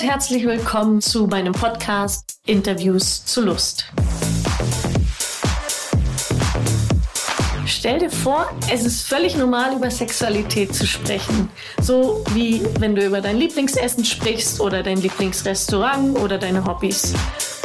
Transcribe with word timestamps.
und 0.00 0.08
herzlich 0.08 0.46
willkommen 0.46 1.00
zu 1.00 1.26
meinem 1.26 1.52
Podcast 1.52 2.40
Interviews 2.46 3.24
zu 3.24 3.42
Lust. 3.42 3.92
Stell 7.80 7.98
dir 7.98 8.10
vor, 8.10 8.46
es 8.70 8.84
ist 8.84 9.08
völlig 9.08 9.38
normal, 9.38 9.74
über 9.74 9.90
Sexualität 9.90 10.74
zu 10.74 10.86
sprechen. 10.86 11.48
So 11.80 12.22
wie 12.34 12.60
wenn 12.78 12.94
du 12.94 13.02
über 13.06 13.22
dein 13.22 13.38
Lieblingsessen 13.38 14.04
sprichst 14.04 14.60
oder 14.60 14.82
dein 14.82 15.00
Lieblingsrestaurant 15.00 16.18
oder 16.18 16.36
deine 16.36 16.62
Hobbys. 16.66 17.14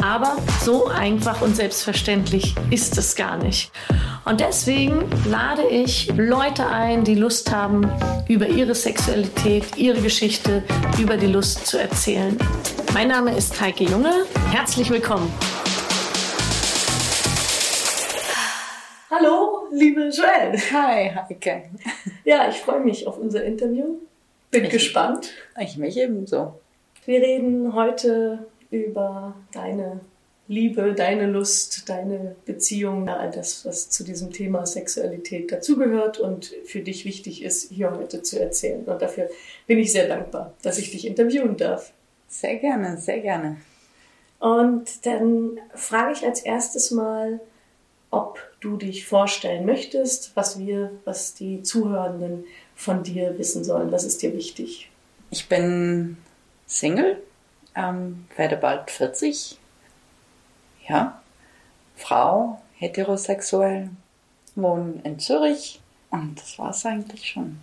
Aber 0.02 0.38
so 0.64 0.86
einfach 0.86 1.42
und 1.42 1.54
selbstverständlich 1.54 2.54
ist 2.70 2.96
es 2.96 3.14
gar 3.14 3.36
nicht. 3.36 3.70
Und 4.24 4.40
deswegen 4.40 5.04
lade 5.26 5.68
ich 5.68 6.10
Leute 6.16 6.66
ein, 6.66 7.04
die 7.04 7.14
Lust 7.14 7.52
haben, 7.52 7.86
über 8.26 8.48
ihre 8.48 8.74
Sexualität, 8.74 9.76
ihre 9.76 10.00
Geschichte, 10.00 10.62
über 10.98 11.18
die 11.18 11.26
Lust 11.26 11.66
zu 11.66 11.78
erzählen. 11.78 12.38
Mein 12.94 13.08
Name 13.08 13.36
ist 13.36 13.60
Heike 13.60 13.84
Junge. 13.84 14.24
Herzlich 14.50 14.88
willkommen. 14.88 15.30
Hallo, 19.10 19.55
liebe 19.72 20.08
Joelle. 20.08 20.58
Hi, 20.72 21.10
Heike. 21.14 21.70
Ja, 22.24 22.48
ich 22.48 22.56
freue 22.56 22.80
mich 22.80 23.06
auf 23.06 23.18
unser 23.18 23.44
Interview. 23.44 23.96
Bin 24.50 24.64
ich, 24.64 24.70
gespannt. 24.70 25.30
Ich 25.60 25.76
mich 25.76 25.96
ebenso. 25.98 26.60
Wir 27.04 27.20
reden 27.20 27.74
heute 27.74 28.46
über 28.70 29.34
deine 29.52 30.00
Liebe, 30.48 30.94
deine 30.94 31.26
Lust, 31.26 31.88
deine 31.88 32.36
Beziehung, 32.44 33.08
all 33.08 33.30
das, 33.30 33.66
was 33.66 33.90
zu 33.90 34.04
diesem 34.04 34.32
Thema 34.32 34.64
Sexualität 34.64 35.50
dazugehört 35.50 36.18
und 36.18 36.52
für 36.64 36.80
dich 36.80 37.04
wichtig 37.04 37.42
ist, 37.42 37.70
hier 37.72 37.90
heute 37.90 38.22
zu 38.22 38.40
erzählen. 38.40 38.84
Und 38.84 39.02
dafür 39.02 39.28
bin 39.66 39.78
ich 39.78 39.92
sehr 39.92 40.06
dankbar, 40.06 40.54
dass 40.62 40.78
ich 40.78 40.90
dich 40.92 41.06
interviewen 41.06 41.56
darf. 41.56 41.92
Sehr 42.28 42.56
gerne, 42.56 42.96
sehr 42.98 43.20
gerne. 43.20 43.56
Und 44.38 45.04
dann 45.06 45.58
frage 45.74 46.12
ich 46.12 46.24
als 46.24 46.40
erstes 46.40 46.90
mal, 46.90 47.40
ob 48.16 48.38
du 48.60 48.76
dich 48.76 49.06
vorstellen 49.06 49.66
möchtest, 49.66 50.34
was 50.34 50.58
wir, 50.58 50.90
was 51.04 51.34
die 51.34 51.62
Zuhörenden 51.62 52.44
von 52.74 53.02
dir 53.02 53.38
wissen 53.38 53.62
sollen. 53.62 53.92
Was 53.92 54.04
ist 54.04 54.22
dir 54.22 54.32
wichtig? 54.32 54.90
Ich 55.30 55.48
bin 55.48 56.16
Single, 56.66 57.22
ähm, 57.74 58.26
werde 58.36 58.56
bald 58.56 58.90
40, 58.90 59.58
ja, 60.88 61.20
Frau, 61.96 62.60
heterosexuell, 62.74 63.90
wohne 64.54 65.00
in 65.04 65.18
Zürich 65.18 65.80
und 66.10 66.40
das 66.40 66.58
war 66.58 66.70
es 66.70 66.86
eigentlich 66.86 67.28
schon. 67.28 67.60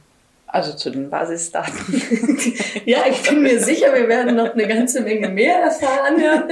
Also 0.54 0.73
zu 0.73 0.92
den 0.92 1.09
Basisdaten. 1.09 1.73
ja, 2.86 3.06
ich 3.09 3.28
bin 3.28 3.42
mir 3.42 3.59
sicher, 3.59 3.92
wir 3.92 4.08
werden 4.08 4.36
noch 4.36 4.54
eine 4.54 4.68
ganze 4.68 5.02
Menge 5.02 5.28
mehr 5.28 5.58
erfahren. 5.64 6.22
Ja. 6.22 6.48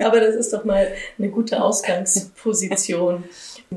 Aber 0.06 0.18
das 0.18 0.34
ist 0.34 0.50
doch 0.54 0.64
mal 0.64 0.88
eine 1.18 1.28
gute 1.28 1.62
Ausgangsposition, 1.62 3.24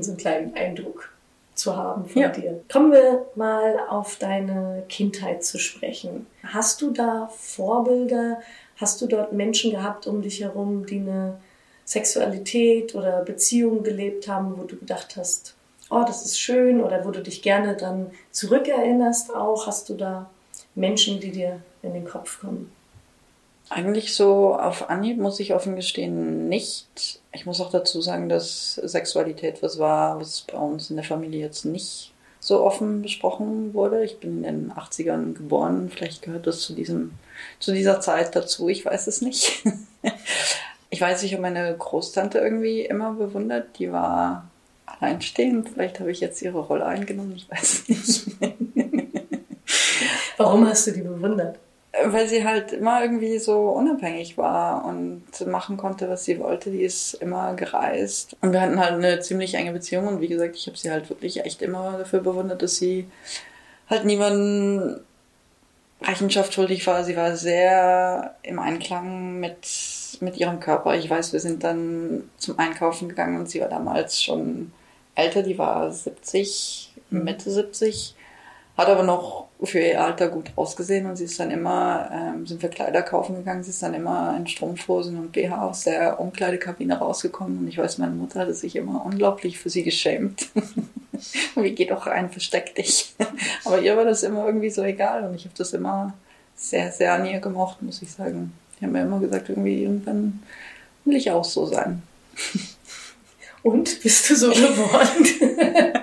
so 0.00 0.10
einen 0.12 0.16
kleinen 0.16 0.54
Eindruck 0.54 1.12
zu 1.54 1.76
haben 1.76 2.06
von 2.06 2.22
ja. 2.22 2.28
dir. 2.28 2.62
Kommen 2.72 2.92
wir 2.92 3.26
mal 3.34 3.80
auf 3.90 4.16
deine 4.16 4.84
Kindheit 4.88 5.44
zu 5.44 5.58
sprechen. 5.58 6.26
Hast 6.42 6.80
du 6.80 6.90
da 6.90 7.30
Vorbilder? 7.38 8.40
Hast 8.76 9.02
du 9.02 9.06
dort 9.06 9.34
Menschen 9.34 9.72
gehabt 9.72 10.06
um 10.06 10.22
dich 10.22 10.40
herum, 10.40 10.86
die 10.86 10.96
eine 10.96 11.38
Sexualität 11.84 12.94
oder 12.94 13.22
Beziehungen 13.22 13.84
gelebt 13.84 14.28
haben, 14.28 14.56
wo 14.56 14.62
du 14.64 14.78
gedacht 14.78 15.18
hast, 15.18 15.56
oh, 15.90 16.04
das 16.06 16.24
ist 16.24 16.40
schön 16.40 16.80
oder 16.82 17.04
wo 17.04 17.10
du 17.10 17.22
dich 17.22 17.42
gerne 17.42 17.76
dann 17.76 18.10
zurückerinnerst 18.30 19.34
auch? 19.34 19.66
Hast 19.66 19.88
du 19.88 19.94
da 19.94 20.30
Menschen, 20.74 21.20
die 21.20 21.32
dir 21.32 21.60
in 21.82 21.92
den 21.92 22.04
Kopf 22.04 22.40
kommen? 22.40 22.72
Eigentlich 23.68 24.14
so 24.14 24.56
auf 24.56 24.90
Anhieb 24.90 25.18
muss 25.18 25.38
ich 25.38 25.54
offen 25.54 25.76
gestehen 25.76 26.48
nicht. 26.48 27.20
Ich 27.32 27.46
muss 27.46 27.60
auch 27.60 27.70
dazu 27.70 28.00
sagen, 28.00 28.28
dass 28.28 28.74
Sexualität 28.74 29.62
was 29.62 29.78
war, 29.78 30.20
was 30.20 30.40
bei 30.42 30.58
uns 30.58 30.90
in 30.90 30.96
der 30.96 31.04
Familie 31.04 31.40
jetzt 31.40 31.64
nicht 31.64 32.12
so 32.40 32.64
offen 32.64 33.02
besprochen 33.02 33.74
wurde. 33.74 34.02
Ich 34.04 34.18
bin 34.18 34.44
in 34.44 34.70
den 34.70 34.72
80ern 34.72 35.34
geboren. 35.34 35.88
Vielleicht 35.88 36.22
gehört 36.22 36.46
das 36.46 36.62
zu 36.62 36.72
diesem, 36.72 37.12
zu 37.60 37.72
dieser 37.72 38.00
Zeit 38.00 38.34
dazu. 38.34 38.68
Ich 38.68 38.84
weiß 38.84 39.06
es 39.06 39.20
nicht. 39.20 39.62
Ich 40.92 41.00
weiß, 41.00 41.22
ich 41.22 41.32
habe 41.32 41.42
meine 41.42 41.72
Großtante 41.78 42.40
irgendwie 42.40 42.80
immer 42.80 43.12
bewundert. 43.12 43.78
Die 43.78 43.92
war 43.92 44.49
alleinstehend. 45.00 45.70
Vielleicht 45.70 46.00
habe 46.00 46.10
ich 46.10 46.20
jetzt 46.20 46.42
ihre 46.42 46.60
Rolle 46.60 46.86
eingenommen. 46.86 47.34
Ich 47.36 47.50
weiß 47.50 47.88
nicht. 47.88 48.26
Warum 50.36 50.66
hast 50.66 50.86
du 50.86 50.92
die 50.92 51.02
bewundert? 51.02 51.58
Weil 52.04 52.28
sie 52.28 52.44
halt 52.44 52.72
immer 52.72 53.02
irgendwie 53.02 53.38
so 53.38 53.70
unabhängig 53.70 54.38
war 54.38 54.84
und 54.84 55.24
machen 55.46 55.76
konnte, 55.76 56.08
was 56.08 56.24
sie 56.24 56.38
wollte. 56.38 56.70
Die 56.70 56.82
ist 56.82 57.14
immer 57.14 57.54
gereist. 57.54 58.36
Und 58.40 58.52
wir 58.52 58.60
hatten 58.60 58.78
halt 58.78 58.92
eine 58.92 59.20
ziemlich 59.20 59.54
enge 59.54 59.72
Beziehung. 59.72 60.06
Und 60.06 60.20
wie 60.20 60.28
gesagt, 60.28 60.56
ich 60.56 60.66
habe 60.66 60.78
sie 60.78 60.90
halt 60.90 61.10
wirklich 61.10 61.44
echt 61.44 61.62
immer 61.62 61.98
dafür 61.98 62.20
bewundert, 62.20 62.62
dass 62.62 62.76
sie 62.76 63.06
halt 63.88 64.04
niemanden 64.04 65.00
Rechenschaft 66.02 66.54
schuldig 66.54 66.86
war. 66.86 67.04
Sie 67.04 67.16
war 67.16 67.36
sehr 67.36 68.36
im 68.42 68.58
Einklang 68.58 69.40
mit 69.40 69.66
mit 70.20 70.36
ihrem 70.38 70.60
Körper. 70.60 70.96
Ich 70.96 71.08
weiß, 71.08 71.32
wir 71.32 71.40
sind 71.40 71.64
dann 71.64 72.30
zum 72.36 72.58
Einkaufen 72.58 73.08
gegangen 73.08 73.38
und 73.38 73.48
sie 73.48 73.60
war 73.60 73.68
damals 73.68 74.22
schon 74.22 74.72
älter, 75.14 75.42
die 75.42 75.58
war 75.58 75.90
70, 75.90 76.94
mhm. 77.10 77.24
Mitte 77.24 77.50
70, 77.50 78.14
hat 78.76 78.88
aber 78.88 79.02
noch 79.02 79.48
für 79.62 79.78
ihr 79.78 80.02
Alter 80.02 80.28
gut 80.28 80.52
ausgesehen 80.56 81.06
und 81.06 81.16
sie 81.16 81.24
ist 81.24 81.38
dann 81.38 81.50
immer, 81.50 82.08
ähm, 82.12 82.46
sind 82.46 82.62
wir 82.62 82.70
Kleider 82.70 83.02
kaufen 83.02 83.36
gegangen, 83.36 83.62
sie 83.62 83.70
ist 83.70 83.82
dann 83.82 83.92
immer 83.92 84.34
in 84.36 84.46
Strumpfhosen 84.46 85.18
und 85.18 85.32
BH 85.32 85.68
aus 85.68 85.82
der 85.82 86.18
Umkleidekabine 86.18 86.98
rausgekommen 86.98 87.58
und 87.58 87.68
ich 87.68 87.76
weiß, 87.76 87.98
meine 87.98 88.14
Mutter 88.14 88.40
hatte 88.40 88.54
sich 88.54 88.76
immer 88.76 89.04
unglaublich 89.04 89.58
für 89.58 89.68
sie 89.68 89.82
geschämt. 89.82 90.48
Wie 91.56 91.72
geht 91.72 91.90
doch 91.90 92.06
rein, 92.06 92.30
versteck 92.30 92.74
dich. 92.74 93.14
aber 93.64 93.80
ihr 93.80 93.96
war 93.96 94.04
das 94.04 94.22
immer 94.22 94.46
irgendwie 94.46 94.70
so 94.70 94.82
egal 94.82 95.28
und 95.28 95.34
ich 95.34 95.44
habe 95.44 95.54
das 95.58 95.74
immer 95.74 96.14
sehr, 96.56 96.90
sehr 96.92 97.14
an 97.14 97.26
ihr 97.26 97.40
gemocht, 97.40 97.82
muss 97.82 98.00
ich 98.00 98.10
sagen. 98.10 98.52
Die 98.78 98.86
haben 98.86 98.92
mir 98.92 99.02
immer 99.02 99.20
gesagt, 99.20 99.50
irgendwie 99.50 99.82
irgendwann 99.82 100.42
will 101.04 101.16
ich 101.16 101.30
auch 101.30 101.44
so 101.44 101.66
sein. 101.66 102.02
Und 103.62 104.02
bist 104.02 104.30
du 104.30 104.36
so 104.36 104.50
geworden? 104.50 105.26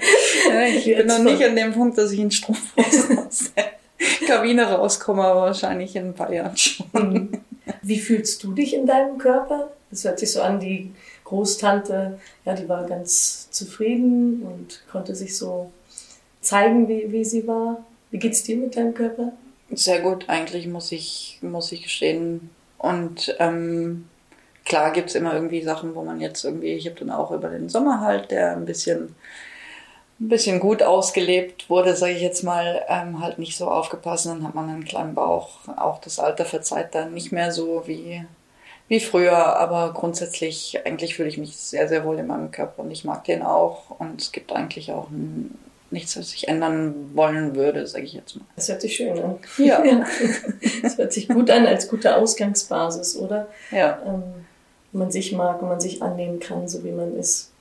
ja, 0.50 0.68
ich 0.68 0.86
bin 0.86 1.08
noch 1.08 1.24
nicht 1.24 1.44
an 1.44 1.56
dem 1.56 1.74
Punkt, 1.74 1.98
dass 1.98 2.12
ich 2.12 2.20
in 2.20 2.32
Strumpfhosen 2.32 3.20
aus 3.28 3.52
der 3.56 4.28
Kabine 4.28 4.66
rauskomme, 4.66 5.24
aber 5.24 5.42
wahrscheinlich 5.42 5.96
in 5.96 6.08
ein 6.08 6.14
paar 6.14 6.32
Jahren 6.32 6.56
schon. 6.56 7.42
Wie 7.82 8.00
fühlst 8.00 8.44
du 8.44 8.54
dich 8.54 8.74
in 8.74 8.86
deinem 8.86 9.18
Körper? 9.18 9.72
Das 9.90 10.04
hört 10.04 10.20
sich 10.20 10.32
so 10.32 10.42
an, 10.42 10.60
die 10.60 10.92
Großtante, 11.24 12.20
ja, 12.46 12.54
die 12.54 12.70
war 12.70 12.86
ganz 12.86 13.50
zufrieden 13.52 14.44
und 14.44 14.84
konnte 14.92 15.16
sich 15.16 15.36
so 15.36 15.72
zeigen, 16.42 16.88
wie, 16.88 17.12
wie 17.12 17.26
sie 17.26 17.48
war. 17.48 17.86
Wie 18.12 18.20
geht's 18.20 18.44
dir 18.44 18.58
mit 18.58 18.76
deinem 18.76 18.94
Körper? 18.94 19.34
Sehr 19.72 20.02
gut, 20.02 20.30
eigentlich 20.30 20.68
muss 20.68 20.92
ich, 20.92 21.40
muss 21.42 21.72
ich 21.72 21.84
gestehen. 21.84 22.50
Und 22.78 23.36
ähm, 23.40 24.06
klar 24.68 24.92
gibt's 24.92 25.16
immer 25.16 25.34
irgendwie 25.34 25.64
Sachen, 25.64 25.96
wo 25.96 26.04
man 26.04 26.20
jetzt 26.20 26.44
irgendwie, 26.44 26.74
ich 26.74 26.86
habe 26.86 27.00
dann 27.00 27.12
auch 27.12 27.32
über 27.32 27.50
den 27.50 27.70
Sommer 27.70 28.02
halt, 28.02 28.32
der 28.32 28.52
ein 28.52 28.66
bisschen 28.66 29.16
ein 30.20 30.30
bisschen 30.30 30.60
gut 30.60 30.82
ausgelebt 30.82 31.70
wurde, 31.70 31.96
sage 31.96 32.14
ich 32.14 32.22
jetzt 32.22 32.44
mal, 32.44 32.84
ähm, 32.88 33.22
halt 33.22 33.38
nicht 33.38 33.56
so 33.56 33.68
aufgepasst. 33.68 34.26
Dann 34.26 34.44
hat 34.44 34.56
man 34.56 34.68
einen 34.68 34.86
kleinen 34.86 35.14
Bauch. 35.14 35.60
Auch 35.78 36.00
das 36.02 36.20
Alter 36.20 36.46
verzeiht 36.46 36.96
dann 36.96 37.14
nicht 37.14 37.32
mehr 37.32 37.52
so 37.52 37.84
wie, 37.86 38.26
wie 38.88 39.00
früher. 39.00 39.38
Aber 39.58 39.94
grundsätzlich, 39.94 40.80
eigentlich 40.86 41.16
fühle 41.16 41.30
ich 41.30 41.38
mich 41.38 41.56
sehr, 41.56 41.88
sehr 41.88 42.04
wohl 42.04 42.18
in 42.18 42.28
meinem 42.28 42.50
Körper 42.50 42.82
und 42.82 42.92
ich 42.92 43.06
mag 43.06 43.26
den 43.26 43.44
auch. 43.44 43.92
Und 44.00 44.20
es 44.20 44.32
gibt 44.32 44.52
eigentlich 44.52 44.92
auch 44.92 45.08
nichts, 45.92 46.18
was 46.18 46.34
ich 46.34 46.48
ändern 46.48 47.12
wollen 47.14 47.56
würde, 47.56 47.86
sage 47.86 48.06
ich 48.06 48.14
jetzt 48.14 48.38
mal. 48.38 48.46
Das 48.56 48.70
hört 48.70 48.82
sich 48.82 48.96
schön 48.96 49.18
an. 49.20 49.38
Ja. 49.58 49.84
Das 50.82 50.98
hört 50.98 51.14
sich 51.14 51.28
gut 51.28 51.50
an 51.50 51.66
als 51.66 51.88
gute 51.88 52.16
Ausgangsbasis, 52.16 53.18
oder? 53.18 53.48
Ja. 53.72 54.02
Ähm, 54.06 54.47
man 54.92 55.12
sich 55.12 55.32
mag 55.34 55.62
und 55.62 55.70
man 55.70 55.80
sich 55.80 56.02
annehmen 56.02 56.40
kann, 56.40 56.68
so 56.68 56.84
wie 56.84 56.92
man 56.92 57.16
ist. 57.16 57.52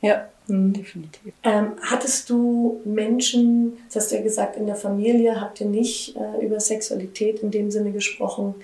Ja, 0.00 0.28
mhm. 0.48 0.74
definitiv. 0.74 1.32
Ähm, 1.42 1.72
hattest 1.80 2.28
du 2.28 2.80
Menschen, 2.84 3.78
das 3.86 4.04
hast 4.04 4.12
du 4.12 4.16
ja 4.16 4.22
gesagt, 4.22 4.56
in 4.56 4.66
der 4.66 4.76
Familie 4.76 5.40
habt 5.40 5.60
ihr 5.60 5.66
nicht 5.66 6.16
äh, 6.16 6.44
über 6.44 6.60
Sexualität 6.60 7.40
in 7.40 7.50
dem 7.50 7.70
Sinne 7.70 7.90
gesprochen. 7.90 8.54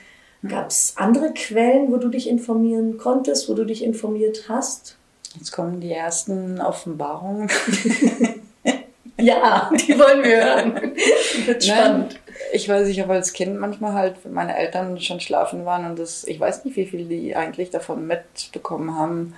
Mhm. 0.43 0.49
Gab 0.49 0.69
es 0.69 0.95
andere 0.97 1.33
Quellen, 1.33 1.91
wo 1.91 1.97
du 1.97 2.09
dich 2.09 2.29
informieren 2.29 2.99
konntest, 2.99 3.49
wo 3.49 3.55
du 3.55 3.65
dich 3.65 3.83
informiert 3.83 4.45
hast? 4.49 4.97
Jetzt 5.37 5.53
kommen 5.53 5.81
die 5.81 5.93
ersten 5.93 6.61
Offenbarungen. 6.61 7.49
ja, 9.19 9.71
die 9.73 9.99
wollen 9.99 10.23
wir 10.23 10.45
hören. 10.45 10.75
Wird 11.47 11.65
spannend. 11.65 12.20
Ich 12.53 12.69
weiß, 12.69 12.89
ich 12.89 13.01
habe 13.01 13.13
als 13.13 13.33
Kind 13.33 13.59
manchmal 13.59 13.95
halt, 13.95 14.17
wenn 14.25 14.33
meine 14.33 14.57
Eltern 14.57 15.01
schon 15.01 15.21
schlafen 15.21 15.65
waren 15.65 15.85
und 15.85 15.99
das, 15.99 16.25
ich 16.25 16.39
weiß 16.39 16.65
nicht, 16.65 16.77
wie 16.77 16.87
viel 16.87 17.07
die 17.07 17.37
eigentlich 17.37 17.71
davon 17.71 18.07
mitbekommen 18.07 18.97
haben 18.97 19.35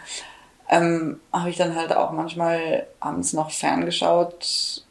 ähm, 0.73 1.21
habe 1.33 1.51
ich 1.51 1.59
dann 1.59 1.77
halt 1.77 1.95
auch 1.95 2.13
manchmal 2.13 2.87
abends 2.99 3.35
noch 3.35 3.51
ferngeschaut, 3.51 4.83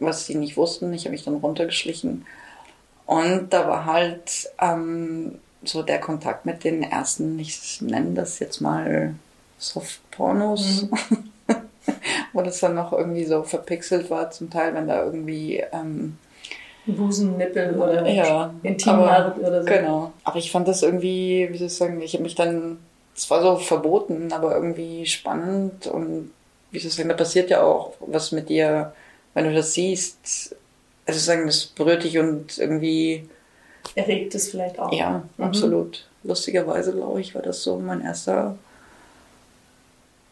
was 0.00 0.26
sie 0.26 0.34
nicht 0.34 0.56
wussten. 0.56 0.92
Ich 0.92 1.02
habe 1.04 1.12
mich 1.12 1.24
dann 1.24 1.36
runtergeschlichen. 1.36 2.26
Und 3.06 3.52
da 3.52 3.68
war 3.68 3.84
halt 3.84 4.50
ähm, 4.60 5.38
so 5.62 5.82
der 5.84 6.00
Kontakt 6.00 6.44
mit 6.44 6.64
den 6.64 6.82
ersten, 6.82 7.38
ich 7.38 7.80
nenne 7.80 8.14
das 8.14 8.40
jetzt 8.40 8.60
mal 8.60 9.14
Softpornos, 9.58 10.82
mhm. 10.82 11.30
wo 12.32 12.42
das 12.42 12.58
dann 12.58 12.74
noch 12.74 12.92
irgendwie 12.92 13.24
so 13.24 13.44
verpixelt 13.44 14.10
war, 14.10 14.32
zum 14.32 14.50
Teil, 14.50 14.74
wenn 14.74 14.88
da 14.88 15.04
irgendwie 15.04 15.62
ähm, 15.72 16.18
Busennippel 16.92 17.76
oder 17.76 18.08
ja, 18.08 18.54
Intimhaare 18.62 19.38
oder 19.40 19.62
so. 19.62 19.68
Genau. 19.68 20.12
Aber 20.24 20.38
ich 20.38 20.50
fand 20.50 20.68
das 20.68 20.82
irgendwie, 20.82 21.48
wie 21.50 21.58
soll 21.58 21.66
ich 21.66 21.74
sagen, 21.74 22.00
ich 22.00 22.14
habe 22.14 22.22
mich 22.22 22.34
dann, 22.34 22.78
es 23.16 23.30
war 23.30 23.42
so 23.42 23.56
verboten, 23.56 24.32
aber 24.32 24.54
irgendwie 24.54 25.06
spannend 25.06 25.86
und 25.86 26.30
wie 26.70 26.78
soll 26.78 26.88
ich 26.88 26.94
sagen, 26.94 27.08
da 27.08 27.14
passiert 27.14 27.50
ja 27.50 27.62
auch 27.62 27.94
was 28.00 28.32
mit 28.32 28.48
dir, 28.48 28.92
wenn 29.34 29.44
du 29.44 29.54
das 29.54 29.74
siehst. 29.74 30.56
Also 31.06 31.20
sagen, 31.20 31.46
das 31.46 31.66
berührt 31.66 32.04
dich 32.04 32.18
und 32.18 32.58
irgendwie 32.58 33.28
erregt 33.94 34.34
es 34.34 34.50
vielleicht 34.50 34.78
auch. 34.78 34.92
Ja, 34.92 35.22
mhm. 35.36 35.44
absolut. 35.44 36.06
Lustigerweise, 36.22 36.92
glaube 36.92 37.20
ich, 37.20 37.34
war 37.34 37.42
das 37.42 37.62
so 37.62 37.78
mein 37.78 38.02
erster 38.02 38.58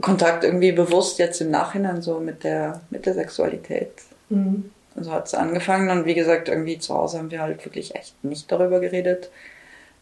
Kontakt 0.01 0.45
irgendwie 0.45 0.73
bewusst 0.73 1.19
jetzt 1.19 1.41
im 1.41 1.51
Nachhinein 1.51 2.03
so 2.03 2.21
mit 2.21 2.45
der, 2.45 2.83
mit 2.91 3.07
der 3.07 3.15
Sexualität. 3.15 3.93
Mhm. 4.29 4.71
Und 4.97 5.05
so 5.05 5.13
hat 5.13 5.27
es 5.27 5.35
angefangen. 5.35 5.91
Und 5.91 6.07
wie 6.07 6.15
gesagt, 6.15 6.49
irgendwie 6.49 6.79
zu 6.79 6.95
Hause 6.95 7.19
haben 7.19 7.31
wir 7.31 7.43
halt 7.43 7.65
wirklich 7.65 7.95
echt 7.95 8.23
nicht 8.25 8.51
darüber 8.51 8.81
geredet. 8.81 9.31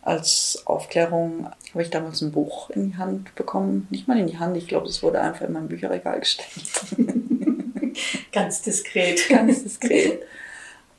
Als 0.03 0.63
Aufklärung 0.67 1.49
habe 1.71 1.83
ich 1.83 1.91
damals 1.91 2.21
ein 2.21 2.31
Buch 2.31 2.71
in 2.71 2.91
die 2.91 2.97
Hand 2.97 3.35
bekommen. 3.35 3.89
Nicht 3.91 4.07
mal 4.07 4.19
in 4.19 4.27
die 4.27 4.39
Hand, 4.39 4.57
ich 4.57 4.69
glaube, 4.69 4.87
es 4.87 5.03
wurde 5.03 5.21
einfach 5.21 5.47
in 5.47 5.53
mein 5.53 5.69
Bücherregal 5.69 6.21
gestellt. 6.21 6.67
Ganz 8.33 8.63
diskret. 8.63 9.21
Ganz 9.29 9.65
diskret. 9.65 10.23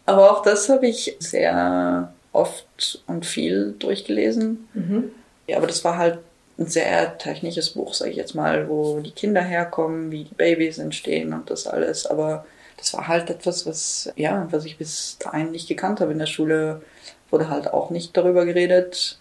Aber 0.05 0.31
auch 0.31 0.41
das 0.41 0.69
habe 0.69 0.87
ich 0.87 1.15
sehr 1.19 2.13
oft 2.33 3.01
und 3.07 3.25
viel 3.25 3.75
durchgelesen. 3.79 4.67
Mhm. 4.73 5.11
Ja, 5.47 5.57
aber 5.57 5.67
das 5.67 5.83
war 5.83 5.97
halt 5.97 6.19
ein 6.57 6.67
sehr 6.67 7.17
technisches 7.17 7.71
Buch, 7.71 7.93
sage 7.93 8.11
ich 8.11 8.17
jetzt 8.17 8.35
mal, 8.35 8.69
wo 8.69 8.99
die 8.99 9.11
Kinder 9.11 9.41
herkommen, 9.41 10.11
wie 10.11 10.25
die 10.25 10.35
Babys 10.35 10.79
entstehen 10.79 11.33
und 11.33 11.49
das 11.49 11.67
alles. 11.67 12.05
Aber 12.05 12.45
das 12.85 12.93
war 12.93 13.07
halt 13.07 13.31
etwas, 13.31 13.65
was, 13.65 14.13
ja, 14.15 14.47
was 14.51 14.63
ich 14.65 14.77
bis 14.77 15.17
dahin 15.17 15.49
nicht 15.51 15.67
gekannt 15.67 16.01
habe. 16.01 16.11
In 16.11 16.19
der 16.19 16.27
Schule 16.27 16.83
wurde 17.31 17.49
halt 17.49 17.73
auch 17.73 17.89
nicht 17.89 18.15
darüber 18.15 18.45
geredet. 18.45 19.17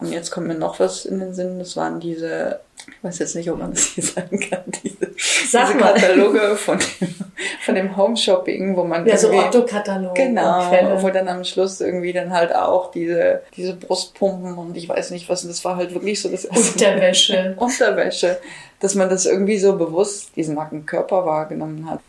Und 0.00 0.12
jetzt 0.12 0.30
kommt 0.30 0.48
mir 0.48 0.54
noch 0.54 0.80
was 0.80 1.06
in 1.06 1.18
den 1.18 1.32
Sinn. 1.32 1.58
Das 1.58 1.78
waren 1.78 1.98
diese, 1.98 2.60
ich 2.86 3.02
weiß 3.02 3.20
jetzt 3.20 3.36
nicht, 3.36 3.50
ob 3.50 3.58
man 3.58 3.70
das 3.74 3.86
hier 3.86 4.04
sagen 4.04 4.38
kann, 4.38 4.64
diese, 4.82 5.12
diese 5.16 5.78
Kataloge 5.78 6.56
von 6.56 6.78
dem, 6.78 7.14
von 7.64 7.74
dem 7.74 7.96
Home 7.96 8.18
Shopping, 8.18 8.76
wo 8.76 8.84
man 8.84 9.06
ja 9.06 9.16
so 9.16 9.32
Otto-Katalog 9.32 10.14
genau, 10.14 11.00
wo 11.00 11.08
dann 11.08 11.28
am 11.28 11.42
Schluss 11.42 11.80
irgendwie 11.80 12.12
dann 12.12 12.34
halt 12.34 12.54
auch 12.54 12.90
diese 12.90 13.40
diese 13.56 13.76
Brustpumpen 13.76 14.58
und 14.58 14.76
ich 14.76 14.90
weiß 14.90 15.10
nicht 15.12 15.30
was. 15.30 15.42
Und 15.42 15.48
das 15.48 15.64
war 15.64 15.76
halt 15.76 15.94
wirklich 15.94 16.20
so 16.20 16.28
das 16.28 16.44
Unterwäsche, 16.44 17.54
Unterwäsche 17.58 18.38
dass 18.80 18.94
man 18.94 19.08
das 19.08 19.26
irgendwie 19.26 19.58
so 19.58 19.76
bewusst 19.76 20.36
diesen 20.36 20.56
nackten 20.56 20.86
Körper 20.86 21.24
wahrgenommen 21.24 21.88
hat. 21.88 22.00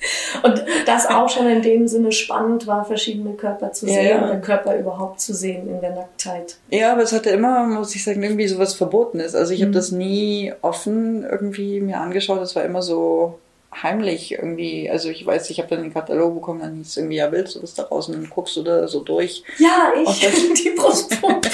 Und 0.44 0.63
das 0.85 1.07
auch 1.07 1.29
schon 1.29 1.47
in 1.47 1.62
dem 1.62 1.88
Sinne 1.88 2.12
spannend 2.12 2.67
war, 2.67 2.85
verschiedene 2.85 3.33
Körper 3.33 3.71
zu 3.71 3.85
sehen 3.85 4.09
ja. 4.09 4.23
oder 4.23 4.38
Körper 4.38 4.77
überhaupt 4.77 5.21
zu 5.21 5.33
sehen 5.33 5.69
in 5.69 5.81
der 5.81 5.95
Nacktheit. 5.95 6.57
Ja, 6.69 6.91
aber 6.91 7.03
es 7.03 7.13
hatte 7.13 7.29
immer, 7.29 7.65
muss 7.65 7.95
ich 7.95 8.03
sagen, 8.03 8.21
irgendwie 8.21 8.47
so 8.47 8.57
was 8.57 8.73
Verbotenes. 8.73 9.35
Also 9.35 9.53
ich 9.53 9.62
mhm. 9.62 9.65
habe 9.65 9.73
das 9.73 9.91
nie 9.91 10.53
offen 10.62 11.23
irgendwie 11.23 11.79
mir 11.79 12.00
angeschaut. 12.00 12.41
Es 12.41 12.56
war 12.56 12.63
immer 12.63 12.81
so 12.81 13.39
heimlich 13.83 14.31
irgendwie. 14.33 14.89
Also 14.89 15.09
ich 15.09 15.25
weiß, 15.25 15.50
ich 15.50 15.59
habe 15.59 15.69
dann 15.69 15.83
den 15.83 15.94
Katalog 15.94 16.35
bekommen, 16.35 16.61
dann 16.61 16.75
hieß 16.75 16.88
es 16.88 16.97
irgendwie, 16.97 17.18
ja, 17.18 17.31
willst 17.31 17.56
du 17.56 17.59
das 17.59 17.73
da 17.73 17.83
draußen, 17.83 18.13
dann 18.13 18.29
guckst 18.29 18.56
du 18.56 18.63
da 18.63 18.88
so 18.88 19.01
durch. 19.01 19.44
Ja, 19.57 19.94
ich, 20.03 20.19
die 20.63 20.71
Brustpumpe. 20.71 21.50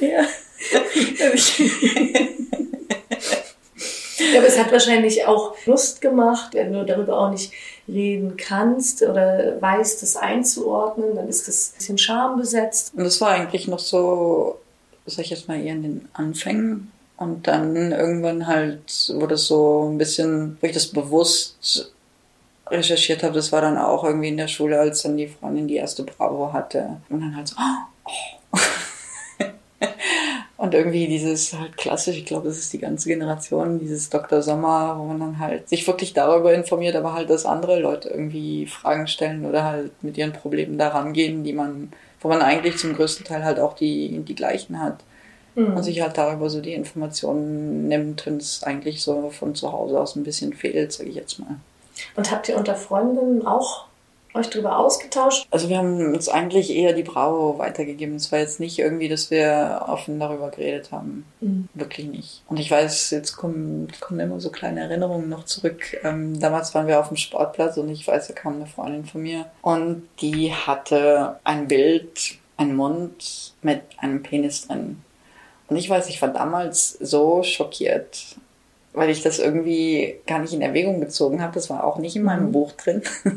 ja. 0.00 0.24
Ja, 4.32 4.38
aber 4.38 4.48
es 4.48 4.58
hat 4.58 4.72
wahrscheinlich 4.72 5.26
auch 5.26 5.54
Lust 5.66 6.00
gemacht, 6.00 6.54
wenn 6.54 6.72
du 6.72 6.84
darüber 6.84 7.18
auch 7.18 7.30
nicht 7.30 7.52
reden 7.88 8.36
kannst 8.36 9.02
oder 9.02 9.60
weißt, 9.60 10.02
das 10.02 10.16
einzuordnen, 10.16 11.16
dann 11.16 11.28
ist 11.28 11.48
das 11.48 11.72
ein 11.72 11.78
bisschen 11.78 11.98
schambesetzt. 11.98 12.94
Und 12.94 13.04
das 13.04 13.20
war 13.20 13.30
eigentlich 13.30 13.68
noch 13.68 13.78
so, 13.78 14.58
sag 15.06 15.24
ich 15.24 15.30
jetzt 15.30 15.48
mal, 15.48 15.60
eher 15.60 15.74
in 15.74 15.82
den 15.82 16.08
Anfängen. 16.12 16.92
Und 17.16 17.46
dann 17.46 17.92
irgendwann 17.92 18.46
halt 18.46 19.12
wurde 19.14 19.34
es 19.34 19.46
so 19.46 19.88
ein 19.90 19.98
bisschen, 19.98 20.56
wo 20.60 20.66
ich 20.66 20.72
das 20.72 20.88
bewusst 20.88 21.92
recherchiert 22.68 23.22
habe, 23.22 23.34
das 23.34 23.52
war 23.52 23.60
dann 23.60 23.76
auch 23.76 24.02
irgendwie 24.02 24.28
in 24.28 24.36
der 24.36 24.48
Schule, 24.48 24.80
als 24.80 25.02
dann 25.02 25.16
die 25.16 25.28
Freundin 25.28 25.68
die 25.68 25.76
erste 25.76 26.04
Bravo 26.04 26.52
hatte. 26.52 27.00
Und 27.10 27.20
dann 27.20 27.36
halt 27.36 27.48
so, 27.48 27.56
oh. 27.58 28.58
Und 30.62 30.74
irgendwie 30.74 31.08
dieses 31.08 31.54
halt 31.54 31.76
klassisch, 31.76 32.16
ich 32.16 32.24
glaube, 32.24 32.46
das 32.46 32.56
ist 32.56 32.72
die 32.72 32.78
ganze 32.78 33.08
Generation, 33.08 33.80
dieses 33.80 34.10
Dr. 34.10 34.42
Sommer, 34.42 34.94
wo 34.96 35.02
man 35.06 35.18
dann 35.18 35.38
halt 35.40 35.68
sich 35.68 35.84
wirklich 35.88 36.12
darüber 36.12 36.54
informiert, 36.54 36.94
aber 36.94 37.14
halt, 37.14 37.30
dass 37.30 37.46
andere 37.46 37.80
Leute 37.80 38.10
irgendwie 38.10 38.68
Fragen 38.68 39.08
stellen 39.08 39.44
oder 39.44 39.64
halt 39.64 39.90
mit 40.04 40.16
ihren 40.16 40.32
Problemen 40.32 40.78
daran 40.78 41.14
gehen, 41.14 41.42
die 41.42 41.52
man, 41.52 41.92
wo 42.20 42.28
man 42.28 42.42
eigentlich 42.42 42.76
zum 42.76 42.94
größten 42.94 43.26
Teil 43.26 43.42
halt 43.44 43.58
auch 43.58 43.74
die, 43.74 44.20
die 44.20 44.36
gleichen 44.36 44.80
hat. 44.80 44.98
Mhm. 45.56 45.78
Und 45.78 45.82
sich 45.82 46.00
halt 46.00 46.16
darüber 46.16 46.48
so 46.48 46.60
die 46.60 46.74
Informationen 46.74 47.88
nimmt, 47.88 48.24
wenn 48.24 48.36
es 48.36 48.62
eigentlich 48.62 49.02
so 49.02 49.30
von 49.30 49.56
zu 49.56 49.72
Hause 49.72 49.98
aus 49.98 50.14
ein 50.14 50.22
bisschen 50.22 50.52
fehlt, 50.52 50.92
sage 50.92 51.10
ich 51.10 51.16
jetzt 51.16 51.40
mal. 51.40 51.56
Und 52.14 52.30
habt 52.30 52.48
ihr 52.48 52.56
unter 52.56 52.76
Freundinnen 52.76 53.44
auch 53.44 53.86
euch 54.34 54.50
darüber 54.50 54.78
ausgetauscht? 54.78 55.46
Also 55.50 55.68
wir 55.68 55.78
haben 55.78 56.14
uns 56.14 56.28
eigentlich 56.28 56.70
eher 56.70 56.92
die 56.92 57.02
Bravo 57.02 57.58
weitergegeben. 57.58 58.16
Es 58.16 58.32
war 58.32 58.38
jetzt 58.38 58.60
nicht 58.60 58.78
irgendwie, 58.78 59.08
dass 59.08 59.30
wir 59.30 59.84
offen 59.88 60.18
darüber 60.18 60.50
geredet 60.50 60.92
haben. 60.92 61.24
Mhm. 61.40 61.68
Wirklich 61.74 62.06
nicht. 62.06 62.42
Und 62.48 62.58
ich 62.58 62.70
weiß, 62.70 63.10
jetzt 63.10 63.36
kommen, 63.36 63.88
kommen 64.00 64.20
immer 64.20 64.40
so 64.40 64.50
kleine 64.50 64.80
Erinnerungen 64.80 65.28
noch 65.28 65.44
zurück. 65.44 65.98
Ähm, 66.02 66.38
damals 66.40 66.74
waren 66.74 66.86
wir 66.86 67.00
auf 67.00 67.08
dem 67.08 67.16
Sportplatz 67.16 67.76
und 67.76 67.88
ich 67.90 68.06
weiß, 68.06 68.28
da 68.28 68.34
kam 68.34 68.56
eine 68.56 68.66
Freundin 68.66 69.04
von 69.04 69.22
mir 69.22 69.46
und 69.60 70.08
die 70.20 70.52
hatte 70.52 71.38
ein 71.44 71.68
Bild, 71.68 72.38
einen 72.56 72.76
Mund 72.76 73.54
mit 73.62 73.82
einem 73.98 74.22
Penis 74.22 74.66
drin. 74.66 75.02
Und 75.68 75.76
ich 75.76 75.88
weiß, 75.88 76.08
ich 76.08 76.20
war 76.20 76.28
damals 76.28 76.92
so 77.00 77.42
schockiert 77.42 78.36
weil 78.94 79.10
ich 79.10 79.22
das 79.22 79.38
irgendwie 79.38 80.16
gar 80.26 80.40
nicht 80.40 80.52
in 80.52 80.60
Erwägung 80.60 81.00
gezogen 81.00 81.40
habe. 81.40 81.54
Das 81.54 81.70
war 81.70 81.84
auch 81.84 81.98
nicht 81.98 82.16
in 82.16 82.24
meinem 82.24 82.46
mhm. 82.46 82.52
Buch 82.52 82.72
drin. 82.72 83.02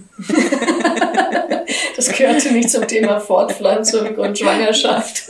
das 1.95 2.09
gehörte 2.09 2.51
nicht 2.51 2.69
zum 2.69 2.87
Thema 2.87 3.19
Fortpflanzung 3.19 4.15
und 4.15 4.37
Schwangerschaft. 4.37 5.29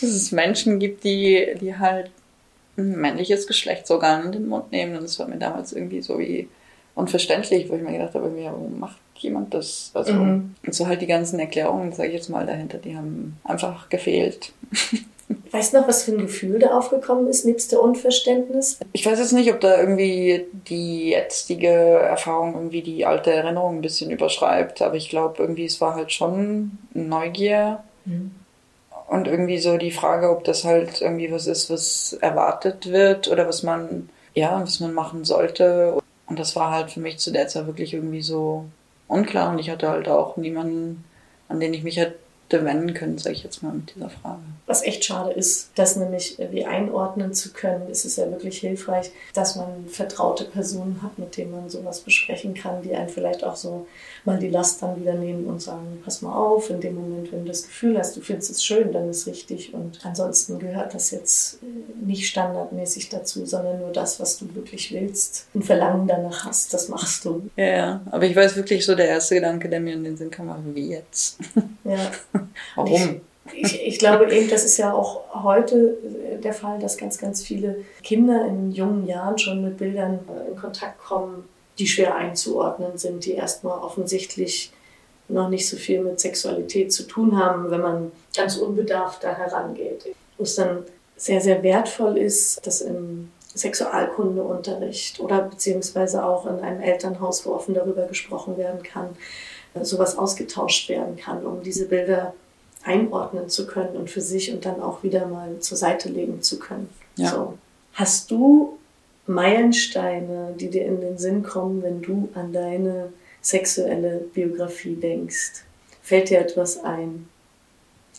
Dass 0.00 0.10
es 0.10 0.32
Menschen 0.32 0.78
gibt, 0.80 1.04
die, 1.04 1.54
die 1.60 1.76
halt 1.76 2.10
ein 2.76 2.96
männliches 2.96 3.46
Geschlechtsorgan 3.46 4.26
in 4.26 4.32
den 4.32 4.48
Mund 4.48 4.72
nehmen. 4.72 4.96
Und 4.96 5.04
das 5.04 5.18
war 5.20 5.28
mir 5.28 5.38
damals 5.38 5.72
irgendwie 5.72 6.02
so 6.02 6.18
wie 6.18 6.48
unverständlich, 6.96 7.68
wo 7.68 7.76
ich 7.76 7.82
mir 7.82 7.92
gedacht 7.92 8.14
habe, 8.14 8.32
warum 8.36 8.80
macht 8.80 8.98
jemand 9.16 9.54
das? 9.54 9.92
Also, 9.94 10.14
mhm. 10.14 10.54
Und 10.66 10.74
so 10.74 10.88
halt 10.88 11.00
die 11.00 11.06
ganzen 11.06 11.38
Erklärungen, 11.38 11.92
sage 11.92 12.08
ich 12.08 12.14
jetzt 12.14 12.28
mal, 12.28 12.44
dahinter, 12.44 12.78
die 12.78 12.96
haben 12.96 13.36
einfach 13.44 13.88
gefehlt. 13.88 14.52
Weißt 15.50 15.72
du 15.72 15.80
noch, 15.80 15.88
was 15.88 16.02
für 16.02 16.12
ein 16.12 16.18
Gefühl 16.18 16.58
da 16.58 16.76
aufgekommen 16.76 17.28
ist, 17.28 17.44
nebst 17.44 17.72
der 17.72 17.80
Unverständnis? 17.80 18.78
Ich 18.92 19.06
weiß 19.06 19.18
jetzt 19.18 19.32
nicht, 19.32 19.52
ob 19.52 19.60
da 19.60 19.78
irgendwie 19.78 20.46
die 20.68 21.10
jetzige 21.10 21.68
Erfahrung 21.68 22.54
irgendwie 22.54 22.82
die 22.82 23.06
alte 23.06 23.32
Erinnerung 23.32 23.76
ein 23.76 23.82
bisschen 23.82 24.10
überschreibt, 24.10 24.82
aber 24.82 24.96
ich 24.96 25.08
glaube 25.08 25.36
irgendwie, 25.40 25.64
es 25.64 25.80
war 25.80 25.94
halt 25.94 26.12
schon 26.12 26.78
Neugier. 26.92 27.84
Mhm. 28.04 28.32
Und 29.06 29.28
irgendwie 29.28 29.58
so 29.58 29.76
die 29.76 29.92
Frage, 29.92 30.30
ob 30.30 30.44
das 30.44 30.64
halt 30.64 31.00
irgendwie 31.00 31.30
was 31.30 31.46
ist, 31.46 31.70
was 31.70 32.14
erwartet 32.20 32.90
wird 32.90 33.28
oder 33.28 33.46
was 33.46 33.62
man, 33.62 34.08
ja, 34.34 34.60
was 34.62 34.80
man 34.80 34.92
machen 34.92 35.24
sollte. 35.24 36.00
Und 36.26 36.38
das 36.38 36.56
war 36.56 36.72
halt 36.72 36.90
für 36.90 37.00
mich 37.00 37.18
zu 37.18 37.30
der 37.30 37.48
Zeit 37.48 37.66
wirklich 37.66 37.94
irgendwie 37.94 38.22
so 38.22 38.64
unklar 39.06 39.50
und 39.50 39.58
ich 39.58 39.70
hatte 39.70 39.88
halt 39.88 40.08
auch 40.08 40.36
niemanden, 40.36 41.04
an 41.48 41.60
den 41.60 41.74
ich 41.74 41.82
mich 41.82 41.98
halt 41.98 42.14
wenden 42.50 42.94
können, 42.94 43.18
sage 43.18 43.34
ich 43.34 43.42
jetzt 43.42 43.62
mal 43.62 43.72
mit 43.72 43.94
dieser 43.94 44.10
Frage. 44.10 44.40
Was 44.66 44.82
echt 44.82 45.04
schade 45.04 45.32
ist, 45.32 45.70
das 45.74 45.96
nämlich 45.96 46.38
wie 46.50 46.64
einordnen 46.64 47.34
zu 47.34 47.52
können, 47.52 47.88
ist 47.88 48.04
es 48.04 48.16
ja 48.16 48.30
wirklich 48.30 48.58
hilfreich, 48.58 49.10
dass 49.34 49.56
man 49.56 49.86
vertraute 49.88 50.44
Personen 50.44 51.00
hat, 51.02 51.18
mit 51.18 51.36
denen 51.36 51.50
man 51.50 51.68
sowas 51.68 52.00
besprechen 52.00 52.54
kann, 52.54 52.82
die 52.82 52.94
einen 52.94 53.08
vielleicht 53.08 53.44
auch 53.44 53.56
so 53.56 53.86
mal 54.24 54.38
die 54.38 54.48
Last 54.48 54.82
dann 54.82 55.00
wieder 55.00 55.14
nehmen 55.14 55.46
und 55.46 55.60
sagen, 55.60 56.00
pass 56.04 56.22
mal 56.22 56.34
auf, 56.34 56.70
in 56.70 56.80
dem 56.80 56.94
Moment, 56.94 57.30
wenn 57.32 57.44
du 57.44 57.48
das 57.48 57.64
Gefühl 57.64 57.98
hast, 57.98 58.16
du 58.16 58.20
findest 58.20 58.50
es 58.50 58.64
schön, 58.64 58.92
dann 58.92 59.10
ist 59.10 59.26
richtig 59.26 59.74
und 59.74 60.00
ansonsten 60.04 60.58
gehört 60.58 60.94
das 60.94 61.10
jetzt 61.10 61.62
äh, 61.62 61.66
nicht 62.06 62.28
standardmäßig 62.28 63.10
dazu, 63.10 63.44
sondern 63.44 63.80
nur 63.80 63.92
das, 63.92 64.20
was 64.20 64.38
du 64.38 64.54
wirklich 64.54 64.92
willst 64.92 65.46
und 65.52 65.64
Verlangen 65.64 66.06
danach 66.06 66.46
hast, 66.46 66.72
das 66.72 66.88
machst 66.88 67.24
du. 67.24 67.50
Ja, 67.56 67.64
ja. 67.64 68.00
aber 68.10 68.24
ich 68.24 68.34
weiß 68.34 68.56
wirklich 68.56 68.84
so, 68.84 68.94
der 68.94 69.08
erste 69.08 69.34
Gedanke, 69.34 69.68
der 69.68 69.80
mir 69.80 69.94
in 69.94 70.04
den 70.04 70.16
Sinn 70.16 70.30
kam, 70.30 70.48
war, 70.48 70.62
wie 70.74 70.90
jetzt? 70.90 71.38
Ja. 71.84 72.10
Warum? 72.74 73.20
Ich, 73.52 73.86
ich, 73.86 73.98
glaube 73.98 74.32
eben, 74.32 74.48
das 74.48 74.64
ist 74.64 74.78
ja 74.78 74.92
auch 74.92 75.44
heute 75.44 75.98
äh, 76.02 76.40
der 76.40 76.54
Fall, 76.54 76.78
dass 76.78 76.96
ganz, 76.96 77.18
ganz 77.18 77.42
viele 77.42 77.84
Kinder 78.02 78.46
in 78.46 78.72
jungen 78.72 79.06
Jahren 79.06 79.38
schon 79.38 79.62
mit 79.62 79.76
Bildern 79.76 80.20
in 80.48 80.56
Kontakt 80.56 80.98
kommen, 80.98 81.44
die 81.78 81.86
schwer 81.86 82.14
einzuordnen 82.14 82.96
sind, 82.96 83.26
die 83.26 83.32
erstmal 83.32 83.78
offensichtlich 83.78 84.72
noch 85.28 85.48
nicht 85.48 85.68
so 85.68 85.76
viel 85.76 86.02
mit 86.02 86.20
Sexualität 86.20 86.92
zu 86.92 87.04
tun 87.04 87.38
haben, 87.38 87.70
wenn 87.70 87.80
man 87.80 88.12
ganz 88.36 88.56
unbedarft 88.56 89.24
da 89.24 89.34
herangeht. 89.34 90.06
Wo 90.36 90.44
es 90.44 90.54
dann 90.56 90.84
sehr, 91.16 91.40
sehr 91.40 91.62
wertvoll 91.62 92.18
ist, 92.18 92.66
dass 92.66 92.80
im 92.80 93.30
Sexualkundeunterricht 93.54 95.20
oder 95.20 95.42
beziehungsweise 95.42 96.24
auch 96.24 96.46
in 96.46 96.58
einem 96.60 96.80
Elternhaus, 96.80 97.46
wo 97.46 97.52
offen 97.52 97.74
darüber 97.74 98.06
gesprochen 98.06 98.58
werden 98.58 98.82
kann, 98.82 99.10
sowas 99.82 100.16
ausgetauscht 100.16 100.88
werden 100.88 101.16
kann, 101.16 101.44
um 101.44 101.62
diese 101.62 101.86
Bilder 101.86 102.34
einordnen 102.84 103.48
zu 103.48 103.66
können 103.66 103.96
und 103.96 104.10
für 104.10 104.20
sich 104.20 104.52
und 104.52 104.64
dann 104.64 104.80
auch 104.80 105.02
wieder 105.02 105.26
mal 105.26 105.58
zur 105.60 105.76
Seite 105.76 106.08
legen 106.08 106.42
zu 106.42 106.58
können. 106.58 106.88
Ja. 107.16 107.30
So. 107.30 107.58
Hast 107.94 108.30
du 108.30 108.78
Meilensteine, 109.26 110.54
die 110.58 110.68
dir 110.68 110.84
in 110.84 111.00
den 111.00 111.18
Sinn 111.18 111.42
kommen, 111.42 111.82
wenn 111.82 112.02
du 112.02 112.28
an 112.34 112.52
deine 112.52 113.12
sexuelle 113.40 114.24
Biografie 114.34 114.96
denkst? 114.96 115.64
Fällt 116.02 116.30
dir 116.30 116.40
etwas 116.40 116.84
ein? 116.84 117.28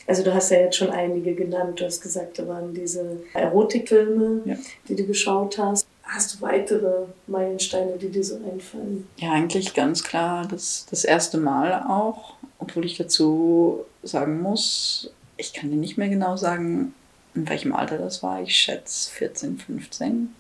Also 0.07 0.23
du 0.23 0.33
hast 0.33 0.51
ja 0.51 0.59
jetzt 0.59 0.77
schon 0.77 0.89
einige 0.89 1.33
genannt. 1.33 1.79
Du 1.79 1.85
hast 1.85 2.01
gesagt, 2.01 2.39
da 2.39 2.47
waren 2.47 2.73
diese 2.73 3.17
Erotikfilme, 3.33 4.41
ja. 4.45 4.55
die 4.87 4.95
du 4.95 5.05
geschaut 5.05 5.57
hast. 5.57 5.84
Hast 6.15 6.35
du 6.35 6.41
weitere 6.41 7.07
Meilensteine, 7.27 7.97
die 7.97 8.09
dir 8.09 8.23
so 8.23 8.35
einfallen? 8.35 9.05
Ja, 9.17 9.33
eigentlich 9.33 9.73
ganz 9.73 10.01
klar 10.01 10.47
das, 10.49 10.85
das 10.89 11.03
erste 11.03 11.37
Mal 11.37 11.83
auch. 11.89 12.35
Obwohl 12.57 12.85
ich 12.85 12.97
dazu 12.97 13.81
sagen 14.01 14.41
muss, 14.41 15.11
ich 15.35 15.51
kann 15.53 15.71
dir 15.71 15.75
nicht 15.75 15.97
mehr 15.97 16.07
genau 16.07 16.37
sagen, 16.37 16.93
in 17.33 17.49
welchem 17.49 17.75
Alter 17.75 17.97
das 17.97 18.23
war. 18.23 18.41
Ich 18.41 18.55
schätze 18.55 19.11
14, 19.11 19.57
15. 19.57 20.33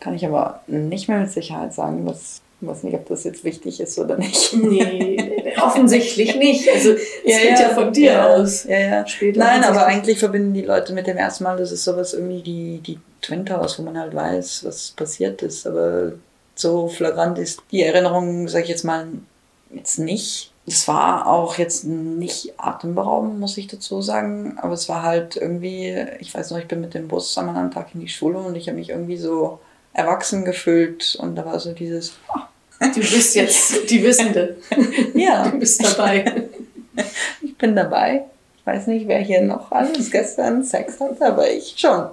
Kann 0.00 0.14
ich 0.14 0.26
aber 0.26 0.64
nicht 0.66 1.08
mehr 1.08 1.20
mit 1.20 1.30
Sicherheit 1.30 1.72
sagen, 1.72 2.04
was 2.04 2.42
ich 2.60 2.66
weiß 2.66 2.84
nicht, 2.84 2.94
ob 2.94 3.06
das 3.06 3.24
jetzt 3.24 3.44
wichtig 3.44 3.80
ist 3.80 3.98
oder 3.98 4.16
nicht. 4.16 4.54
Nee, 4.54 5.52
offensichtlich 5.60 6.36
nicht. 6.36 6.66
Also 6.72 6.92
es 6.92 7.02
ja, 7.22 7.38
geht 7.38 7.50
ja, 7.50 7.60
ja 7.60 7.68
von 7.68 7.92
dir 7.92 8.12
ja, 8.12 8.26
aus. 8.28 8.64
Ja, 8.64 8.78
ja. 8.78 9.06
Später 9.06 9.40
Nein, 9.40 9.62
aber 9.62 9.84
eigentlich 9.84 10.18
verbinden 10.18 10.54
die 10.54 10.62
Leute 10.62 10.94
mit 10.94 11.06
dem 11.06 11.18
ersten 11.18 11.44
Mal, 11.44 11.58
das 11.58 11.70
ist 11.70 11.84
sowas 11.84 12.14
irgendwie 12.14 12.40
die, 12.40 12.78
die 12.78 12.98
Twin 13.26 13.44
Towers, 13.44 13.78
wo 13.78 13.82
man 13.82 13.98
halt 13.98 14.14
weiß, 14.14 14.64
was 14.64 14.92
passiert 14.92 15.42
ist. 15.42 15.66
Aber 15.66 16.12
so 16.54 16.88
flagrant 16.88 17.38
ist 17.38 17.60
die 17.72 17.82
Erinnerung, 17.82 18.48
sag 18.48 18.62
ich 18.62 18.68
jetzt 18.68 18.84
mal, 18.84 19.06
jetzt 19.70 19.98
nicht. 19.98 20.52
Es 20.66 20.86
war 20.88 21.26
auch 21.26 21.58
jetzt 21.58 21.84
nicht 21.84 22.54
atemberaubend, 22.56 23.38
muss 23.38 23.56
ich 23.56 23.66
dazu 23.66 24.00
sagen. 24.00 24.58
Aber 24.60 24.74
es 24.74 24.88
war 24.88 25.02
halt 25.02 25.36
irgendwie, 25.36 26.06
ich 26.20 26.34
weiß 26.34 26.50
noch, 26.50 26.58
ich 26.58 26.68
bin 26.68 26.80
mit 26.80 26.94
dem 26.94 27.08
Bus 27.08 27.36
am 27.36 27.48
anderen 27.48 27.70
Tag 27.72 27.88
in 27.94 28.00
die 28.00 28.08
Schule 28.08 28.38
und 28.38 28.56
ich 28.56 28.68
habe 28.68 28.78
mich 28.78 28.90
irgendwie 28.90 29.16
so 29.16 29.58
erwachsen 29.92 30.44
gefühlt 30.44 31.16
und 31.20 31.36
da 31.36 31.44
war 31.44 31.58
so 31.58 31.72
dieses. 31.72 32.14
Oh. 32.32 32.40
Du 32.94 33.00
bist 33.00 33.34
jetzt 33.34 33.90
die 33.90 34.02
Wissende. 34.02 34.58
ja. 35.14 35.48
Du 35.48 35.58
bist 35.58 35.82
dabei. 35.82 36.42
Ich 37.40 37.56
bin 37.56 37.74
dabei. 37.74 38.24
Ich 38.58 38.66
weiß 38.66 38.86
nicht, 38.88 39.08
wer 39.08 39.20
hier 39.20 39.40
noch 39.40 39.72
alles 39.72 40.10
gestern 40.10 40.62
Sex 40.62 41.00
hat, 41.00 41.20
aber 41.22 41.48
ich 41.50 41.74
schon. 41.76 42.08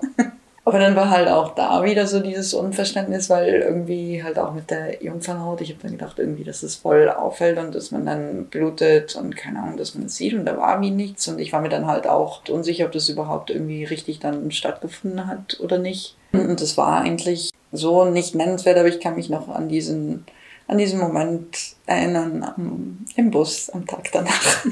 Aber 0.65 0.79
dann 0.79 0.95
war 0.95 1.09
halt 1.09 1.27
auch 1.27 1.55
da 1.55 1.83
wieder 1.83 2.07
so 2.07 2.21
dieses 2.21 2.53
Unverständnis, 2.53 3.29
weil 3.29 3.55
irgendwie 3.55 4.23
halt 4.23 4.39
auch 4.39 4.53
mit 4.53 4.71
der 4.71 5.03
Jungfernhaut, 5.03 5.59
ich 5.59 5.71
habe 5.71 5.81
dann 5.81 5.91
gedacht 5.91 6.19
irgendwie, 6.19 6.45
dass 6.45 6.63
es 6.63 6.75
voll 6.75 7.09
auffällt 7.09 7.57
und 7.57 7.75
dass 7.75 7.91
man 7.91 8.05
dann 8.05 8.45
blutet 8.45 9.15
und 9.17 9.35
keine 9.35 9.59
Ahnung, 9.59 9.75
dass 9.75 9.93
man 9.93 10.05
es 10.05 10.15
sieht 10.15 10.33
und 10.33 10.45
da 10.45 10.55
war 10.57 10.79
wie 10.79 10.91
nichts 10.91 11.27
und 11.27 11.39
ich 11.39 11.51
war 11.51 11.59
mir 11.59 11.69
dann 11.69 11.87
halt 11.87 12.07
auch 12.07 12.41
unsicher, 12.47 12.85
ob 12.85 12.93
das 12.93 13.09
überhaupt 13.09 13.49
irgendwie 13.49 13.83
richtig 13.83 14.19
dann 14.19 14.51
stattgefunden 14.51 15.27
hat 15.27 15.59
oder 15.59 15.79
nicht. 15.79 16.15
Und 16.31 16.61
das 16.61 16.77
war 16.77 17.01
eigentlich 17.01 17.51
so 17.73 18.05
nicht 18.05 18.33
nennenswert, 18.33 18.77
aber 18.77 18.87
ich 18.87 19.01
kann 19.01 19.15
mich 19.15 19.29
noch 19.29 19.49
an 19.49 19.67
diesen, 19.67 20.25
an 20.67 20.77
diesen 20.77 20.99
Moment 20.99 21.57
erinnern 21.85 22.41
am, 22.43 23.05
im 23.17 23.31
Bus 23.31 23.69
am 23.69 23.85
Tag 23.85 24.09
danach. 24.13 24.65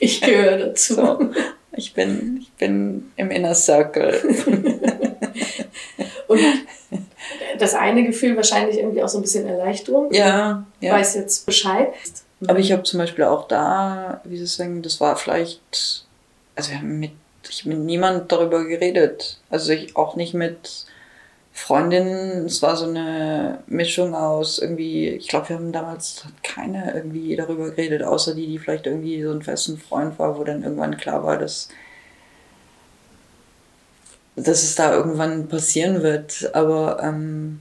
Ich 0.00 0.20
gehöre 0.20 0.58
dazu. 0.58 0.94
So, 0.94 1.18
ich, 1.84 1.92
bin, 1.92 2.38
ich 2.40 2.52
bin 2.52 3.10
im 3.16 3.30
Inner 3.30 3.54
Circle. 3.54 4.20
Und 6.28 6.40
das 7.58 7.74
eine 7.74 8.04
Gefühl 8.04 8.36
wahrscheinlich 8.36 8.78
irgendwie 8.78 9.02
auch 9.02 9.08
so 9.08 9.18
ein 9.18 9.22
bisschen 9.22 9.46
Erleichterung. 9.46 10.12
Ja, 10.12 10.64
ja. 10.80 10.92
weiß 10.92 11.14
jetzt 11.14 11.44
Bescheid. 11.44 11.92
Aber 12.46 12.58
ich 12.58 12.72
habe 12.72 12.82
zum 12.82 12.98
Beispiel 12.98 13.24
auch 13.24 13.48
da, 13.48 14.20
wie 14.24 14.38
Sie 14.38 14.46
sagen, 14.46 14.82
das 14.82 15.00
war 15.00 15.16
vielleicht, 15.16 16.06
also 16.56 16.70
wir 16.70 16.78
haben 16.78 16.98
mit, 16.98 17.12
ich 17.48 17.64
habe 17.64 17.76
mit 17.76 17.84
niemand 17.84 18.32
darüber 18.32 18.64
geredet. 18.64 19.38
Also 19.50 19.72
ich 19.72 19.94
auch 19.96 20.16
nicht 20.16 20.34
mit 20.34 20.86
Freundin, 21.56 22.46
es 22.46 22.62
war 22.62 22.76
so 22.76 22.86
eine 22.86 23.60
Mischung 23.68 24.14
aus 24.14 24.58
irgendwie, 24.58 25.08
ich 25.10 25.28
glaube, 25.28 25.50
wir 25.50 25.56
haben 25.56 25.70
damals 25.70 26.24
keine 26.42 26.92
irgendwie 26.92 27.36
darüber 27.36 27.70
geredet, 27.70 28.02
außer 28.02 28.34
die, 28.34 28.48
die 28.48 28.58
vielleicht 28.58 28.86
irgendwie 28.86 29.22
so 29.22 29.30
ein 29.30 29.40
festen 29.40 29.78
Freund 29.78 30.18
war, 30.18 30.36
wo 30.36 30.42
dann 30.42 30.64
irgendwann 30.64 30.96
klar 30.96 31.22
war, 31.22 31.38
dass, 31.38 31.68
dass 34.34 34.64
es 34.64 34.74
da 34.74 34.94
irgendwann 34.94 35.48
passieren 35.48 36.02
wird. 36.02 36.50
Aber 36.54 37.00
ähm, 37.00 37.60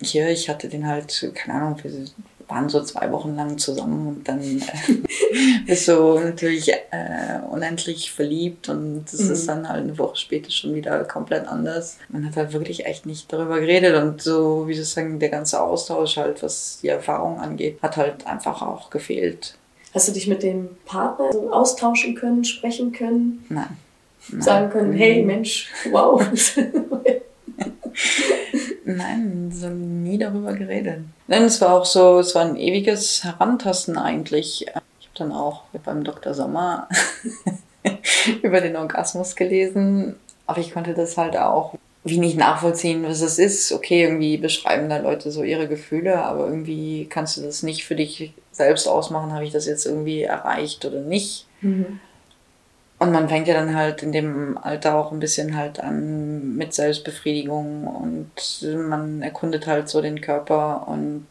hier, 0.00 0.30
ich 0.30 0.48
hatte 0.48 0.68
den 0.68 0.86
halt, 0.86 1.30
keine 1.34 1.60
Ahnung, 1.60 1.78
wir 1.82 1.90
waren 2.48 2.68
so 2.68 2.82
zwei 2.82 3.10
Wochen 3.12 3.34
lang 3.34 3.58
zusammen 3.58 4.08
und 4.08 4.28
dann 4.28 4.40
äh, 4.40 4.94
bist 5.66 5.88
du 5.88 6.18
natürlich 6.18 6.72
äh, 6.72 7.40
unendlich 7.50 8.12
verliebt 8.12 8.68
und 8.68 9.04
es 9.12 9.24
mhm. 9.24 9.32
ist 9.32 9.48
dann 9.48 9.68
halt 9.68 9.84
eine 9.84 9.98
Woche 9.98 10.16
später 10.16 10.50
schon 10.50 10.74
wieder 10.74 11.04
komplett 11.04 11.48
anders. 11.48 11.98
Man 12.08 12.26
hat 12.26 12.36
halt 12.36 12.52
wirklich 12.52 12.86
echt 12.86 13.06
nicht 13.06 13.32
darüber 13.32 13.60
geredet 13.60 14.00
und 14.00 14.22
so, 14.22 14.68
wie 14.68 14.74
Sie 14.74 14.84
sagen, 14.84 15.18
der 15.18 15.30
ganze 15.30 15.60
Austausch 15.60 16.16
halt, 16.16 16.42
was 16.42 16.78
die 16.82 16.88
Erfahrung 16.88 17.40
angeht, 17.40 17.78
hat 17.82 17.96
halt 17.96 18.26
einfach 18.26 18.62
auch 18.62 18.90
gefehlt. 18.90 19.54
Hast 19.92 20.08
du 20.08 20.12
dich 20.12 20.26
mit 20.26 20.42
dem 20.42 20.68
Partner 20.84 21.30
austauschen 21.50 22.14
können, 22.14 22.44
sprechen 22.44 22.92
können? 22.92 23.44
Nein. 23.48 23.76
Nein. 24.28 24.42
Sagen 24.42 24.70
können, 24.70 24.92
hey 24.92 25.22
Mensch, 25.22 25.70
wow. 25.90 26.22
Nein, 28.88 29.50
so 29.52 29.68
nie 29.68 30.16
darüber 30.16 30.52
geredet. 30.52 31.00
Nein, 31.26 31.42
es 31.42 31.60
war 31.60 31.74
auch 31.74 31.84
so, 31.84 32.20
es 32.20 32.36
war 32.36 32.44
ein 32.44 32.56
ewiges 32.56 33.24
Herantasten 33.24 33.98
eigentlich. 33.98 34.64
Ich 34.64 34.74
habe 34.74 34.84
dann 35.14 35.32
auch 35.32 35.62
beim 35.84 36.04
Dr. 36.04 36.34
Sommer 36.34 36.88
über 38.42 38.60
den 38.60 38.76
Orgasmus 38.76 39.34
gelesen, 39.34 40.14
aber 40.46 40.60
ich 40.60 40.72
konnte 40.72 40.94
das 40.94 41.16
halt 41.16 41.36
auch 41.36 41.74
wie 42.04 42.18
nicht 42.18 42.36
nachvollziehen, 42.36 43.02
was 43.02 43.22
es 43.22 43.40
ist. 43.40 43.72
Okay, 43.72 44.04
irgendwie 44.04 44.36
beschreiben 44.36 44.88
da 44.88 44.98
Leute 44.98 45.32
so 45.32 45.42
ihre 45.42 45.66
Gefühle, 45.66 46.22
aber 46.22 46.46
irgendwie 46.46 47.06
kannst 47.10 47.36
du 47.36 47.42
das 47.42 47.64
nicht 47.64 47.84
für 47.84 47.96
dich 47.96 48.32
selbst 48.52 48.86
ausmachen, 48.86 49.32
habe 49.32 49.44
ich 49.44 49.50
das 49.50 49.66
jetzt 49.66 49.84
irgendwie 49.84 50.22
erreicht 50.22 50.84
oder 50.84 51.00
nicht. 51.00 51.46
Mhm. 51.60 51.98
Und 52.98 53.12
man 53.12 53.28
fängt 53.28 53.46
ja 53.46 53.54
dann 53.54 53.76
halt 53.76 54.02
in 54.02 54.12
dem 54.12 54.56
Alter 54.56 54.94
auch 54.94 55.12
ein 55.12 55.20
bisschen 55.20 55.56
halt 55.56 55.80
an 55.80 56.56
mit 56.56 56.72
Selbstbefriedigung 56.72 57.86
und 57.86 58.30
man 58.88 59.20
erkundet 59.20 59.66
halt 59.66 59.90
so 59.90 60.00
den 60.00 60.22
Körper 60.22 60.88
und 60.88 61.26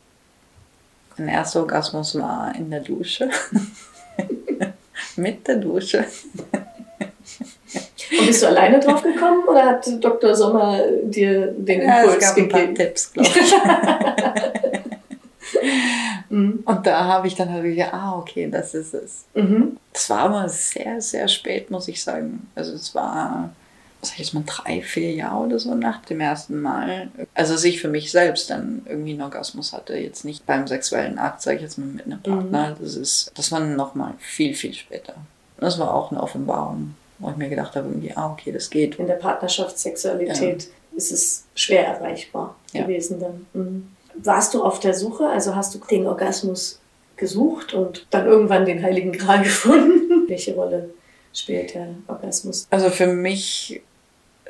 mein 1.18 1.28
erster 1.30 1.62
Orgasmus 1.62 2.20
war 2.20 2.54
in 2.56 2.70
der 2.70 2.82
Dusche. 2.82 3.30
mit 5.16 5.48
der 5.48 5.56
Dusche. 5.56 6.06
Und 8.20 8.28
bist 8.28 8.44
du 8.44 8.48
alleine 8.48 8.80
drauf 8.80 9.02
gekommen 9.02 9.48
oder 9.48 9.66
hat 9.66 9.88
Dr. 10.04 10.36
Sommer 10.36 10.80
dir 11.04 11.48
den 11.58 11.82
Impuls 11.82 12.06
ja, 12.06 12.16
es 12.16 12.20
gab 12.20 12.36
gegeben? 12.36 12.56
Ein 12.56 12.74
paar 12.76 12.86
Tipps, 12.86 13.14
glaube 13.14 13.30
ich. 13.30 13.54
Mhm. 16.30 16.64
Und 16.66 16.88
da 16.88 17.06
habe 17.06 17.28
ich 17.28 17.36
dann 17.36 17.52
halt 17.52 17.64
gesagt, 17.64 17.94
ah, 17.94 18.18
okay, 18.18 18.50
das 18.50 18.74
ist 18.74 18.94
es. 18.94 19.26
Mhm. 19.34 19.78
Das 19.94 20.10
war 20.10 20.20
aber 20.20 20.50
sehr, 20.50 21.02
sehr 21.02 21.28
spät, 21.28 21.72
muss 21.72 21.88
ich 21.88 22.04
sagen. 22.04 22.48
Also 22.56 22.74
es 22.74 22.96
war, 22.96 23.50
was 24.02 24.10
sag 24.10 24.20
ich 24.20 24.26
jetzt 24.26 24.34
mal, 24.34 24.44
drei, 24.46 24.82
vier 24.82 25.12
Jahre 25.14 25.46
oder 25.46 25.60
so 25.60 25.76
nach 25.76 26.04
dem 26.06 26.20
ersten 26.20 26.62
Mal. 26.62 27.10
Also 27.34 27.54
dass 27.54 27.64
ich 27.64 27.82
für 27.82 27.88
mich 27.88 28.12
selbst 28.12 28.50
dann 28.50 28.82
irgendwie 28.88 29.12
einen 29.12 29.22
Orgasmus 29.22 29.74
hatte. 29.74 29.96
Jetzt 29.98 30.26
nicht 30.26 30.46
beim 30.46 30.68
sexuellen 30.68 31.20
Akt, 31.20 31.42
sage 31.42 31.58
ich 31.58 31.64
jetzt 31.64 31.78
mal, 31.78 31.88
mit 31.88 32.06
einem 32.06 32.22
Partner. 32.22 32.72
Mhm. 32.72 32.84
Das 32.84 32.96
ist, 32.96 33.32
das 33.36 33.52
war 33.52 33.60
nochmal 33.60 34.14
viel, 34.20 34.56
viel 34.56 34.74
später. 34.74 35.16
Das 35.58 35.80
war 35.80 35.94
auch 35.94 36.12
eine 36.12 36.22
Offenbarung, 36.22 36.96
wo 37.20 37.30
ich 37.30 37.38
mir 37.38 37.50
gedacht 37.50 37.76
habe, 37.76 37.88
irgendwie, 37.88 38.12
ah, 38.16 38.32
okay, 38.32 38.52
das 38.52 38.70
geht. 38.70 38.96
In 38.96 39.08
der 39.08 39.16
Partnerschaftssexualität 39.16 40.64
ja. 40.64 40.98
ist 40.98 41.12
es 41.12 41.46
schwer 41.56 41.88
erreichbar 41.88 42.56
ja. 42.74 42.82
gewesen 42.82 43.20
dann. 43.20 43.46
Mhm. 43.54 43.95
Warst 44.18 44.54
du 44.54 44.64
auf 44.64 44.80
der 44.80 44.94
Suche? 44.94 45.28
Also 45.28 45.56
hast 45.56 45.76
du 45.76 45.80
den 45.80 46.08
Orgasmus 46.08 46.80
gesucht 47.18 47.74
und 47.74 48.08
dann 48.10 48.26
irgendwann 48.26 48.66
den 48.66 48.82
Heiligen 48.84 49.12
Gral 49.12 49.44
gefunden? 49.44 50.28
Welche 50.28 50.56
Rolle 50.56 50.90
spielt 51.34 51.74
der 51.74 51.90
Orgasmus? 52.08 52.68
Also 52.70 52.90
für 52.90 53.08
mich 53.08 53.82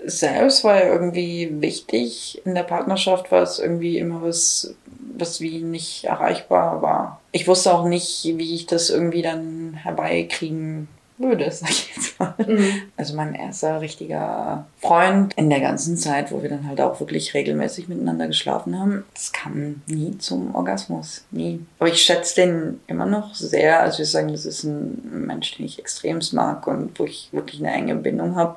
selbst 0.05 0.63
war 0.63 0.75
er 0.75 0.93
irgendwie 0.93 1.49
wichtig. 1.61 2.41
In 2.45 2.55
der 2.55 2.63
Partnerschaft 2.63 3.31
war 3.31 3.41
es 3.41 3.59
irgendwie 3.59 3.97
immer 3.97 4.21
was, 4.21 4.75
was 5.17 5.41
wie 5.41 5.59
nicht 5.59 6.05
erreichbar 6.05 6.81
war. 6.81 7.21
Ich 7.31 7.47
wusste 7.47 7.73
auch 7.73 7.85
nicht, 7.85 8.23
wie 8.23 8.55
ich 8.55 8.65
das 8.65 8.89
irgendwie 8.89 9.21
dann 9.21 9.73
herbeikriegen 9.73 10.87
würde, 11.17 11.49
sag 11.51 11.69
ich 11.69 11.95
jetzt 11.95 12.19
mal. 12.19 12.33
Mhm. 12.45 12.81
Also 12.97 13.15
mein 13.15 13.35
erster 13.35 13.81
richtiger 13.81 14.65
Freund 14.79 15.33
in 15.35 15.49
der 15.49 15.59
ganzen 15.61 15.97
Zeit, 15.97 16.31
wo 16.31 16.41
wir 16.41 16.49
dann 16.49 16.67
halt 16.67 16.81
auch 16.81 16.99
wirklich 16.99 17.33
regelmäßig 17.33 17.87
miteinander 17.87 18.27
geschlafen 18.27 18.79
haben, 18.79 19.05
das 19.13 19.31
kam 19.31 19.81
nie 19.87 20.17
zum 20.17 20.55
Orgasmus. 20.55 21.25
Nie. 21.31 21.65
Aber 21.79 21.89
ich 21.89 22.01
schätze 22.01 22.35
den 22.35 22.79
immer 22.87 23.05
noch 23.05 23.35
sehr. 23.35 23.81
Also 23.81 24.03
ich 24.03 24.11
sagen, 24.11 24.31
das 24.31 24.45
ist 24.45 24.63
ein 24.63 25.25
Mensch, 25.25 25.55
den 25.55 25.65
ich 25.65 25.79
extremst 25.79 26.33
mag 26.33 26.67
und 26.67 26.97
wo 26.99 27.05
ich 27.05 27.29
wirklich 27.31 27.61
eine 27.61 27.73
enge 27.73 27.95
Bindung 27.95 28.35
habe. 28.35 28.55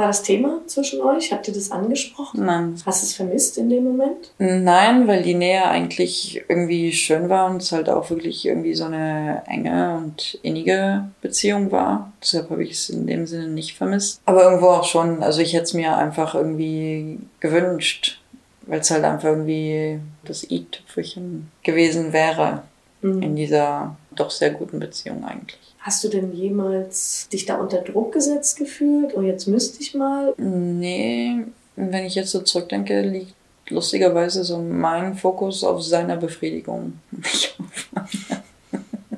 War 0.00 0.06
das 0.06 0.22
Thema 0.22 0.62
zwischen 0.66 1.02
euch? 1.02 1.30
Habt 1.30 1.46
ihr 1.46 1.52
das 1.52 1.70
angesprochen? 1.70 2.46
Nein. 2.46 2.74
Hast 2.86 3.02
du 3.02 3.06
es 3.06 3.12
vermisst 3.12 3.58
in 3.58 3.68
dem 3.68 3.84
Moment? 3.84 4.32
Nein, 4.38 5.06
weil 5.06 5.22
die 5.22 5.34
Nähe 5.34 5.68
eigentlich 5.68 6.42
irgendwie 6.48 6.90
schön 6.90 7.28
war 7.28 7.50
und 7.50 7.60
es 7.60 7.70
halt 7.70 7.90
auch 7.90 8.08
wirklich 8.08 8.46
irgendwie 8.46 8.72
so 8.72 8.84
eine 8.84 9.42
enge 9.46 9.98
und 9.98 10.38
innige 10.40 11.04
Beziehung 11.20 11.70
war. 11.70 12.14
Deshalb 12.22 12.48
habe 12.48 12.64
ich 12.64 12.70
es 12.70 12.88
in 12.88 13.06
dem 13.06 13.26
Sinne 13.26 13.48
nicht 13.48 13.76
vermisst. 13.76 14.22
Aber 14.24 14.44
irgendwo 14.44 14.68
auch 14.68 14.84
schon. 14.84 15.22
Also 15.22 15.42
ich 15.42 15.52
hätte 15.52 15.64
es 15.64 15.74
mir 15.74 15.94
einfach 15.94 16.34
irgendwie 16.34 17.18
gewünscht, 17.40 18.22
weil 18.62 18.80
es 18.80 18.90
halt 18.90 19.04
einfach 19.04 19.28
irgendwie 19.28 20.00
das 20.24 20.50
i-Tüpfelchen 20.50 21.50
gewesen 21.62 22.14
wäre 22.14 22.62
mhm. 23.02 23.22
in 23.22 23.36
dieser 23.36 23.96
doch 24.16 24.30
sehr 24.30 24.48
guten 24.48 24.80
Beziehung 24.80 25.26
eigentlich. 25.26 25.69
Hast 25.80 26.04
du 26.04 26.08
denn 26.08 26.34
jemals 26.34 27.28
dich 27.32 27.46
da 27.46 27.56
unter 27.56 27.78
Druck 27.78 28.12
gesetzt 28.12 28.58
gefühlt? 28.58 29.16
Oh, 29.16 29.22
jetzt 29.22 29.46
müsste 29.46 29.80
ich 29.80 29.94
mal? 29.94 30.34
Nee, 30.36 31.46
wenn 31.76 32.04
ich 32.04 32.14
jetzt 32.14 32.32
so 32.32 32.40
zurückdenke, 32.40 33.00
liegt 33.00 33.34
lustigerweise 33.70 34.44
so 34.44 34.58
mein 34.58 35.14
Fokus 35.14 35.64
auf 35.64 35.82
seiner 35.82 36.16
Befriedigung. 36.16 36.98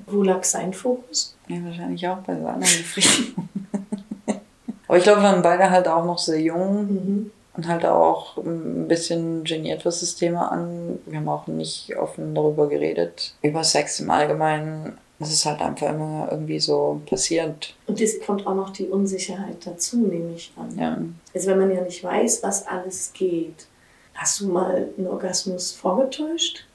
Wo 0.06 0.22
lag 0.22 0.44
sein 0.44 0.72
Fokus? 0.72 1.34
Ja, 1.48 1.56
wahrscheinlich 1.64 2.06
auch 2.06 2.18
bei 2.18 2.34
seiner 2.34 2.58
Befriedigung. 2.58 3.48
Aber 4.86 4.98
ich 4.98 5.04
glaube, 5.04 5.22
wir 5.22 5.30
waren 5.30 5.42
beide 5.42 5.70
halt 5.70 5.88
auch 5.88 6.04
noch 6.04 6.18
sehr 6.18 6.40
jung 6.40 6.84
mhm. 6.84 7.30
und 7.56 7.66
halt 7.66 7.86
auch 7.86 8.36
ein 8.36 8.86
bisschen 8.86 9.42
geniert, 9.42 9.84
was 9.84 10.00
das 10.00 10.14
Thema 10.14 10.52
an. 10.52 10.98
Wir 11.06 11.18
haben 11.18 11.28
auch 11.28 11.46
nicht 11.46 11.96
offen 11.96 12.34
darüber 12.34 12.68
geredet. 12.68 13.34
Über 13.42 13.64
Sex 13.64 13.98
im 14.00 14.10
Allgemeinen 14.10 14.98
das 15.22 15.32
ist 15.32 15.46
halt 15.46 15.60
einfach 15.60 15.88
immer 15.88 16.28
irgendwie 16.30 16.60
so 16.60 17.00
passiert. 17.06 17.74
Und 17.86 18.00
es 18.00 18.20
kommt 18.20 18.46
auch 18.46 18.54
noch 18.54 18.70
die 18.70 18.86
Unsicherheit 18.86 19.64
dazu, 19.64 19.96
nehme 19.96 20.34
ich 20.34 20.52
an. 20.56 20.78
Ja. 20.78 20.98
Also 21.34 21.50
wenn 21.50 21.58
man 21.58 21.74
ja 21.74 21.80
nicht 21.80 22.02
weiß, 22.02 22.42
was 22.42 22.66
alles 22.66 23.12
geht. 23.12 23.66
Hast 24.14 24.40
du 24.40 24.48
mal 24.48 24.88
einen 24.96 25.06
Orgasmus 25.06 25.72
vorgetäuscht? 25.72 26.66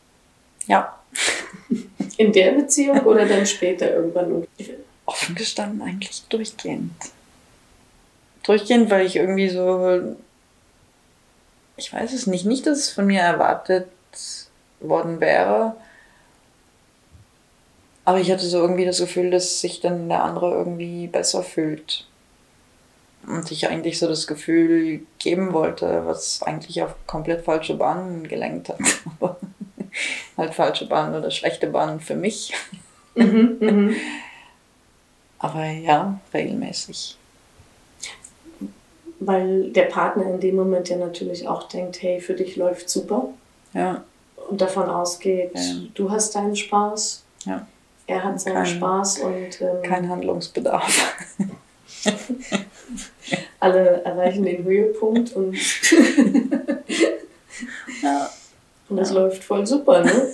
Ja. 0.66 0.98
In 2.18 2.32
der 2.34 2.54
Beziehung 2.54 3.02
oder 3.02 3.26
dann 3.26 3.46
später 3.46 3.94
irgendwann? 3.94 4.48
Offen 5.06 5.36
gestanden 5.36 5.82
eigentlich 5.82 6.24
durchgehend. 6.30 6.92
Durchgehend, 8.44 8.90
weil 8.90 9.06
ich 9.06 9.16
irgendwie 9.16 9.50
so, 9.50 10.16
ich 11.76 11.94
weiß 11.94 12.14
es 12.14 12.28
nicht, 12.28 12.46
nicht, 12.46 12.66
dass 12.66 12.80
es 12.80 12.90
von 12.90 13.06
mir 13.06 13.22
erwartet 13.22 13.88
worden 14.80 15.20
wäre, 15.20 15.76
aber 18.08 18.22
ich 18.22 18.32
hatte 18.32 18.46
so 18.46 18.60
irgendwie 18.60 18.86
das 18.86 19.00
Gefühl, 19.00 19.32
dass 19.32 19.60
sich 19.60 19.82
dann 19.82 20.08
der 20.08 20.24
andere 20.24 20.54
irgendwie 20.54 21.08
besser 21.08 21.44
fühlt. 21.44 22.08
Und 23.28 23.52
ich 23.52 23.68
eigentlich 23.68 24.00
so 24.00 24.08
das 24.08 24.28
Gefühl 24.28 25.02
geben 25.20 25.52
wollte, 25.52 26.04
was 26.06 26.42
eigentlich 26.42 26.82
auf 26.82 26.96
komplett 27.06 27.44
falsche 27.44 27.74
Bahnen 27.74 28.26
gelenkt 28.26 28.70
hat. 28.70 28.80
Aber 29.20 29.36
halt 30.38 30.54
falsche 30.54 30.88
Bahnen 30.88 31.16
oder 31.16 31.32
schlechte 31.32 31.68
Bahnen 31.68 32.00
für 32.00 32.16
mich. 32.16 32.54
Mhm, 33.16 33.58
mhm. 33.60 33.96
Aber 35.40 35.66
ja, 35.66 36.18
regelmäßig. 36.34 37.18
Weil 39.20 39.70
der 39.72 39.88
Partner 39.88 40.32
in 40.32 40.40
dem 40.40 40.56
Moment 40.56 40.88
ja 40.88 40.96
natürlich 40.96 41.46
auch 41.46 41.68
denkt, 41.68 42.02
hey, 42.02 42.22
für 42.22 42.36
dich 42.36 42.56
läuft 42.56 42.90
super. 42.90 43.28
Ja. 43.74 44.06
Und 44.50 44.62
davon 44.62 44.90
ausgeht, 44.90 45.52
ja. 45.56 45.62
du 45.94 46.10
hast 46.10 46.36
deinen 46.36 46.56
Spaß. 46.56 47.26
Ja 47.44 47.68
er 48.08 48.24
hat 48.24 48.40
seinen 48.40 48.56
kein, 48.56 48.66
Spaß 48.66 49.20
und. 49.20 49.62
Ähm, 49.62 49.84
kein 49.84 50.10
Handlungsbedarf. 50.10 51.16
alle 53.60 54.04
erreichen 54.04 54.44
den 54.44 54.64
Höhepunkt 54.64 55.34
und. 55.34 55.56
ja. 58.02 58.30
Und 58.90 58.96
das 58.96 59.10
ja. 59.10 59.16
läuft 59.16 59.44
voll 59.44 59.68
super, 59.68 60.02
ne? 60.02 60.30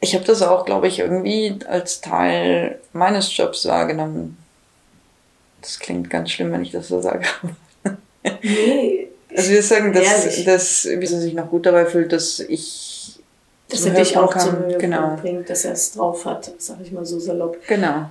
Ich 0.00 0.14
habe 0.14 0.24
das 0.24 0.40
auch, 0.40 0.64
glaube 0.64 0.88
ich, 0.88 0.98
irgendwie 0.98 1.58
als 1.68 2.00
Teil 2.00 2.80
meines 2.94 3.36
Jobs 3.36 3.66
wahrgenommen. 3.66 4.38
Das 5.60 5.78
klingt 5.78 6.08
ganz 6.08 6.30
schlimm, 6.30 6.52
wenn 6.52 6.62
ich 6.62 6.70
das 6.70 6.88
so 6.88 7.02
sage. 7.02 7.26
nee. 8.42 9.08
Also 9.36 9.50
wir 9.50 9.62
sagen, 9.62 9.92
dass, 9.92 10.42
dass 10.44 10.88
wie 10.90 11.06
sie 11.06 11.20
sich 11.20 11.34
noch 11.34 11.50
gut 11.50 11.66
dabei 11.66 11.84
fühlt, 11.84 12.12
dass 12.12 12.40
ich 12.40 12.89
dass 13.72 13.84
er 13.86 13.94
dich 13.94 14.16
auch 14.16 14.36
zum 14.36 14.58
Höhepunkt 14.58 14.78
genau. 14.80 15.16
bringt, 15.16 15.50
dass 15.50 15.64
er 15.64 15.72
es 15.72 15.92
drauf 15.92 16.24
hat, 16.24 16.52
sag 16.58 16.78
ich 16.82 16.92
mal 16.92 17.06
so 17.06 17.18
salopp. 17.18 17.58
Genau. 17.66 18.10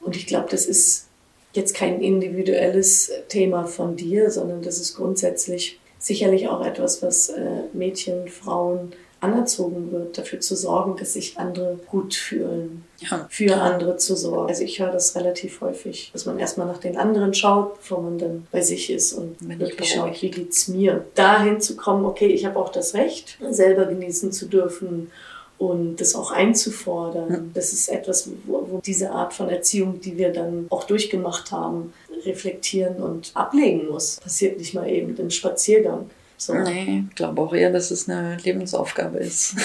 Und 0.00 0.16
ich 0.16 0.26
glaube, 0.26 0.48
das 0.50 0.66
ist 0.66 1.06
jetzt 1.52 1.74
kein 1.74 2.00
individuelles 2.00 3.10
Thema 3.28 3.64
von 3.64 3.96
dir, 3.96 4.30
sondern 4.30 4.62
das 4.62 4.78
ist 4.78 4.96
grundsätzlich 4.96 5.80
sicherlich 5.98 6.48
auch 6.48 6.64
etwas, 6.64 7.02
was 7.02 7.28
äh, 7.28 7.62
Mädchen, 7.72 8.28
Frauen 8.28 8.92
anerzogen 9.20 9.92
wird, 9.92 10.16
dafür 10.16 10.40
zu 10.40 10.56
sorgen, 10.56 10.96
dass 10.96 11.12
sich 11.12 11.38
andere 11.38 11.78
gut 11.86 12.14
fühlen, 12.14 12.84
ja. 12.98 13.26
für 13.28 13.56
andere 13.56 13.96
zu 13.96 14.16
sorgen. 14.16 14.48
Also 14.48 14.64
ich 14.64 14.80
höre 14.80 14.90
das 14.90 15.14
relativ 15.14 15.60
häufig, 15.60 16.10
dass 16.12 16.26
man 16.26 16.38
erstmal 16.38 16.66
nach 16.66 16.78
den 16.78 16.96
anderen 16.96 17.34
schaut, 17.34 17.78
bevor 17.78 18.02
man 18.02 18.18
dann 18.18 18.46
bei 18.50 18.62
sich 18.62 18.90
ist 18.90 19.12
und 19.12 19.36
Wenn 19.40 19.60
wirklich 19.60 19.92
schaut, 19.92 20.22
wie 20.22 20.30
geht's 20.30 20.68
mir. 20.68 21.04
Dahin 21.14 21.60
zu 21.60 21.76
kommen, 21.76 22.04
okay, 22.04 22.28
ich 22.28 22.46
habe 22.46 22.58
auch 22.58 22.70
das 22.70 22.94
Recht, 22.94 23.38
selber 23.50 23.84
genießen 23.84 24.32
zu 24.32 24.46
dürfen 24.46 25.10
und 25.58 25.96
das 25.96 26.14
auch 26.14 26.30
einzufordern. 26.30 27.30
Ja. 27.30 27.40
Das 27.52 27.74
ist 27.74 27.90
etwas, 27.90 28.30
wo, 28.46 28.66
wo, 28.70 28.80
diese 28.80 29.10
Art 29.10 29.34
von 29.34 29.50
Erziehung, 29.50 30.00
die 30.00 30.16
wir 30.16 30.32
dann 30.32 30.66
auch 30.70 30.84
durchgemacht 30.84 31.52
haben, 31.52 31.92
reflektieren 32.24 32.96
und 33.02 33.32
ablegen 33.34 33.88
muss. 33.88 34.16
Passiert 34.20 34.58
nicht 34.58 34.72
mal 34.72 34.88
eben 34.88 35.16
im 35.18 35.30
Spaziergang. 35.30 36.08
So. 36.40 36.54
Nee, 36.54 37.04
ich 37.10 37.16
glaube 37.16 37.42
auch 37.42 37.52
eher, 37.52 37.70
dass 37.70 37.90
es 37.90 38.08
eine 38.08 38.38
Lebensaufgabe 38.38 39.18
ist. 39.18 39.56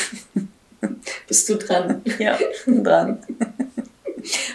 Bist 1.27 1.47
du 1.47 1.55
dran? 1.55 2.01
Ja, 2.19 2.38
dran. 2.67 3.19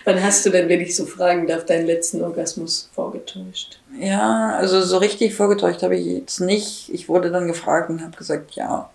Wann 0.04 0.22
hast 0.22 0.44
du 0.44 0.50
denn, 0.50 0.68
wenn 0.68 0.82
ich 0.82 0.94
so 0.94 1.06
fragen 1.06 1.46
darf, 1.46 1.64
deinen 1.64 1.86
letzten 1.86 2.22
Orgasmus 2.22 2.90
vorgetäuscht? 2.92 3.80
Ja, 3.98 4.54
also 4.58 4.82
so 4.82 4.98
richtig 4.98 5.34
vorgetäuscht 5.34 5.82
habe 5.82 5.96
ich 5.96 6.04
jetzt 6.06 6.40
nicht. 6.40 6.90
Ich 6.92 7.08
wurde 7.08 7.30
dann 7.30 7.46
gefragt 7.46 7.88
und 7.88 8.02
habe 8.02 8.16
gesagt, 8.16 8.52
ja. 8.54 8.90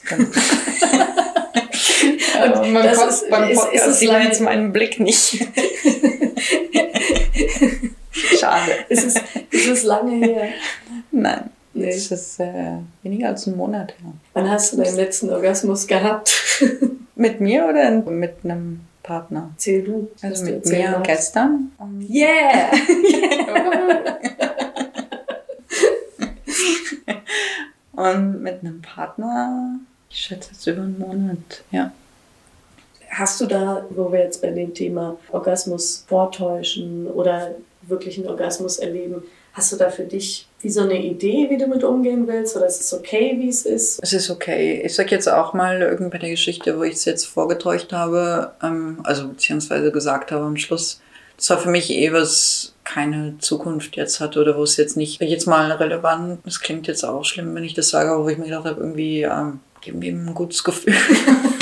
Aber 2.39 2.67
man 2.67 2.83
das 2.83 2.97
kommt 2.97 3.09
ist, 3.09 3.29
beim 3.29 3.53
Podcast 3.53 3.73
ist, 3.73 3.87
ist 3.87 3.99
sieht 3.99 4.11
man 4.11 4.21
jetzt 4.21 4.41
meinen 4.41 4.71
Blick 4.71 4.99
nicht. 4.99 5.47
Schade. 8.11 8.71
Ist 8.89 9.05
es, 9.05 9.15
ist 9.49 9.67
es 9.67 9.83
lange 9.83 10.25
her? 10.25 10.49
Nein. 11.11 11.49
Nee. 11.75 11.87
Das 11.87 12.09
ist 12.09 12.39
äh, 12.39 12.77
weniger 13.03 13.27
als 13.27 13.45
ein 13.47 13.57
Monat 13.57 13.91
her. 14.01 14.13
Wann 14.31 14.49
hast 14.49 14.71
du 14.71 14.77
deinen 14.77 14.95
letzten 14.95 15.29
Orgasmus 15.29 15.85
gehabt? 15.87 16.33
mit 17.15 17.41
mir 17.41 17.67
oder 17.67 17.91
mit 17.91 18.35
einem 18.45 18.79
Partner? 19.03 19.49
Erzähl 19.55 19.83
du. 19.83 20.09
Also 20.21 20.45
mit 20.45 20.65
mir 20.65 20.91
hast. 20.91 21.05
gestern. 21.05 21.73
Yeah! 22.09 22.71
Und 27.91 28.41
mit 28.41 28.61
einem 28.61 28.81
Partner, 28.81 29.79
ich 30.09 30.17
schätze 30.17 30.51
jetzt 30.53 30.65
über 30.67 30.81
einen 30.81 30.97
Monat, 30.97 31.63
ja. 31.71 31.91
Hast 33.09 33.41
du 33.41 33.47
da, 33.47 33.85
wo 33.89 34.13
wir 34.13 34.19
jetzt 34.19 34.41
bei 34.41 34.51
dem 34.51 34.73
Thema 34.73 35.17
Orgasmus 35.31 36.05
vortäuschen 36.07 37.07
oder 37.07 37.55
wirklich 37.81 38.17
einen 38.17 38.27
Orgasmus 38.27 38.77
erleben, 38.77 39.23
Hast 39.55 39.71
du 39.71 39.77
da 39.77 39.89
für 39.89 40.03
dich 40.03 40.47
wie 40.65 40.71
so 40.71 40.81
eine 40.81 40.99
Idee, 40.99 41.47
wie 41.51 41.59
du 41.59 41.67
mit 41.67 41.83
umgehen 41.83 42.27
willst? 42.27 42.57
Oder 42.57 42.65
ist 42.65 42.81
es 42.81 42.91
okay, 42.91 43.35
wie 43.37 43.49
es 43.49 43.67
ist? 43.67 43.99
Es 44.01 44.13
ist 44.13 44.31
okay. 44.31 44.81
Ich 44.83 44.95
sag 44.95 45.11
jetzt 45.11 45.27
auch 45.27 45.53
mal 45.53 45.79
irgendeine 45.79 46.31
Geschichte, 46.31 46.79
wo 46.79 46.83
ich 46.83 46.95
es 46.95 47.05
jetzt 47.05 47.25
vorgetäuscht 47.25 47.93
habe, 47.93 48.51
ähm, 48.63 48.99
also 49.03 49.27
beziehungsweise 49.27 49.91
gesagt 49.91 50.31
habe 50.31 50.43
am 50.43 50.57
Schluss. 50.57 51.01
Das 51.37 51.51
war 51.51 51.59
für 51.59 51.69
mich 51.69 51.91
eh 51.91 52.11
was 52.11 52.73
keine 52.83 53.37
Zukunft 53.37 53.95
jetzt 53.95 54.19
hat 54.19 54.37
oder 54.37 54.57
wo 54.57 54.63
es 54.63 54.75
jetzt 54.77 54.97
nicht 54.97 55.21
jetzt 55.21 55.45
mal 55.45 55.71
relevant. 55.71 56.39
Das 56.45 56.59
klingt 56.59 56.87
jetzt 56.87 57.03
auch 57.03 57.23
schlimm, 57.23 57.53
wenn 57.53 57.63
ich 57.63 57.75
das 57.75 57.89
sage, 57.89 58.09
aber 58.09 58.23
wo 58.23 58.29
ich 58.29 58.39
mir 58.39 58.45
gedacht 58.45 58.65
habe, 58.65 58.81
irgendwie 58.81 59.21
ähm, 59.21 59.59
geben 59.81 60.01
ihm 60.01 60.29
ein 60.29 60.33
gutes 60.33 60.63
Gefühl. 60.63 60.95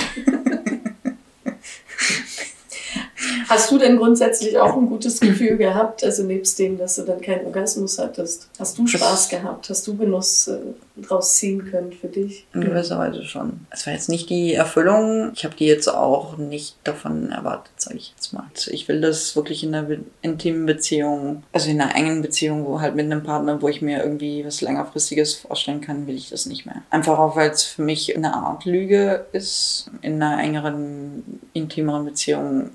Hast 3.53 3.69
du 3.69 3.77
denn 3.77 3.97
grundsätzlich 3.97 4.57
auch 4.57 4.75
ein 4.75 4.87
gutes 4.87 5.19
Gefühl 5.19 5.57
gehabt? 5.57 6.03
Also 6.03 6.23
nebst 6.23 6.57
dem, 6.57 6.79
dass 6.79 6.95
du 6.95 7.03
dann 7.03 7.21
keinen 7.21 7.45
Orgasmus 7.45 7.99
hattest, 7.99 8.49
hast 8.57 8.77
du 8.79 8.87
Spaß 8.87 9.29
gehabt? 9.29 9.69
Hast 9.69 9.85
du 9.85 9.95
Genuss 9.95 10.47
äh, 10.47 10.57
draus 10.97 11.35
ziehen 11.35 11.69
können 11.69 11.91
für 11.91 12.07
dich? 12.07 12.47
In 12.53 12.61
gewisser 12.61 12.97
Weise 12.97 13.23
schon. 13.23 13.67
Es 13.69 13.85
war 13.85 13.93
jetzt 13.93 14.09
nicht 14.09 14.29
die 14.31 14.55
Erfüllung. 14.55 15.31
Ich 15.35 15.45
habe 15.45 15.55
die 15.55 15.67
jetzt 15.67 15.87
auch 15.87 16.37
nicht 16.37 16.77
davon 16.83 17.31
erwartet, 17.31 17.73
sage 17.77 17.97
ich 17.97 18.13
jetzt 18.15 18.33
mal. 18.33 18.45
Also 18.55 18.71
ich 18.71 18.87
will 18.87 19.01
das 19.01 19.35
wirklich 19.35 19.63
in 19.63 19.75
einer 19.75 19.97
intimen 20.23 20.65
Beziehung, 20.65 21.43
also 21.51 21.69
in 21.69 21.79
einer 21.79 21.95
engen 21.95 22.23
Beziehung, 22.23 22.65
wo 22.65 22.81
halt 22.81 22.95
mit 22.95 23.05
einem 23.05 23.21
Partner, 23.21 23.61
wo 23.61 23.67
ich 23.67 23.83
mir 23.83 24.03
irgendwie 24.03 24.43
was 24.43 24.61
längerfristiges 24.61 25.35
vorstellen 25.35 25.81
kann, 25.81 26.07
will 26.07 26.15
ich 26.15 26.31
das 26.31 26.47
nicht 26.47 26.65
mehr. 26.65 26.81
Einfach 26.89 27.19
auch, 27.19 27.35
weil 27.35 27.51
es 27.51 27.61
für 27.61 27.83
mich 27.83 28.15
eine 28.15 28.33
Art 28.33 28.65
Lüge 28.65 29.27
ist. 29.31 29.91
In 30.01 30.21
einer 30.21 30.41
engeren, 30.41 31.41
intimeren 31.53 32.05
Beziehung 32.05 32.71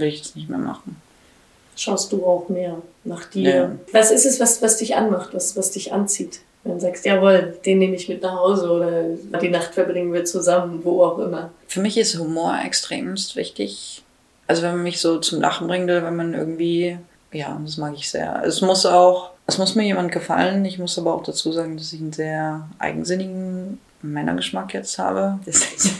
will 0.00 0.08
ich 0.08 0.22
das 0.22 0.34
nicht 0.34 0.48
mehr 0.48 0.58
machen. 0.58 0.96
Schaust 1.76 2.12
du 2.12 2.24
auch 2.26 2.48
mehr 2.48 2.76
nach 3.04 3.24
dir? 3.24 3.54
Ja. 3.54 3.70
Was 3.92 4.10
ist 4.10 4.26
es, 4.26 4.40
was, 4.40 4.60
was 4.62 4.76
dich 4.76 4.94
anmacht, 4.94 5.34
was, 5.34 5.56
was 5.56 5.70
dich 5.70 5.92
anzieht? 5.92 6.40
Wenn 6.64 6.74
du 6.74 6.80
sagst, 6.80 7.04
jawohl, 7.04 7.58
den 7.64 7.78
nehme 7.78 7.96
ich 7.96 8.08
mit 8.08 8.22
nach 8.22 8.38
Hause 8.38 8.70
oder 8.70 9.38
die 9.40 9.48
Nacht 9.48 9.74
verbringen 9.74 10.12
wir 10.12 10.24
zusammen, 10.24 10.80
wo 10.84 11.02
auch 11.02 11.18
immer. 11.18 11.50
Für 11.66 11.80
mich 11.80 11.98
ist 11.98 12.18
Humor 12.18 12.56
extremst 12.64 13.34
wichtig. 13.34 14.04
Also 14.46 14.62
wenn 14.62 14.72
man 14.72 14.82
mich 14.84 15.00
so 15.00 15.18
zum 15.18 15.40
Lachen 15.40 15.66
bringt 15.66 15.84
oder 15.84 16.04
wenn 16.04 16.14
man 16.14 16.34
irgendwie, 16.34 16.98
ja, 17.32 17.60
das 17.64 17.78
mag 17.78 17.94
ich 17.96 18.10
sehr. 18.10 18.42
Es 18.44 18.60
muss 18.60 18.86
auch, 18.86 19.30
es 19.46 19.58
muss 19.58 19.74
mir 19.74 19.84
jemand 19.84 20.12
gefallen. 20.12 20.64
Ich 20.64 20.78
muss 20.78 20.98
aber 20.98 21.14
auch 21.14 21.24
dazu 21.24 21.52
sagen, 21.52 21.76
dass 21.76 21.92
ich 21.92 22.00
einen 22.00 22.12
sehr 22.12 22.68
eigensinnigen 22.78 23.80
Männergeschmack 24.02 24.74
jetzt 24.74 24.98
habe. 24.98 25.38
Das 25.44 25.62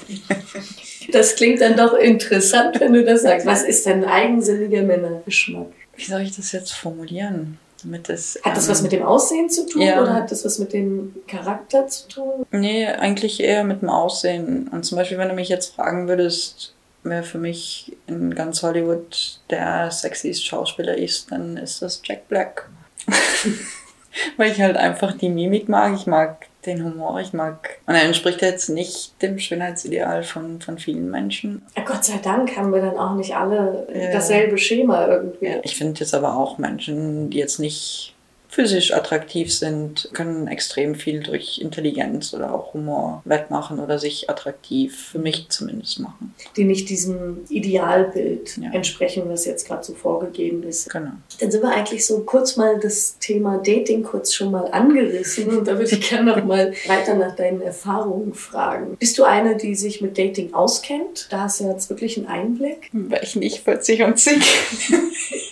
Das 1.13 1.37
klingt 1.37 1.61
dann 1.61 1.77
doch 1.77 1.95
interessant, 1.95 2.81
wenn 2.81 2.93
du 2.93 3.05
das 3.05 3.23
sagst. 3.23 3.47
Was 3.47 3.63
ist 3.63 3.87
denn 3.87 4.05
ein 4.05 4.11
eigensinniger 4.11 4.83
Männergeschmack? 4.83 5.67
Wie 5.97 6.05
soll 6.05 6.23
ich 6.23 6.37
das 6.37 6.53
jetzt 6.53 6.73
formulieren? 6.73 7.59
Damit 7.83 8.09
das, 8.09 8.39
Hat 8.43 8.57
das 8.57 8.67
ähm, 8.67 8.71
was 8.71 8.83
mit 8.83 8.93
dem 8.93 9.03
Aussehen 9.03 9.51
zu 9.51 9.67
tun 9.67 9.83
ja. 9.83 10.01
oder 10.01 10.15
hat 10.15 10.31
das 10.31 10.45
was 10.45 10.59
mit 10.59 10.73
dem 10.73 11.17
Charakter 11.27 11.89
zu 11.89 12.09
tun? 12.09 12.47
Nee, 12.53 12.87
eigentlich 12.87 13.41
eher 13.41 13.65
mit 13.65 13.83
dem 13.83 13.89
Aussehen. 13.89 14.69
Und 14.69 14.85
zum 14.85 14.97
Beispiel, 14.97 15.19
wenn 15.19 15.29
du 15.29 15.35
mich 15.35 15.49
jetzt 15.49 15.75
fragen 15.75 16.07
würdest, 16.07 16.75
wer 17.03 17.25
für 17.25 17.39
mich 17.39 17.97
in 18.07 18.35
ganz 18.35 18.63
Hollywood 18.63 19.41
der 19.51 19.91
sexiest 19.91 20.47
Schauspieler 20.47 20.97
ist, 20.97 21.33
dann 21.33 21.57
ist 21.57 21.83
das 21.83 22.01
Jack 22.05 22.29
Black. 22.29 22.71
Weil 24.37 24.53
ich 24.53 24.61
halt 24.61 24.77
einfach 24.77 25.17
die 25.19 25.29
Mimik 25.29 25.69
mag, 25.69 25.95
ich 25.97 26.07
mag 26.07 26.47
den 26.67 26.85
Humor, 26.85 27.21
ich 27.21 27.33
mag. 27.33 27.79
Und 27.87 27.95
er 27.95 28.03
entspricht 28.05 28.41
jetzt 28.43 28.69
nicht 28.69 29.21
dem 29.23 29.39
Schönheitsideal 29.39 30.23
von, 30.23 30.61
von 30.61 30.79
vielen 30.79 31.11
Menschen. 31.11 31.63
Ja, 31.77 31.83
Gott 31.85 32.05
sei 32.05 32.19
Dank 32.23 32.57
haben 32.57 32.73
wir 32.73 32.81
dann 32.81 32.97
auch 32.99 33.15
nicht 33.15 33.35
alle 33.35 33.87
Ja. 33.93 34.13
dasselbe 34.13 34.59
Schema 34.59 35.07
irgendwie. 35.09 35.59
Ich 35.65 35.77
finde 35.77 36.01
jetzt 36.01 36.15
aber 36.15 36.37
auch 36.37 36.59
Menschen, 36.59 37.31
die 37.31 37.39
jetzt 37.39 37.59
nicht 37.59 38.15
physisch 38.53 38.93
attraktiv 38.93 39.51
sind, 39.53 40.11
können 40.13 40.47
extrem 40.47 40.95
viel 40.95 41.21
durch 41.23 41.59
Intelligenz 41.59 42.35
oder 42.35 42.55
auch 42.55 42.75
Humor 42.75 43.23
wettmachen 43.25 43.81
oder 43.81 43.99
sich 43.99 44.29
attraktiv, 44.29 45.09
für 45.13 45.19
mich 45.19 45.47
zumindest 45.49 46.01
machen. 46.01 46.35
Die 46.57 46.65
nicht 46.65 46.91
diesem 46.91 47.39
Idealbild 47.49 48.59
Ja. 48.59 48.71
entsprechen, 48.73 49.23
was 49.27 49.47
jetzt 49.47 49.67
gerade 49.67 49.83
so 49.83 49.95
vorgegeben 49.95 50.63
ist. 50.65 50.91
Genau. 50.91 51.13
Dann 51.41 51.51
sind 51.51 51.63
wir 51.63 51.71
eigentlich 51.71 52.07
so 52.07 52.21
kurz 52.21 52.57
mal 52.59 52.79
das 52.79 53.17
Thema 53.19 53.57
Dating 53.57 54.03
kurz 54.03 54.35
schon 54.35 54.51
mal 54.51 54.71
angerissen 54.71 55.49
und 55.49 55.67
da 55.67 55.79
würde 55.79 55.97
ich 55.97 56.07
gerne 56.11 56.33
noch 56.37 56.45
mal 56.45 56.75
weiter 56.87 57.15
nach 57.15 57.35
deinen 57.35 57.63
Erfahrungen 57.63 58.35
fragen. 58.35 58.97
Bist 58.99 59.17
du 59.17 59.25
eine, 59.25 59.57
die 59.57 59.75
sich 59.75 60.03
mit 60.03 60.19
Dating 60.19 60.53
auskennt? 60.53 61.27
Da 61.31 61.41
hast 61.45 61.61
du 61.61 61.65
jetzt 61.65 61.89
wirklich 61.89 62.19
einen 62.19 62.27
Einblick. 62.27 62.91
Weil 62.93 63.21
ich 63.25 63.35
nicht 63.35 63.61
40 63.65 64.03
und 64.03 64.19
Single 64.21 64.43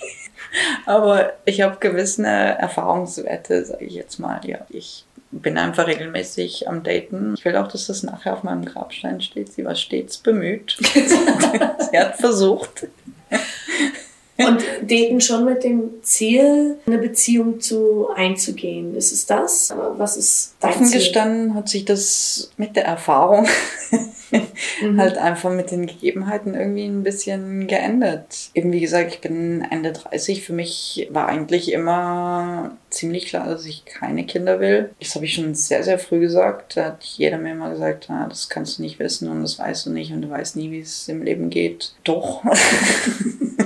Aber 0.87 1.35
ich 1.45 1.61
habe 1.61 1.77
gewisse 1.79 2.27
Erfahrungswerte, 2.27 3.65
sage 3.65 3.85
ich 3.85 3.95
jetzt 3.95 4.19
mal. 4.19 4.41
Ja, 4.45 4.67
ich 4.69 5.05
bin 5.31 5.59
einfach 5.59 5.87
regelmäßig 5.87 6.69
am 6.69 6.83
Daten. 6.83 7.35
Ich 7.37 7.45
will 7.45 7.57
auch, 7.57 7.69
dass 7.69 7.87
das 7.87 8.03
nachher 8.03 8.35
auf 8.35 8.43
meinem 8.43 8.65
Grabstein 8.65 9.21
steht. 9.21 9.53
Sie 9.53 9.65
war 9.65 9.77
stets 9.77 10.19
bemüht. 10.19 10.77
Sie 10.83 11.99
hat 11.99 12.17
versucht. 12.17 12.89
Und 14.39 14.63
daten 14.83 15.21
schon 15.21 15.45
mit 15.45 15.65
dem 15.65 16.03
Ziel, 16.03 16.79
eine 16.87 16.99
Beziehung 16.99 17.61
zu 17.61 18.09
einzugehen. 18.15 18.97
Ist 18.97 19.13
es 19.13 19.27
das? 19.27 19.73
Was 19.97 20.17
ist 20.17 20.55
dein 20.61 20.71
Offen 20.71 20.87
Ziel? 20.87 20.99
gestanden 20.99 21.55
hat 21.55 21.69
sich 21.69 21.85
das 21.85 22.51
mit 22.57 22.75
der 22.75 22.87
Erfahrung 22.87 23.47
Mhm. 24.83 24.99
halt 24.99 25.19
einfach 25.19 25.51
mit 25.51 25.71
den 25.71 25.87
Gegebenheiten 25.87 26.55
irgendwie 26.55 26.87
ein 26.87 27.03
bisschen 27.03 27.67
geändert. 27.67 28.51
Eben 28.55 28.73
wie 28.73 28.81
gesagt, 28.81 29.15
ich 29.15 29.21
bin 29.21 29.67
Ende 29.69 29.93
30. 29.93 30.43
Für 30.45 30.53
mich 30.53 31.09
war 31.11 31.27
eigentlich 31.27 31.73
immer 31.73 32.77
ziemlich 32.91 33.27
klar, 33.27 33.47
dass 33.47 33.65
ich 33.65 33.85
keine 33.85 34.27
Kinder 34.27 34.61
will. 34.61 34.91
Das 35.01 35.15
habe 35.15 35.25
ich 35.25 35.35
schon 35.35 35.55
sehr, 35.55 35.83
sehr 35.83 35.99
früh 35.99 36.21
gesagt. 36.21 36.77
Da 36.77 36.87
hat 36.87 37.05
jeder 37.05 37.39
mir 37.39 37.53
immer 37.53 37.71
gesagt, 37.71 38.11
ah, 38.11 38.27
das 38.29 38.49
kannst 38.49 38.79
du 38.79 38.83
nicht 38.83 38.99
wissen 38.99 39.29
und 39.29 39.43
das 39.43 39.59
weißt 39.59 39.87
du 39.87 39.91
nicht 39.91 40.13
und 40.13 40.23
du 40.23 40.31
weißt 40.31 40.57
nie, 40.57 40.71
wie 40.71 40.81
es 40.81 41.09
im 41.09 41.23
Leben 41.23 41.51
geht. 41.51 41.93
Doch, 42.05 42.43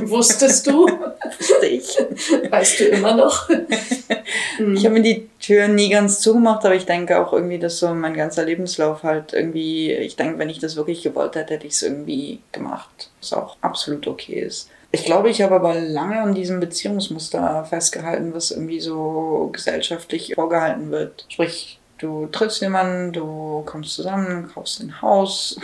Wusstest 0.02 0.66
du? 0.66 0.86
wusste 0.86 1.66
ich. 1.66 2.50
Weißt 2.50 2.80
du 2.80 2.84
immer 2.84 3.14
noch? 3.14 3.48
Ich 3.48 4.84
habe 4.84 4.90
mir 4.90 5.02
die 5.02 5.28
Tür 5.40 5.68
nie 5.68 5.90
ganz 5.90 6.20
zugemacht, 6.20 6.64
aber 6.64 6.74
ich 6.74 6.86
denke 6.86 7.18
auch 7.18 7.32
irgendwie, 7.32 7.58
dass 7.58 7.78
so 7.78 7.92
mein 7.94 8.14
ganzer 8.14 8.44
Lebenslauf 8.44 9.02
halt 9.02 9.32
irgendwie, 9.32 9.92
ich 9.92 10.16
denke, 10.16 10.38
wenn 10.38 10.50
ich 10.50 10.58
das 10.58 10.76
wirklich 10.76 11.02
gewollt 11.02 11.34
hätte, 11.36 11.54
hätte 11.54 11.66
ich 11.66 11.74
es 11.74 11.82
irgendwie 11.82 12.40
gemacht, 12.52 13.10
was 13.20 13.32
auch 13.32 13.56
absolut 13.60 14.06
okay 14.06 14.40
ist. 14.40 14.70
Ich 14.94 15.04
glaube, 15.04 15.28
ich 15.28 15.42
habe 15.42 15.56
aber 15.56 15.74
lange 15.74 16.20
an 16.20 16.36
diesem 16.36 16.60
Beziehungsmuster 16.60 17.64
festgehalten, 17.64 18.32
was 18.32 18.52
irgendwie 18.52 18.78
so 18.78 19.50
gesellschaftlich 19.52 20.36
vorgehalten 20.36 20.92
wird. 20.92 21.26
Sprich, 21.28 21.80
du 21.98 22.26
triffst 22.26 22.62
jemanden, 22.62 23.12
du 23.12 23.64
kommst 23.66 23.94
zusammen, 23.94 24.48
kaufst 24.54 24.80
ein 24.80 25.02
Haus, 25.02 25.58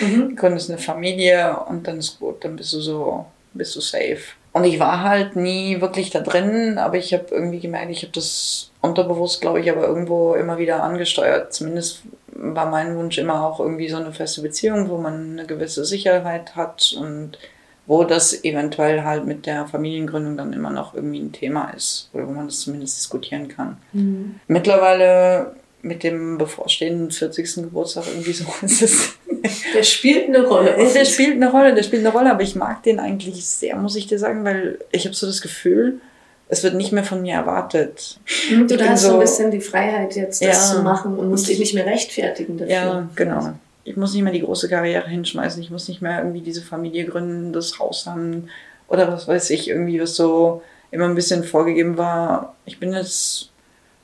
Mhm. 0.00 0.34
gründest 0.36 0.68
eine 0.68 0.80
Familie 0.80 1.58
und 1.68 1.86
dann 1.86 1.98
ist 1.98 2.18
gut, 2.18 2.44
dann 2.44 2.56
bist 2.56 2.72
du 2.72 2.80
so, 2.80 3.26
bist 3.52 3.76
du 3.76 3.80
safe. 3.80 4.18
Und 4.52 4.64
ich 4.64 4.80
war 4.80 5.04
halt 5.04 5.36
nie 5.36 5.80
wirklich 5.80 6.10
da 6.10 6.18
drin, 6.18 6.76
aber 6.76 6.96
ich 6.96 7.14
habe 7.14 7.26
irgendwie 7.30 7.60
gemerkt, 7.60 7.92
ich 7.92 8.02
habe 8.02 8.12
das 8.12 8.72
unterbewusst, 8.80 9.40
glaube 9.40 9.60
ich, 9.60 9.70
aber 9.70 9.86
irgendwo 9.86 10.34
immer 10.34 10.58
wieder 10.58 10.82
angesteuert. 10.82 11.54
Zumindest 11.54 12.02
war 12.26 12.66
mein 12.66 12.96
Wunsch 12.96 13.16
immer 13.16 13.46
auch 13.46 13.60
irgendwie 13.60 13.88
so 13.88 13.98
eine 13.98 14.12
feste 14.12 14.42
Beziehung, 14.42 14.88
wo 14.88 14.98
man 14.98 15.30
eine 15.38 15.46
gewisse 15.46 15.84
Sicherheit 15.84 16.56
hat 16.56 16.92
und 16.98 17.38
wo 17.86 18.04
das 18.04 18.44
eventuell 18.44 19.02
halt 19.04 19.26
mit 19.26 19.46
der 19.46 19.66
Familiengründung 19.66 20.36
dann 20.36 20.52
immer 20.52 20.70
noch 20.70 20.94
irgendwie 20.94 21.18
ein 21.20 21.32
Thema 21.32 21.70
ist 21.70 22.08
oder 22.12 22.26
wo 22.28 22.32
man 22.32 22.46
das 22.46 22.60
zumindest 22.60 22.96
diskutieren 22.98 23.48
kann. 23.48 23.76
Mhm. 23.92 24.36
Mittlerweile 24.46 25.54
mit 25.82 26.04
dem 26.04 26.38
bevorstehenden 26.38 27.10
40. 27.10 27.56
Geburtstag 27.56 28.04
irgendwie 28.06 28.32
so 28.32 28.44
ist 28.62 28.82
es 28.82 29.08
Der 29.74 29.82
spielt 29.82 30.28
eine 30.28 30.46
Rolle. 30.46 30.76
Der 30.94 31.04
spielt 31.04 31.34
eine 31.34 31.50
Rolle, 31.50 31.74
der 31.74 31.82
spielt 31.82 32.02
eine 32.06 32.12
Rolle, 32.16 32.30
aber 32.30 32.42
ich 32.42 32.54
mag 32.54 32.84
den 32.84 33.00
eigentlich 33.00 33.44
sehr, 33.44 33.74
muss 33.76 33.96
ich 33.96 34.06
dir 34.06 34.18
sagen, 34.20 34.44
weil 34.44 34.78
ich 34.92 35.04
habe 35.04 35.16
so 35.16 35.26
das 35.26 35.40
Gefühl, 35.42 36.00
es 36.48 36.62
wird 36.62 36.74
nicht 36.74 36.92
mehr 36.92 37.02
von 37.02 37.22
mir 37.22 37.34
erwartet. 37.34 38.20
Du 38.68 38.78
hast 38.88 39.02
so 39.02 39.14
ein 39.14 39.18
bisschen 39.20 39.50
die 39.50 39.60
Freiheit, 39.60 40.14
jetzt 40.14 40.40
das 40.44 40.70
Ja. 40.70 40.76
zu 40.76 40.82
machen 40.82 41.18
und 41.18 41.28
musst 41.30 41.46
dich 41.48 41.54
ich- 41.54 41.60
nicht 41.60 41.74
mehr 41.74 41.86
rechtfertigen 41.86 42.58
dafür. 42.58 42.72
Ja, 42.72 43.08
genau. 43.16 43.54
Ich 43.84 43.96
muss 43.96 44.14
nicht 44.14 44.22
mehr 44.22 44.32
die 44.32 44.42
große 44.42 44.68
Karriere 44.68 45.08
hinschmeißen, 45.08 45.62
ich 45.62 45.70
muss 45.70 45.88
nicht 45.88 46.02
mehr 46.02 46.18
irgendwie 46.18 46.40
diese 46.40 46.62
Familie 46.62 47.04
gründen, 47.04 47.52
das 47.52 47.78
Haus 47.78 48.06
haben 48.06 48.48
oder 48.88 49.08
was 49.08 49.26
weiß 49.26 49.50
ich, 49.50 49.68
irgendwie 49.68 50.00
was 50.00 50.14
so 50.14 50.62
immer 50.90 51.06
ein 51.06 51.14
bisschen 51.14 51.42
vorgegeben 51.42 51.96
war. 51.96 52.54
Ich 52.66 52.78
bin 52.78 52.92
jetzt, 52.92 53.50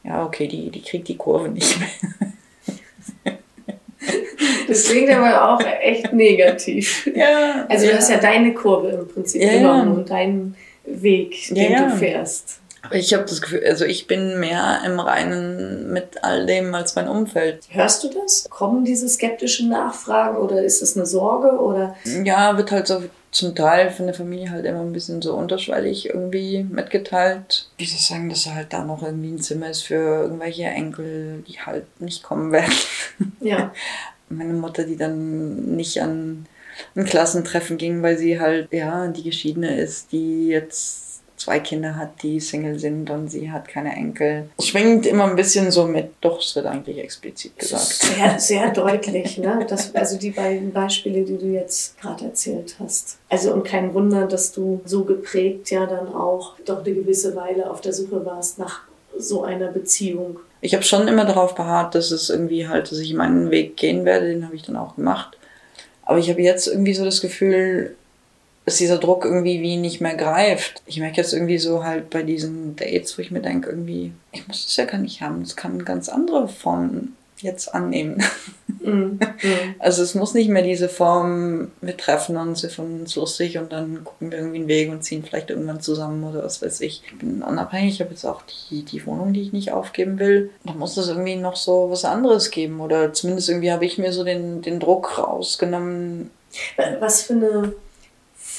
ja, 0.03 0.25
okay, 0.25 0.49
die, 0.49 0.71
die 0.71 0.83
kriegt 0.83 1.07
die 1.09 1.17
Kurve 1.17 1.49
nicht 1.49 1.79
mehr. 1.79 1.89
Das 4.69 4.85
klingt 4.85 5.11
aber 5.11 5.51
auch 5.55 5.61
echt 5.81 6.13
negativ. 6.13 7.11
Ja, 7.15 7.67
Also 7.69 7.87
du 7.87 7.95
hast 7.95 8.11
ja 8.11 8.19
deine 8.19 8.53
Kurve 8.53 8.89
im 8.89 9.09
Prinzip 9.09 9.41
Ja, 9.43 9.55
genommen 9.55 9.97
und 9.97 10.11
deinen 10.11 10.57
Weg, 10.85 11.49
den 11.51 11.75
du 11.75 11.97
fährst. 11.97 12.61
Ich 12.91 13.15
habe 13.15 13.25
das 13.25 13.41
Gefühl, 13.41 13.63
also 13.67 13.85
ich 13.85 14.07
bin 14.07 14.41
mehr 14.41 14.81
im 14.85 14.99
Reinen 15.01 15.93
mit 15.93 16.23
all 16.25 16.47
dem 16.47 16.75
als 16.75 16.95
mein 16.97 17.09
Umfeld. 17.09 17.65
Hörst 17.71 18.05
du 18.05 18.09
das? 18.11 18.47
Kommen 18.51 18.85
diese 18.85 19.09
skeptischen 19.09 19.69
Nachfragen 19.69 20.37
oder 20.37 20.63
ist 20.63 20.83
das 20.83 20.97
eine 20.97 21.07
Sorge 21.07 21.59
oder 21.59 21.97
Ja, 22.25 22.57
wird 22.57 22.71
halt 22.71 22.87
so 22.87 23.03
zum 23.31 23.55
Teil 23.55 23.91
von 23.91 24.07
der 24.07 24.15
Familie 24.15 24.51
halt 24.51 24.65
immer 24.65 24.81
ein 24.81 24.93
bisschen 24.93 25.21
so 25.21 25.35
unterschwellig 25.35 26.07
irgendwie 26.09 26.65
mitgeteilt. 26.65 27.69
Wie 27.77 27.85
soll 27.85 27.97
ich 27.97 28.07
sagen, 28.07 28.29
dass 28.29 28.47
halt 28.47 28.73
da 28.73 28.85
noch 28.85 29.03
irgendwie 29.03 29.33
ein 29.33 29.41
Zimmer 29.41 29.69
ist 29.69 29.83
für 29.83 30.23
irgendwelche 30.23 30.65
Enkel, 30.65 31.45
die 31.47 31.61
halt 31.61 31.85
nicht 32.01 32.23
kommen 32.23 32.53
werden. 32.53 32.73
ja? 33.41 33.73
Meine 34.31 34.55
Mutter, 34.55 34.85
die 34.85 34.97
dann 34.97 35.77
nicht 35.77 36.01
an 36.03 36.47
ein 36.95 37.05
Klassentreffen 37.05 37.77
ging, 37.77 38.03
weil 38.03 38.17
sie 38.19 38.41
halt, 38.41 38.73
ja, 38.73 39.07
die 39.09 39.23
Geschiedene 39.23 39.79
ist, 39.79 40.13
die 40.13 40.49
jetzt 40.49 41.08
zwei 41.49 41.61
Kinder 41.61 41.97
hat, 41.97 42.23
die 42.23 42.41
Single 42.41 42.79
sind 42.79 43.09
und 43.09 43.31
sie 43.31 43.51
hat 43.51 43.69
keine 43.69 43.95
Enkel. 43.95 44.51
Es 44.59 44.67
schwingt 44.67 45.07
immer 45.07 45.25
ein 45.25 45.35
bisschen 45.35 45.71
so 45.71 45.87
mit, 45.87 46.11
doch, 46.21 46.41
es 46.41 46.55
wird 46.55 46.67
eigentlich 46.67 46.99
explizit 46.99 47.59
gesagt. 47.59 47.85
Sehr, 47.85 48.39
sehr 48.39 48.71
deutlich, 48.71 49.39
ne? 49.39 49.65
Das, 49.67 49.95
also 49.95 50.19
die 50.19 50.31
beiden 50.31 50.75
Beispiele, 50.75 51.23
die 51.25 51.39
du 51.39 51.47
jetzt 51.47 51.99
gerade 51.99 52.27
erzählt 52.27 52.77
hast. 52.79 53.17
Also 53.31 53.55
und 53.55 53.65
kein 53.65 53.95
Wunder, 53.95 54.27
dass 54.27 54.53
du 54.53 54.83
so 54.85 55.05
geprägt 55.05 55.71
ja 55.71 55.87
dann 55.87 56.15
auch 56.15 56.57
doch 56.67 56.85
eine 56.85 56.95
gewisse 56.95 57.35
Weile 57.35 57.71
auf 57.71 57.81
der 57.81 57.95
Suche 57.95 58.27
warst 58.27 58.59
nach 58.59 58.83
so 59.17 59.43
einer 59.43 59.69
Beziehung. 59.69 60.41
Ich 60.61 60.75
habe 60.75 60.85
schon 60.85 61.09
immer 61.09 61.25
darauf 61.25 61.55
beharrt, 61.55 61.95
dass 61.95 62.11
es 62.11 62.29
irgendwie 62.29 62.69
halt, 62.69 62.91
dass 62.91 62.99
ich 62.99 63.15
meinen 63.15 63.51
Weg 63.51 63.79
gehen 63.79 64.05
werde, 64.05 64.29
den 64.29 64.45
habe 64.45 64.55
ich 64.55 64.63
dann 64.63 64.77
auch 64.77 64.97
gemacht. 64.97 65.39
Aber 66.05 66.19
ich 66.19 66.29
habe 66.29 66.43
jetzt 66.43 66.67
irgendwie 66.67 66.95
so 66.95 67.07
das 67.07 67.23
Gefühl, 67.23 67.97
dass 68.69 68.77
dieser 68.77 68.99
Druck 68.99 69.25
irgendwie 69.25 69.63
wie 69.63 69.79
nicht 69.79 70.03
mehr 70.03 70.15
greift. 70.15 70.83
Ich 70.85 71.01
merke 71.01 71.17
jetzt 71.17 71.33
irgendwie 71.33 71.57
so 71.57 71.85
halt 71.85 72.11
bei 72.11 72.23
diesen 72.23 72.77
Dates, 72.77 73.17
wo 73.17 73.23
ich 73.23 73.31
mir 73.31 73.41
denke, 73.41 73.71
irgendwie, 73.71 74.13
ich 74.31 74.47
muss 74.47 74.67
das 74.67 74.77
ja 74.77 74.85
gar 74.85 74.99
nicht 74.99 75.23
haben. 75.23 75.41
Es 75.41 75.57
kann 75.57 75.87
ganz 75.87 76.11
andere 76.11 76.49
Formen 76.49 77.17
jetzt 77.41 77.75
annehmen. 77.75 78.23
Mm, 78.83 79.19
Also 79.79 80.03
es 80.03 80.15
muss 80.15 80.35
nicht 80.35 80.51
mehr 80.51 80.61
diese 80.61 80.91
Form, 80.91 81.71
wir 81.81 81.97
treffen 81.97 82.37
uns, 82.37 82.63
wir 82.63 82.69
finden 82.69 83.01
uns 83.01 83.17
lustig 83.17 83.57
und 83.57 83.73
dann 83.73 84.05
gucken 84.05 84.31
wir 84.31 84.37
irgendwie 84.37 84.59
einen 84.59 84.69
Weg 84.69 84.91
und 84.91 85.03
ziehen 85.03 85.25
vielleicht 85.25 85.49
irgendwann 85.49 85.81
zusammen 85.81 86.23
oder 86.25 86.45
was 86.45 86.61
weiß 86.61 86.83
ich. 86.83 87.03
Ich 87.07 87.19
bin 87.19 87.43
unabhängig, 87.43 87.95
ich 87.95 88.01
habe 88.03 88.11
jetzt 88.11 88.27
auch 88.27 88.43
die, 88.43 88.83
die 88.83 89.07
Wohnung, 89.07 89.33
die 89.33 89.41
ich 89.41 89.55
nicht 89.55 89.73
aufgeben 89.73 90.19
will. 90.19 90.51
Da 90.65 90.75
muss 90.75 90.99
es 90.99 91.09
irgendwie 91.09 91.37
noch 91.37 91.57
so 91.57 91.89
was 91.91 92.05
anderes 92.05 92.51
geben 92.51 92.81
oder 92.81 93.15
zumindest 93.15 93.49
irgendwie 93.49 93.73
habe 93.73 93.87
ich 93.87 93.97
mir 93.97 94.13
so 94.13 94.25
den, 94.25 94.61
den 94.61 94.79
Druck 94.79 95.17
rausgenommen. 95.17 96.31
Was 97.01 97.23
für 97.23 97.33
eine 97.33 97.73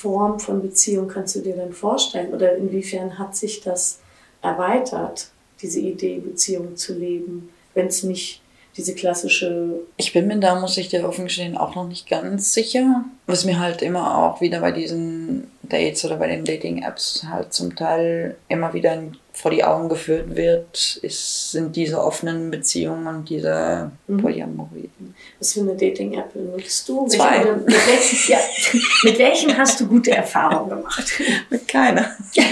Form 0.02 0.40
von 0.40 0.62
Beziehung 0.62 1.08
kannst 1.08 1.36
du 1.36 1.42
dir 1.42 1.56
denn 1.56 1.74
vorstellen? 1.74 2.34
Oder 2.34 2.56
inwiefern 2.56 3.18
hat 3.20 3.36
sich 3.36 3.62
das 3.62 4.00
erweitert, 4.42 5.28
diese 5.62 5.80
Idee, 5.80 6.20
Beziehung 6.20 6.76
zu 6.78 6.94
leben, 6.94 7.50
wenn 7.74 7.88
es 7.88 8.04
nicht 8.04 8.42
diese 8.78 8.96
klassische. 8.96 9.82
Ich 9.98 10.14
bin 10.14 10.28
mir 10.28 10.38
da, 10.38 10.60
muss 10.60 10.78
ich 10.78 10.88
dir 10.88 11.08
offen 11.08 11.26
gestehen, 11.26 11.58
auch 11.58 11.76
noch 11.76 11.88
nicht 11.88 12.08
ganz 12.10 12.54
sicher. 12.54 13.04
Was 13.28 13.44
mir 13.44 13.60
halt 13.60 13.82
immer 13.82 14.18
auch 14.18 14.40
wieder 14.40 14.62
bei 14.62 14.72
diesen 14.72 15.52
Dates 15.64 16.06
oder 16.06 16.16
bei 16.16 16.28
den 16.28 16.46
Dating-Apps 16.46 17.26
halt 17.30 17.54
zum 17.54 17.76
Teil 17.76 18.38
immer 18.48 18.74
wieder 18.74 19.04
vor 19.34 19.52
die 19.52 19.64
Augen 19.64 19.90
geführt 19.90 20.36
wird, 20.36 21.00
ist, 21.02 21.52
sind 21.52 21.76
diese 21.76 22.02
offenen 22.02 22.52
Beziehungen 22.52 23.08
und 23.08 23.30
diese 23.30 23.92
mhm. 24.08 24.18
Polyamorie. 24.18 24.90
Was 25.40 25.54
für 25.54 25.62
eine 25.62 25.76
Dating-App 25.76 26.34
benutzt 26.34 26.88
du? 26.90 27.08
Zwei. 27.08 27.46
Welche, 27.46 27.56
mit, 27.56 27.88
welchen, 27.88 28.32
ja, 28.32 28.38
mit 29.04 29.20
welchen 29.20 29.58
hast 29.58 29.80
du 29.80 29.88
gute 29.88 30.12
Erfahrungen 30.12 30.70
gemacht? 30.70 31.12
Mit 31.50 31.68
keiner. 31.68 32.16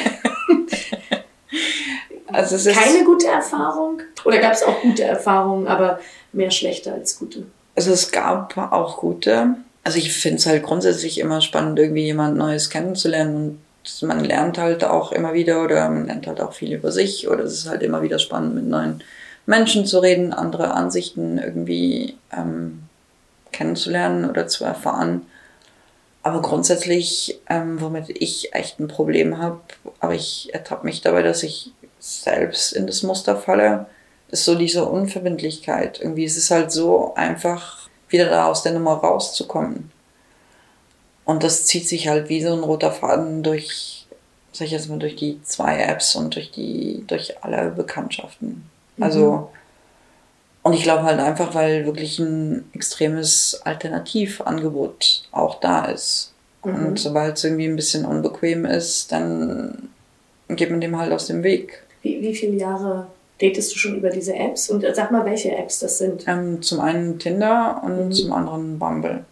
also 2.27 2.71
Keine 2.71 3.03
gute 3.03 3.27
Erfahrung? 3.27 4.01
Oder 4.23 4.39
gab 4.39 4.53
es 4.53 4.63
auch 4.63 4.81
gute 4.81 5.03
Erfahrungen, 5.03 5.67
aber 5.67 5.99
mehr 6.31 6.51
schlechte 6.51 6.93
als 6.93 7.19
gute? 7.19 7.43
Also 7.75 7.91
es 7.91 8.11
gab 8.11 8.57
auch 8.57 8.97
gute. 8.97 9.57
Also 9.83 9.99
ich 9.99 10.13
finde 10.13 10.37
es 10.37 10.45
halt 10.45 10.63
grundsätzlich 10.63 11.19
immer 11.19 11.41
spannend, 11.41 11.79
irgendwie 11.79 12.03
jemand 12.03 12.37
Neues 12.37 12.69
kennenzulernen 12.69 13.61
und 14.01 14.07
man 14.07 14.23
lernt 14.23 14.57
halt 14.57 14.83
auch 14.83 15.11
immer 15.11 15.33
wieder 15.33 15.63
oder 15.63 15.89
man 15.89 16.07
lernt 16.07 16.27
halt 16.27 16.41
auch 16.41 16.53
viel 16.53 16.73
über 16.73 16.91
sich 16.91 17.29
oder 17.29 17.43
es 17.43 17.53
ist 17.53 17.69
halt 17.69 17.83
immer 17.83 18.01
wieder 18.01 18.19
spannend, 18.19 18.55
mit 18.55 18.65
neuen 18.65 19.03
Menschen 19.47 19.85
zu 19.85 19.99
reden, 19.99 20.33
andere 20.33 20.73
Ansichten 20.73 21.39
irgendwie 21.39 22.17
ähm, 22.31 22.83
kennenzulernen 23.51 24.29
oder 24.29 24.47
zu 24.47 24.65
erfahren. 24.65 25.25
Aber 26.21 26.41
grundsätzlich, 26.41 27.39
ähm, 27.49 27.79
womit 27.79 28.09
ich 28.09 28.53
echt 28.53 28.79
ein 28.79 28.89
Problem 28.89 29.37
habe, 29.37 29.61
aber 30.01 30.13
ich 30.13 30.53
ertappe 30.53 30.85
mich 30.85 31.01
dabei, 31.01 31.23
dass 31.23 31.43
ich 31.43 31.71
selbst 31.99 32.73
in 32.73 32.85
das 32.85 33.01
Muster 33.03 33.37
falle, 33.37 33.85
ist 34.29 34.43
so 34.43 34.53
diese 34.55 34.83
Unverbindlichkeit. 34.83 36.01
Irgendwie 36.01 36.25
ist 36.25 36.37
es 36.37 36.51
halt 36.51 36.71
so 36.71 37.15
einfach, 37.15 37.87
wieder 38.09 38.29
da 38.29 38.47
aus 38.47 38.63
der 38.63 38.73
Nummer 38.73 38.95
rauszukommen. 38.95 39.91
Und 41.23 41.43
das 41.43 41.65
zieht 41.65 41.87
sich 41.87 42.09
halt 42.09 42.27
wie 42.27 42.43
so 42.43 42.53
ein 42.53 42.63
roter 42.63 42.91
Faden 42.91 43.43
durch, 43.43 44.07
sag 44.51 44.65
ich 44.65 44.71
jetzt 44.71 44.89
mal, 44.89 44.99
durch 44.99 45.15
die 45.15 45.41
zwei 45.43 45.79
Apps 45.79 46.15
und 46.15 46.35
durch 46.35 46.51
die, 46.51 47.05
durch 47.07 47.41
alle 47.43 47.69
Bekanntschaften. 47.69 48.69
Mhm. 48.97 49.03
Also, 49.03 49.49
und 50.63 50.73
ich 50.73 50.83
glaube 50.83 51.03
halt 51.03 51.19
einfach, 51.19 51.55
weil 51.55 51.85
wirklich 51.85 52.19
ein 52.19 52.69
extremes 52.73 53.61
Alternativangebot 53.63 55.23
auch 55.31 55.59
da 55.59 55.85
ist. 55.85 56.33
Mhm. 56.63 56.87
Und 56.87 56.99
sobald 56.99 57.37
es 57.37 57.43
irgendwie 57.43 57.67
ein 57.67 57.75
bisschen 57.75 58.05
unbequem 58.05 58.65
ist, 58.65 59.11
dann 59.11 59.89
geht 60.49 60.69
man 60.69 60.81
dem 60.81 60.97
halt 60.97 61.11
aus 61.11 61.27
dem 61.27 61.43
Weg. 61.43 61.83
Wie, 62.01 62.21
wie 62.21 62.35
viele 62.35 62.57
Jahre 62.57 63.07
datest 63.39 63.73
du 63.73 63.79
schon 63.79 63.95
über 63.95 64.09
diese 64.09 64.35
Apps? 64.35 64.69
Und 64.69 64.85
sag 64.93 65.11
mal, 65.11 65.25
welche 65.25 65.55
Apps 65.55 65.79
das 65.79 65.97
sind. 65.97 66.25
Ähm, 66.27 66.61
zum 66.61 66.79
einen 66.79 67.19
Tinder 67.19 67.81
und 67.83 68.07
mhm. 68.07 68.11
zum 68.11 68.33
anderen 68.33 68.79
Bumble. 68.79 69.25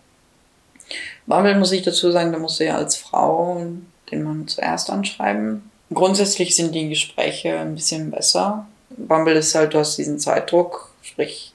Bumble 1.26 1.58
muss 1.58 1.72
ich 1.72 1.82
dazu 1.82 2.12
sagen, 2.12 2.32
da 2.32 2.40
musst 2.40 2.60
du 2.60 2.66
ja 2.66 2.78
als 2.78 2.96
Frau 2.96 3.66
den 4.12 4.24
Mann 4.24 4.48
zuerst 4.48 4.90
anschreiben. 4.90 5.70
Grundsätzlich 5.94 6.56
sind 6.56 6.74
die 6.76 6.90
Gespräche 6.90 7.58
ein 7.58 7.76
bisschen 7.76 8.12
besser. 8.12 8.68
Bumble 8.98 9.34
ist 9.34 9.56
halt, 9.56 9.74
du 9.74 9.80
hast 9.80 9.98
diesen 9.98 10.20
Zeitdruck, 10.20 10.92
sprich, 11.02 11.54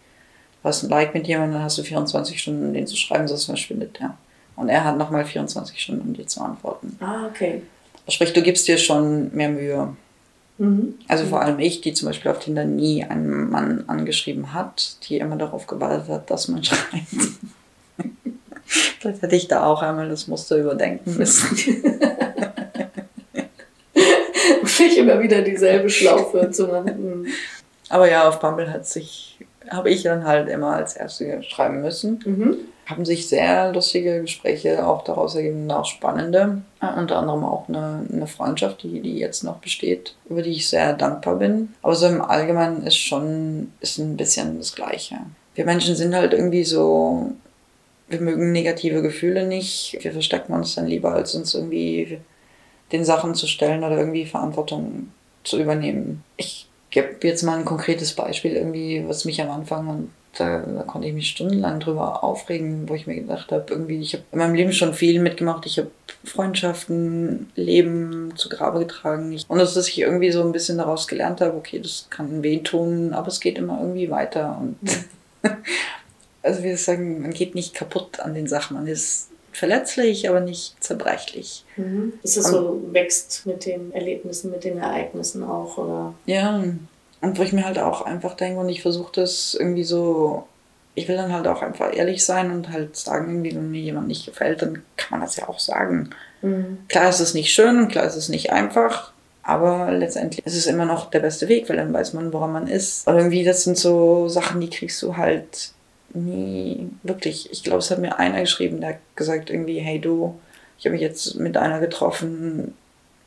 du 0.63 0.69
hast 0.69 0.83
ein 0.83 0.91
Like 0.91 1.15
mit 1.15 1.27
jemandem, 1.27 1.55
dann 1.55 1.65
hast 1.65 1.79
du 1.79 1.83
24 1.83 2.41
Stunden, 2.41 2.67
um 2.67 2.75
den 2.75 2.87
zu 2.87 2.97
schreiben, 2.97 3.29
sonst 3.29 3.47
verschwindet 3.47 3.99
der. 3.99 4.17
Und 4.57 4.69
er 4.69 4.85
hat 4.85 4.99
nochmal 4.99 5.25
24 5.25 5.81
Stunden, 5.81 6.09
um 6.09 6.15
dir 6.15 6.27
zu 6.27 6.41
antworten. 6.43 6.97
Ah, 7.01 7.27
okay. 7.27 7.63
Sprich, 8.09 8.33
du 8.33 8.43
gibst 8.43 8.69
dir 8.69 8.77
schon 8.77 9.35
mehr 9.35 9.49
Mühe. 9.49 9.97
Mhm. 10.59 10.95
Also 11.09 11.25
vor 11.25 11.41
allem 11.41 11.59
ich, 11.59 11.81
die 11.81 11.95
zum 11.95 12.09
Beispiel 12.09 12.31
auf 12.31 12.41
Tinder 12.41 12.65
nie 12.65 13.05
einen 13.05 13.49
Mann 13.51 13.85
angeschrieben 13.87 14.53
hat, 14.53 14.97
die 15.09 15.17
immer 15.17 15.37
darauf 15.37 15.67
gewartet 15.67 16.09
hat, 16.09 16.31
dass 16.31 16.49
man 16.49 16.63
schreibt. 16.65 17.07
Vielleicht 18.65 19.23
hätte 19.23 19.37
ich 19.37 19.49
da 19.49 19.65
auch 19.65 19.83
einmal 19.83 20.09
das 20.11 20.29
Muster 20.29 20.59
überdenken 20.59 21.17
müssen. 21.17 21.57
Nicht 24.81 24.99
immer 24.99 25.21
wieder 25.21 25.43
dieselbe 25.43 25.89
Schlaufe 25.89 26.51
zu 26.51 26.67
machen. 26.67 27.27
Aber 27.89 28.11
ja, 28.11 28.29
auf 28.29 28.41
Bumble 28.41 28.73
hat 28.73 28.87
sich, 28.87 29.39
habe 29.69 29.91
ich 29.91 30.03
dann 30.03 30.25
halt 30.25 30.49
immer 30.49 30.77
als 30.77 30.97
Erste 30.97 31.43
schreiben 31.43 31.81
müssen. 31.81 32.21
Mhm 32.25 32.57
haben 32.91 33.05
sich 33.05 33.29
sehr 33.29 33.73
lustige 33.73 34.21
Gespräche 34.21 34.87
auch 34.87 35.05
daraus 35.05 35.35
ergeben, 35.35 35.71
auch 35.71 35.85
spannende. 35.85 36.63
Äh, 36.83 36.99
unter 36.99 37.19
anderem 37.19 37.45
auch 37.45 37.69
eine, 37.69 38.07
eine 38.13 38.27
Freundschaft, 38.27 38.83
die, 38.83 39.01
die 39.01 39.19
jetzt 39.19 39.45
noch 39.45 39.59
besteht, 39.59 40.15
über 40.29 40.43
die 40.43 40.51
ich 40.51 40.69
sehr 40.69 40.93
dankbar 40.93 41.37
bin. 41.37 41.73
Aber 41.83 41.95
so 41.95 42.07
im 42.07 42.21
Allgemeinen 42.21 42.87
ist 42.87 42.97
schon 42.97 43.73
ist 43.81 43.99
ein 43.99 44.17
bisschen 44.17 44.59
das 44.59 44.75
Gleiche. 44.75 45.19
Wir 45.55 45.65
Menschen 45.65 45.95
sind 45.95 46.15
halt 46.15 46.33
irgendwie 46.33 46.65
so, 46.65 47.33
wir 48.09 48.21
mögen 48.21 48.53
negative 48.53 49.03
Gefühle 49.03 49.47
nicht. 49.47 49.99
Wir 50.01 50.13
verstecken 50.13 50.53
uns 50.53 50.75
dann 50.75 50.87
lieber, 50.87 51.13
als 51.13 51.35
uns 51.35 51.55
irgendwie 51.55 52.19
den 52.93 53.05
Sachen 53.05 53.35
zu 53.35 53.47
stellen 53.47 53.85
oder 53.85 53.99
irgendwie 53.99 54.27
Verantwortung 54.27 55.09
zu 55.45 55.61
übernehmen. 55.61 56.23
Ich 56.37 56.69
gebe 56.91 57.17
jetzt 57.23 57.43
mal 57.43 57.59
ein 57.59 57.65
konkretes 57.65 58.15
Beispiel, 58.15 58.55
irgendwie, 58.57 59.05
was 59.07 59.25
mich 59.25 59.41
am 59.41 59.51
Anfang 59.51 60.11
da, 60.37 60.59
da, 60.61 60.83
konnte 60.85 61.09
ich 61.09 61.15
mich 61.15 61.29
stundenlang 61.29 61.81
drüber 61.81 62.23
aufregen, 62.23 62.89
wo 62.89 62.95
ich 62.95 63.07
mir 63.07 63.17
gedacht 63.17 63.51
habe, 63.51 63.67
irgendwie, 63.69 64.01
ich 64.01 64.15
habe 64.15 64.25
in 64.31 64.39
meinem 64.39 64.55
Leben 64.55 64.73
schon 64.73 64.95
viel 64.95 65.21
mitgemacht. 65.21 65.67
Ich 65.67 65.79
habe 65.79 65.91
Freundschaften, 66.25 67.51
Leben 67.57 68.33
zu 68.37 68.49
Grabe 68.49 68.81
getragen. 68.81 69.37
Und 69.49 69.59
dass 69.59 69.77
ich 69.77 69.99
irgendwie 69.99 70.31
so 70.31 70.43
ein 70.43 70.53
bisschen 70.53 70.79
daraus 70.79 71.09
gelernt 71.09 71.41
habe, 71.41 71.57
okay, 71.57 71.81
das 71.81 72.07
kann 72.11 72.43
wehtun, 72.43 73.13
aber 73.13 73.29
es 73.29 73.41
geht 73.41 73.59
immer 73.59 73.81
irgendwie 73.81 74.11
weiter. 74.11 74.61
Und 74.61 74.79
also 76.43 76.63
wie 76.63 76.73
ich 76.73 76.85
sagen, 76.85 77.23
man 77.23 77.33
geht 77.33 77.55
nicht 77.55 77.75
kaputt 77.75 78.21
an 78.21 78.35
den 78.35 78.47
Sachen. 78.47 78.77
Man 78.77 78.87
ist 78.87 79.30
verletzlich, 79.53 80.29
aber 80.29 80.41
nicht 80.41 80.83
zerbrechlich. 80.83 81.65
Mhm. 81.77 82.15
Ist 82.23 82.37
das 82.37 82.49
so, 82.49 82.81
wächst 82.93 83.47
mit 83.47 83.67
den 83.67 83.93
Erlebnissen, 83.93 84.51
mit 84.51 84.65
den 84.65 84.79
Ereignissen 84.79 85.43
auch, 85.45 85.79
oder? 85.79 86.15
Ja, 86.27 86.63
und 87.21 87.39
wo 87.39 87.43
ich 87.43 87.53
mir 87.53 87.65
halt 87.65 87.79
auch 87.79 88.03
einfach 88.03 88.35
denke 88.35 88.61
und 88.61 88.69
ich 88.69 88.83
versuche 88.83 89.13
das 89.15 89.55
irgendwie 89.59 89.85
so, 89.85 90.47
ich 90.95 91.09
will 91.09 91.17
dann 91.17 91.33
halt 91.33 91.47
auch 91.47 91.63
einfach 91.63 91.95
ehrlich 91.95 92.25
sein 92.25 92.51
und 92.51 92.71
halt 92.71 92.97
sagen, 92.97 93.31
irgendwie, 93.31 93.55
wenn 93.55 93.71
mir 93.71 93.81
jemand 93.81 94.09
nicht 94.09 94.27
gefällt, 94.27 94.63
dann 94.63 94.83
kann 94.97 95.19
man 95.19 95.27
das 95.27 95.37
ja 95.37 95.49
auch 95.49 95.61
sagen. 95.61 96.11
Mhm. 96.43 96.79
Klar 96.89 97.09
ist 97.09 97.21
es 97.21 97.35
nicht 97.35 97.53
schön 97.53 97.79
und 97.79 97.89
klar 97.89 98.07
ist 98.07 98.17
es 98.17 98.29
nicht 98.29 98.53
einfach, 98.53 99.13
aber 99.43 99.91
letztendlich 99.91 100.45
ist 100.47 100.57
es 100.57 100.67
immer 100.67 100.85
noch 100.85 101.11
der 101.11 101.21
beste 101.21 101.49
Weg, 101.49 101.69
weil 101.69 101.77
dann 101.77 101.93
weiß 101.93 102.13
man, 102.13 102.33
woran 102.33 102.53
man 102.53 102.67
ist. 102.67 103.07
Und 103.07 103.17
irgendwie, 103.17 103.45
das 103.45 103.65
sind 103.65 103.77
so 103.77 104.29
Sachen, 104.29 104.61
die 104.61 104.71
kriegst 104.71 105.03
du 105.03 105.17
halt 105.17 105.73
nie 106.15 106.89
wirklich. 107.03 107.51
Ich 107.53 107.63
glaube, 107.63 107.79
es 107.79 107.91
hat 107.91 107.99
mir 107.99 108.19
einer 108.19 108.41
geschrieben, 108.41 108.81
der 108.81 108.91
hat 108.91 108.99
gesagt 109.17 109.51
irgendwie, 109.51 109.79
hey 109.79 110.01
du, 110.01 110.39
ich 110.79 110.87
habe 110.87 110.95
mich 110.95 111.03
jetzt 111.03 111.37
mit 111.37 111.57
einer 111.57 111.81
getroffen, 111.81 112.75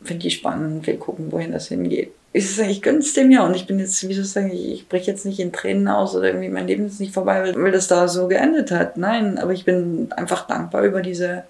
finde 0.02 0.24
die 0.24 0.32
spannend, 0.32 0.88
will 0.88 0.98
gucken, 0.98 1.32
wohin 1.32 1.52
das 1.52 1.68
hingeht 1.68 2.12
ich 2.34 2.56
sage, 2.56 2.72
ich 2.72 2.82
gönn's 2.82 3.14
dem 3.14 3.30
ja 3.30 3.46
und 3.46 3.56
ich 3.56 3.68
bin 3.68 3.80
jetzt, 3.80 4.08
wie 4.08 4.14
soll 4.14 4.24
ich 4.24 4.32
sagen, 4.32 4.52
ich, 4.52 4.72
ich 4.72 4.90
breche 4.90 5.12
jetzt 5.12 5.26
nicht 5.26 5.40
in 5.40 5.54
Tränen 5.54 5.88
aus 5.88 6.16
oder 6.16 6.28
irgendwie 6.28 6.50
mein 6.50 6.68
Leben 6.68 6.88
ist 6.88 7.00
nicht 7.00 7.14
vorbei, 7.14 7.42
weil, 7.44 7.56
weil 7.62 7.72
das 7.72 7.88
da 7.88 8.08
so 8.08 8.28
geendet 8.28 8.72
hat. 8.72 8.98
Nein, 8.98 9.38
aber 9.38 9.54
ich 9.54 9.66
bin 9.66 10.12
einfach 10.14 10.48
dankbar 10.48 10.82
über 10.82 11.02
diese 11.02 11.44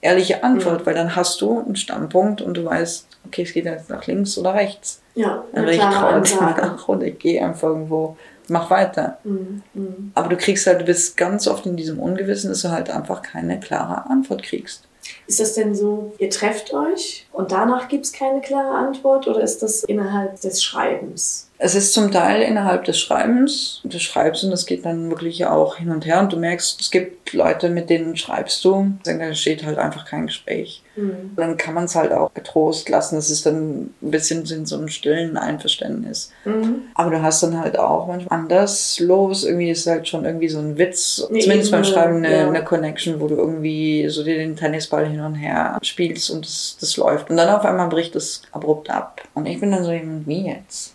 ehrliche 0.00 0.42
Antwort, 0.42 0.80
mhm. 0.80 0.86
weil 0.86 0.94
dann 0.94 1.14
hast 1.14 1.40
du 1.42 1.60
einen 1.60 1.76
Standpunkt 1.76 2.40
und 2.40 2.56
du 2.56 2.64
weißt, 2.64 3.06
okay, 3.26 3.42
es 3.42 3.52
geht 3.52 3.66
jetzt 3.66 3.90
nach 3.90 4.06
links 4.06 4.38
oder 4.38 4.54
rechts. 4.54 5.02
Ja, 5.14 5.44
eine 5.52 5.70
ich 5.70 5.78
traue 5.78 6.22
nach 6.22 6.88
oder 6.88 7.06
ich 7.06 7.18
gehe 7.18 7.44
einfach 7.44 7.68
irgendwo, 7.68 8.16
mach 8.48 8.70
weiter. 8.70 9.18
Mhm. 9.24 9.62
Aber 10.14 10.28
du 10.28 10.36
kriegst 10.36 10.66
halt, 10.66 10.80
du 10.80 10.84
bist 10.84 11.16
ganz 11.16 11.46
oft 11.46 11.66
in 11.66 11.76
diesem 11.76 11.98
Ungewissen, 11.98 12.50
dass 12.50 12.62
du 12.62 12.70
halt 12.70 12.90
einfach 12.90 13.22
keine 13.22 13.60
klare 13.60 14.08
Antwort 14.10 14.42
kriegst. 14.42 14.88
Ist 15.32 15.40
das 15.40 15.54
denn 15.54 15.74
so, 15.74 16.12
ihr 16.18 16.28
trefft 16.28 16.74
euch 16.74 17.26
und 17.32 17.52
danach 17.52 17.88
gibt 17.88 18.04
es 18.04 18.12
keine 18.12 18.42
klare 18.42 18.76
Antwort 18.76 19.26
oder 19.26 19.40
ist 19.40 19.62
das 19.62 19.82
innerhalb 19.82 20.38
des 20.42 20.62
Schreibens? 20.62 21.48
Es 21.56 21.74
ist 21.74 21.94
zum 21.94 22.10
Teil 22.10 22.42
innerhalb 22.42 22.84
des 22.84 23.00
Schreibens, 23.00 23.80
des 23.82 24.02
Schreibens 24.02 24.44
und 24.44 24.52
es 24.52 24.66
geht 24.66 24.84
dann 24.84 25.08
wirklich 25.08 25.46
auch 25.46 25.76
hin 25.76 25.90
und 25.90 26.04
her 26.04 26.20
und 26.20 26.34
du 26.34 26.36
merkst, 26.36 26.78
es 26.82 26.90
gibt 26.90 27.32
Leute, 27.32 27.70
mit 27.70 27.88
denen 27.88 28.14
schreibst 28.16 28.62
du, 28.64 28.92
da 29.04 29.32
steht 29.32 29.64
halt 29.64 29.78
einfach 29.78 30.04
kein 30.04 30.26
Gespräch. 30.26 30.82
Mhm. 30.96 31.32
Dann 31.36 31.56
kann 31.56 31.74
man 31.74 31.84
es 31.84 31.94
halt 31.94 32.12
auch 32.12 32.34
getrost 32.34 32.88
lassen. 32.88 33.16
Das 33.16 33.30
ist 33.30 33.46
dann 33.46 33.94
ein 34.02 34.10
bisschen 34.10 34.44
in 34.44 34.66
so 34.66 34.76
einem 34.76 34.88
stillen 34.88 35.36
Einverständnis. 35.36 36.30
Mhm. 36.44 36.82
Aber 36.94 37.10
du 37.10 37.22
hast 37.22 37.42
dann 37.42 37.58
halt 37.58 37.78
auch 37.78 38.06
manchmal 38.06 38.40
anders 38.40 38.98
los. 39.00 39.44
Irgendwie 39.44 39.70
ist 39.70 39.86
halt 39.86 40.06
schon 40.06 40.24
irgendwie 40.24 40.48
so 40.48 40.58
ein 40.58 40.76
Witz, 40.76 41.26
nee, 41.30 41.40
zumindest 41.40 41.70
beim 41.70 41.84
Schreiben 41.84 42.16
eine, 42.16 42.36
ja. 42.36 42.46
eine, 42.46 42.64
Connection, 42.64 43.20
wo 43.20 43.28
du 43.28 43.36
irgendwie 43.36 44.08
so 44.08 44.22
dir 44.22 44.36
den 44.36 44.56
Tennisball 44.56 45.08
hin 45.08 45.21
und 45.24 45.34
her 45.34 45.78
spielst 45.82 46.30
und 46.30 46.44
das, 46.44 46.76
das 46.80 46.96
läuft. 46.96 47.30
Und 47.30 47.36
dann 47.36 47.48
auf 47.48 47.64
einmal 47.64 47.88
bricht 47.88 48.16
es 48.16 48.42
abrupt 48.52 48.90
ab. 48.90 49.22
Und 49.34 49.46
ich 49.46 49.60
bin 49.60 49.70
dann 49.70 49.84
so 49.84 49.90
eben, 49.90 50.26
wie 50.26 50.46
jetzt? 50.46 50.94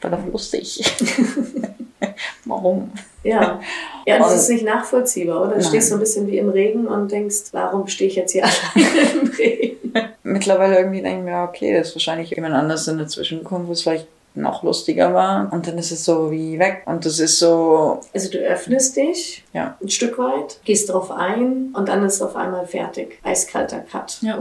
War 0.00 0.10
doch 0.10 0.24
lustig. 0.26 0.82
warum? 2.44 2.92
Ja, 3.22 3.60
ja 4.06 4.18
das 4.18 4.32
und, 4.32 4.36
ist 4.36 4.50
nicht 4.50 4.64
nachvollziehbar, 4.64 5.42
oder? 5.42 5.54
Du 5.54 5.60
nein. 5.60 5.68
stehst 5.68 5.88
so 5.88 5.94
ein 5.94 6.00
bisschen 6.00 6.26
wie 6.26 6.38
im 6.38 6.48
Regen 6.48 6.86
und 6.86 7.10
denkst, 7.10 7.52
warum 7.52 7.86
stehe 7.88 8.08
ich 8.08 8.16
jetzt 8.16 8.32
hier 8.32 8.44
alleine 8.74 9.10
im 9.10 9.28
Regen? 9.28 9.92
Mittlerweile 10.22 10.76
irgendwie 10.76 11.02
denke 11.02 11.18
ich 11.20 11.24
mir, 11.24 11.42
okay, 11.42 11.76
das 11.76 11.88
ist 11.88 11.96
wahrscheinlich 11.96 12.30
jemand 12.30 12.54
anders 12.54 12.86
in 12.88 12.98
dazwischen 12.98 13.38
gekommen, 13.38 13.66
wo 13.66 13.72
es 13.72 13.82
vielleicht 13.82 14.06
noch 14.40 14.62
lustiger 14.62 15.14
war. 15.14 15.52
Und 15.52 15.66
dann 15.66 15.78
ist 15.78 15.90
es 15.90 16.04
so 16.04 16.30
wie 16.30 16.58
weg. 16.58 16.82
Und 16.86 17.04
das 17.04 17.18
ist 17.18 17.38
so. 17.38 18.00
Also 18.14 18.30
du 18.30 18.38
öffnest 18.38 18.96
dich 18.96 19.44
ja. 19.52 19.76
ein 19.82 19.88
Stück 19.88 20.18
weit, 20.18 20.60
gehst 20.64 20.90
drauf 20.90 21.10
ein 21.10 21.74
und 21.74 21.88
dann 21.88 22.04
ist 22.04 22.14
es 22.14 22.22
auf 22.22 22.36
einmal 22.36 22.66
fertig. 22.66 23.18
Eiskalter 23.22 23.80
Cut. 23.80 24.18
Ja. 24.22 24.38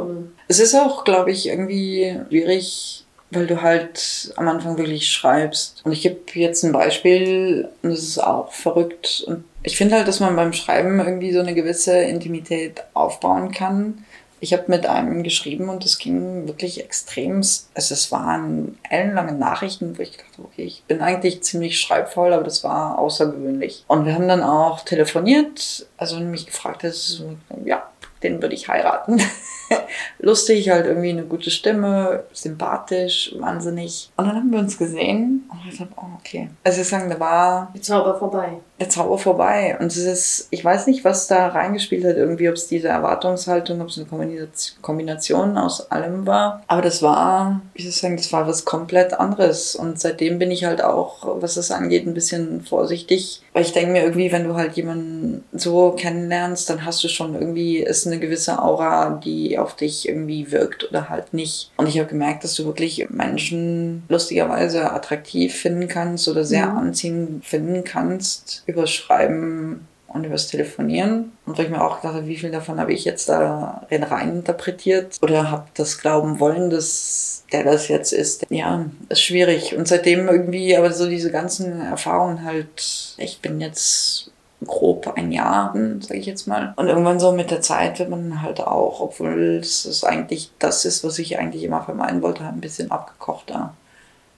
Es 0.48 0.60
ist 0.60 0.76
auch, 0.76 1.04
glaube 1.04 1.32
ich, 1.32 1.48
irgendwie 1.48 2.20
schwierig, 2.30 3.06
weil 3.32 3.48
du 3.48 3.62
halt 3.62 4.34
am 4.38 4.48
Anfang 4.48 4.78
wirklich 4.78 5.10
schreibst. 5.10 5.82
Und 5.86 5.92
ich 5.92 6.02
gebe 6.02 6.18
jetzt 6.34 6.64
ein 6.64 6.72
Beispiel, 6.72 7.70
und 7.82 7.90
das 7.90 8.00
ist 8.00 8.24
auch 8.24 8.52
verrückt. 8.52 9.24
Und 9.28 9.44
ich 9.64 9.78
finde 9.78 9.96
halt, 9.96 10.08
dass 10.08 10.20
man 10.20 10.36
beim 10.36 10.54
Schreiben 10.54 11.00
irgendwie 11.00 11.34
so 11.34 11.40
eine 11.40 11.54
gewisse 11.54 11.98
Intimität 11.98 12.84
aufbauen 12.94 13.52
kann. 13.52 14.06
Ich 14.40 14.54
habe 14.54 14.66
mit 14.68 14.86
einem 14.86 15.24
geschrieben 15.24 15.70
und 15.70 15.84
es 15.86 15.98
ging 15.98 16.48
wirklich 16.48 16.84
extrem. 16.84 17.38
Also 17.38 17.94
es 17.94 18.12
waren 18.12 18.78
ellenlange 18.90 19.34
Nachrichten, 19.34 19.98
wo 19.98 20.02
ich 20.02 20.18
dachte, 20.18 20.44
okay, 20.44 20.64
ich 20.64 20.84
bin 20.88 21.02
eigentlich 21.02 21.44
ziemlich 21.44 21.80
schreibvoll, 21.80 22.34
aber 22.34 22.44
das 22.44 22.64
war 22.64 23.00
außergewöhnlich. 23.00 23.84
Und 23.88 24.06
wir 24.06 24.14
haben 24.14 24.28
dann 24.28 24.44
auch 24.44 24.82
telefoniert, 24.82 25.88
also 25.98 26.20
mich 26.20 26.46
gefragt 26.46 26.84
hat, 26.84 27.22
ja, 27.66 27.90
den 28.24 28.42
würde 28.42 28.56
ich 28.56 28.68
heiraten. 28.68 29.22
lustig, 30.20 30.70
halt 30.70 30.86
irgendwie 30.86 31.10
eine 31.10 31.24
gute 31.24 31.52
Stimme, 31.52 32.24
sympathisch, 32.34 33.36
wahnsinnig. 33.38 34.10
Und 34.16 34.28
dann 34.28 34.36
haben 34.36 34.52
wir 34.52 34.60
uns 34.60 34.78
gesehen 34.78 35.50
und 35.50 35.72
ich 35.72 35.78
dachte, 35.78 35.94
oh, 35.98 36.18
okay. 36.20 36.50
Also 36.64 36.82
ich 36.82 36.88
sagen, 36.88 37.10
da 37.10 37.20
war... 37.20 37.72
Der 37.74 37.82
Zauber 37.82 38.18
vorbei. 38.18 38.50
Der 38.80 38.90
Zauber 38.90 39.18
vorbei. 39.18 39.78
Und 39.80 39.88
es 39.88 39.98
ist, 39.98 40.48
ich 40.52 40.64
weiß 40.64 40.88
nicht, 40.88 41.04
was 41.04 41.28
da 41.28 41.48
reingespielt 41.48 42.06
hat, 42.06 42.16
irgendwie, 42.16 42.50
ob 42.50 42.56
es 42.56 42.68
diese 42.68 42.90
Erwartungshaltung, 42.90 43.82
ob 43.82 43.90
es 43.90 43.98
eine 43.98 44.48
Kombination 44.82 45.58
aus 45.58 45.92
allem 45.92 46.28
war. 46.28 46.64
Aber 46.68 46.82
das 46.82 47.02
war, 47.02 47.62
wie 47.74 47.82
soll 47.82 47.90
ich 47.90 47.98
sagen, 47.98 48.18
das 48.18 48.32
war 48.34 48.48
was 48.48 48.66
komplett 48.66 49.14
anderes. 49.14 49.76
Und 49.76 50.00
seitdem 50.00 50.40
bin 50.40 50.52
ich 50.52 50.66
halt 50.66 50.84
auch, 50.84 51.42
was 51.42 51.56
das 51.56 51.72
angeht, 51.72 52.06
ein 52.06 52.14
bisschen 52.14 52.62
vorsichtig. 52.62 53.42
Weil 53.54 53.64
ich 53.64 53.74
denke 53.74 53.92
mir 53.92 54.04
irgendwie, 54.04 54.32
wenn 54.32 54.44
du 54.44 54.56
halt 54.56 54.74
jemanden 54.74 55.44
so 55.54 55.92
kennenlernst, 55.92 56.70
dann 56.70 56.86
hast 56.86 57.04
du 57.04 57.08
schon 57.08 57.34
irgendwie, 57.34 57.80
ist 57.80 58.06
eine 58.08 58.20
gewisse 58.20 58.62
Aura, 58.62 59.20
die 59.24 59.58
auf 59.58 59.76
dich 59.76 60.08
irgendwie 60.08 60.52
wirkt 60.52 60.90
oder 60.90 61.10
halt 61.10 61.34
nicht. 61.34 61.72
Und 61.78 61.88
ich 61.88 62.00
habe 62.00 62.10
gemerkt, 62.10 62.44
dass 62.44 62.56
du 62.56 62.66
wirklich 62.66 63.10
Menschen 63.10 64.04
lustigerweise 64.10 64.92
attraktiv 64.92 65.56
finden 65.56 65.88
kannst 65.88 66.28
oder 66.28 66.44
sehr 66.44 66.68
mhm. 66.68 66.78
anziehend 66.78 67.46
finden 67.46 67.84
kannst 67.84 68.64
über 68.66 68.88
Schreiben 68.88 69.88
und 70.08 70.26
übers 70.26 70.48
Telefonieren. 70.48 71.34
Und 71.46 71.58
wo 71.58 71.62
ich 71.62 71.70
mir 71.70 71.84
auch 71.84 72.02
gedacht 72.02 72.16
habe, 72.16 72.28
wie 72.28 72.38
viel 72.38 72.52
davon 72.52 72.80
habe 72.80 72.94
ich 72.94 73.06
jetzt 73.06 73.30
da 73.30 73.86
rein 73.92 74.30
interpretiert 74.30 75.18
oder 75.22 75.52
habe 75.52 75.68
das 75.76 76.00
glauben 76.00 76.40
wollen, 76.40 76.70
dass 76.70 77.44
der 77.52 77.64
das 77.64 77.88
jetzt 77.88 78.14
ist. 78.14 78.46
Ja, 78.50 78.86
ist 79.10 79.22
schwierig. 79.22 79.76
Und 79.76 79.88
seitdem 79.88 80.28
irgendwie, 80.28 80.76
aber 80.76 80.92
so 80.92 81.08
diese 81.08 81.32
ganzen 81.32 81.82
Erfahrungen 81.82 82.44
halt, 82.44 83.16
ich 83.18 83.40
bin 83.40 83.62
jetzt 83.62 84.32
grob 84.66 85.14
ein 85.16 85.32
Jahr, 85.32 85.74
sage 86.00 86.20
ich 86.20 86.26
jetzt 86.26 86.48
mal. 86.48 86.74
Und 86.78 86.88
irgendwann 86.88 87.20
so 87.20 87.32
mit 87.32 87.52
der 87.52 87.62
Zeit 87.62 88.00
wird 88.00 88.10
man 88.10 88.42
halt 88.42 88.60
auch, 88.60 89.02
obwohl 89.02 89.60
es 89.62 90.04
eigentlich 90.04 90.52
das 90.60 90.86
ist, 90.86 91.04
was 91.04 91.20
ich 91.20 91.38
eigentlich 91.38 91.64
immer 91.64 91.84
vermeiden 91.84 92.22
wollte, 92.22 92.44
ein 92.44 92.62
bisschen 92.62 92.90
abgekochter. 92.90 93.74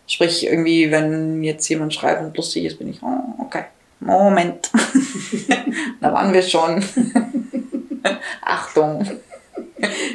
Sprich, 0.07 0.45
irgendwie, 0.45 0.91
wenn 0.91 1.43
jetzt 1.43 1.69
jemand 1.69 1.93
schreibt 1.93 2.21
und 2.21 2.35
lustig 2.35 2.65
ist, 2.65 2.79
bin 2.79 2.89
ich, 2.89 3.01
oh, 3.03 3.43
okay, 3.45 3.65
Moment. 3.99 4.71
da 6.01 6.13
waren 6.13 6.33
wir 6.33 6.41
schon. 6.41 6.83
Achtung. 8.41 9.05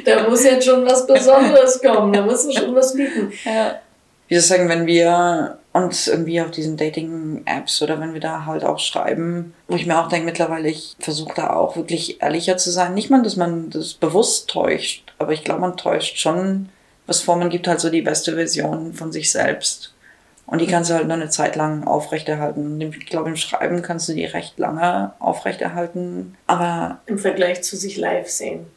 Da 0.05 0.27
muss 0.29 0.43
jetzt 0.43 0.65
schon 0.65 0.85
was 0.85 1.07
Besonderes 1.07 1.81
kommen, 1.81 2.13
da 2.13 2.21
muss 2.21 2.53
schon 2.53 2.75
was 2.75 2.93
bieten. 2.93 3.31
Ja. 3.43 3.79
Wie 4.27 4.35
soll 4.35 4.41
ich 4.41 4.45
sagen, 4.45 4.69
wenn 4.69 4.85
wir 4.85 5.59
uns 5.75 6.07
irgendwie 6.07 6.39
auf 6.41 6.51
diesen 6.51 6.77
Dating-Apps 6.77 7.81
oder 7.81 7.99
wenn 7.99 8.13
wir 8.13 8.21
da 8.21 8.45
halt 8.45 8.63
auch 8.63 8.79
schreiben, 8.79 9.53
wo 9.67 9.75
ich 9.75 9.85
mir 9.85 9.99
auch 9.99 10.07
denke, 10.07 10.25
mittlerweile, 10.25 10.69
ich 10.69 10.95
versuche 10.99 11.33
da 11.35 11.53
auch 11.53 11.75
wirklich 11.75 12.21
ehrlicher 12.21 12.55
zu 12.55 12.71
sein. 12.71 12.93
Nicht 12.93 13.09
mal, 13.09 13.21
dass 13.21 13.35
man 13.35 13.69
das 13.71 13.93
bewusst 13.93 14.49
täuscht, 14.49 15.13
aber 15.17 15.33
ich 15.33 15.43
glaube, 15.43 15.59
man 15.59 15.75
täuscht 15.75 16.17
schon 16.17 16.69
was 17.07 17.21
vor. 17.21 17.35
Man 17.35 17.49
gibt 17.49 17.67
halt 17.67 17.81
so 17.81 17.89
die 17.89 18.01
beste 18.01 18.35
Version 18.35 18.93
von 18.93 19.11
sich 19.11 19.29
selbst. 19.31 19.93
Und 20.47 20.61
die 20.61 20.67
kannst 20.67 20.91
du 20.91 20.93
halt 20.93 21.07
nur 21.07 21.17
eine 21.17 21.29
Zeit 21.29 21.57
lang 21.57 21.85
aufrechterhalten. 21.85 22.79
Ich 22.79 23.07
glaube, 23.07 23.29
im 23.29 23.35
Schreiben 23.35 23.81
kannst 23.81 24.07
du 24.07 24.13
die 24.13 24.25
recht 24.25 24.57
lange 24.57 25.11
aufrechterhalten. 25.19 26.37
Aber. 26.47 27.01
Im 27.05 27.17
Vergleich 27.17 27.63
zu 27.63 27.75
sich 27.75 27.97
live 27.97 28.29
sehen. 28.29 28.67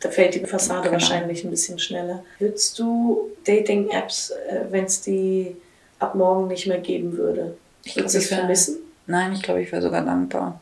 Da 0.00 0.10
fällt 0.10 0.34
die 0.34 0.44
Fassade 0.44 0.82
genau. 0.82 0.92
wahrscheinlich 0.92 1.42
ein 1.42 1.50
bisschen 1.50 1.78
schneller. 1.78 2.22
Würdest 2.38 2.78
du 2.78 3.30
Dating-Apps, 3.44 4.30
äh, 4.30 4.60
wenn 4.70 4.84
es 4.84 5.00
die 5.00 5.56
ab 6.04 6.14
morgen 6.14 6.48
nicht 6.48 6.66
mehr 6.66 6.78
geben 6.78 7.16
würde. 7.16 7.56
Ich 7.84 7.94
glaube, 7.94 8.16
ich 8.16 8.26
vermissen? 8.26 8.76
Nein, 9.06 9.32
ich 9.32 9.42
glaube, 9.42 9.62
ich 9.62 9.72
wäre 9.72 9.82
sogar 9.82 10.04
dankbar. 10.04 10.60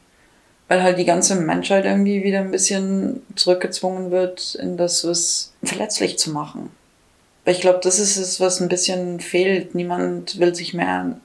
Weil 0.68 0.82
halt 0.82 0.98
die 0.98 1.04
ganze 1.04 1.36
Menschheit 1.36 1.84
irgendwie 1.84 2.24
wieder 2.24 2.40
ein 2.40 2.50
bisschen 2.50 3.22
zurückgezwungen 3.36 4.10
wird, 4.10 4.54
in 4.54 4.76
das, 4.76 5.06
was 5.06 5.52
verletzlich 5.62 6.18
zu 6.18 6.30
machen. 6.30 6.70
Weil 7.44 7.54
ich 7.54 7.60
glaube, 7.60 7.80
das 7.82 7.98
ist 7.98 8.16
es, 8.16 8.40
was 8.40 8.60
ein 8.60 8.68
bisschen 8.68 9.20
fehlt. 9.20 9.74
Niemand 9.74 10.38
will 10.38 10.54
sich 10.54 10.74
mehr 10.74 11.16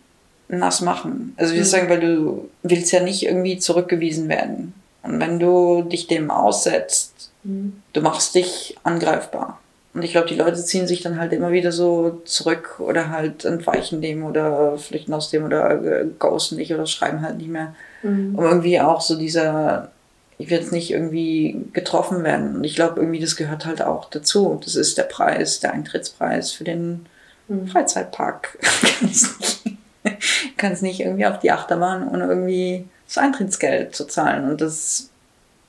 nass 0.49 0.81
machen. 0.81 1.33
Also 1.37 1.53
wie 1.53 1.59
mhm. 1.59 1.63
sagen, 1.63 1.89
weil 1.89 1.99
du 1.99 2.49
willst 2.63 2.91
ja 2.91 3.01
nicht 3.01 3.23
irgendwie 3.23 3.57
zurückgewiesen 3.57 4.29
werden. 4.29 4.73
Und 5.03 5.19
wenn 5.19 5.39
du 5.39 5.83
dich 5.83 6.07
dem 6.07 6.31
aussetzt, 6.31 7.31
mhm. 7.43 7.81
du 7.93 8.01
machst 8.01 8.35
dich 8.35 8.77
angreifbar. 8.83 9.59
Und 9.93 10.03
ich 10.03 10.11
glaube, 10.11 10.27
die 10.27 10.35
Leute 10.35 10.63
ziehen 10.63 10.87
sich 10.87 11.01
dann 11.01 11.19
halt 11.19 11.33
immer 11.33 11.51
wieder 11.51 11.71
so 11.71 12.21
zurück 12.25 12.79
oder 12.79 13.09
halt 13.09 13.45
entweichen 13.45 14.01
dem 14.01 14.23
oder 14.23 14.77
flüchten 14.77 15.13
aus 15.13 15.31
dem 15.31 15.43
oder 15.45 16.05
ghosten 16.19 16.57
nicht 16.57 16.73
oder 16.73 16.85
schreiben 16.85 17.21
halt 17.21 17.37
nicht 17.37 17.49
mehr. 17.49 17.73
Mhm. 18.03 18.35
Um 18.35 18.45
irgendwie 18.45 18.79
auch 18.79 19.01
so 19.01 19.17
dieser, 19.17 19.91
ich 20.37 20.49
will 20.49 20.59
jetzt 20.59 20.71
nicht 20.71 20.91
irgendwie 20.91 21.65
getroffen 21.73 22.23
werden. 22.23 22.57
Und 22.57 22.63
ich 22.63 22.75
glaube, 22.75 22.99
irgendwie 22.99 23.19
das 23.19 23.35
gehört 23.35 23.65
halt 23.65 23.81
auch 23.81 24.09
dazu. 24.09 24.59
Das 24.63 24.75
ist 24.75 24.97
der 24.97 25.03
Preis, 25.03 25.61
der 25.61 25.73
Eintrittspreis 25.73 26.51
für 26.51 26.63
den 26.63 27.07
mhm. 27.47 27.67
Freizeitpark. 27.67 28.59
kannst 30.57 30.83
nicht 30.83 30.99
irgendwie 30.99 31.25
auf 31.25 31.39
die 31.39 31.51
Achterbahn, 31.51 32.07
ohne 32.07 32.25
irgendwie 32.25 32.87
das 33.07 33.17
Eintrittsgeld 33.17 33.95
zu 33.95 34.05
zahlen. 34.05 34.49
Und 34.49 34.61
das 34.61 35.09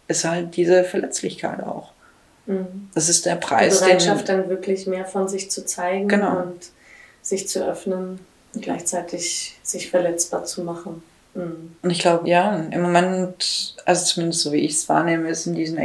ist 0.08 0.24
halt 0.24 0.56
diese 0.56 0.84
Verletzlichkeit 0.84 1.62
auch. 1.62 1.92
Mhm. 2.48 2.88
Das 2.94 3.08
ist 3.08 3.26
der 3.26 3.36
Preis. 3.36 3.78
Die 3.78 3.84
Bereitschaft, 3.84 4.28
den, 4.28 4.38
dann 4.38 4.48
wirklich 4.48 4.86
mehr 4.86 5.04
von 5.04 5.28
sich 5.28 5.50
zu 5.50 5.64
zeigen 5.64 6.08
genau. 6.08 6.40
und 6.40 6.70
sich 7.22 7.46
zu 7.48 7.64
öffnen 7.64 8.18
und 8.54 8.62
gleichzeitig 8.62 9.58
sich 9.62 9.90
verletzbar 9.90 10.44
zu 10.44 10.62
machen. 10.62 11.02
Mhm. 11.34 11.76
Und 11.82 11.90
ich 11.90 11.98
glaube, 11.98 12.28
ja, 12.28 12.56
im 12.56 12.82
Moment, 12.82 13.76
also 13.84 14.04
zumindest 14.04 14.40
so 14.40 14.52
wie 14.52 14.64
ich 14.64 14.72
es 14.72 14.88
wahrnehme, 14.88 15.28
ist 15.28 15.46
in 15.46 15.54
diesen 15.54 15.78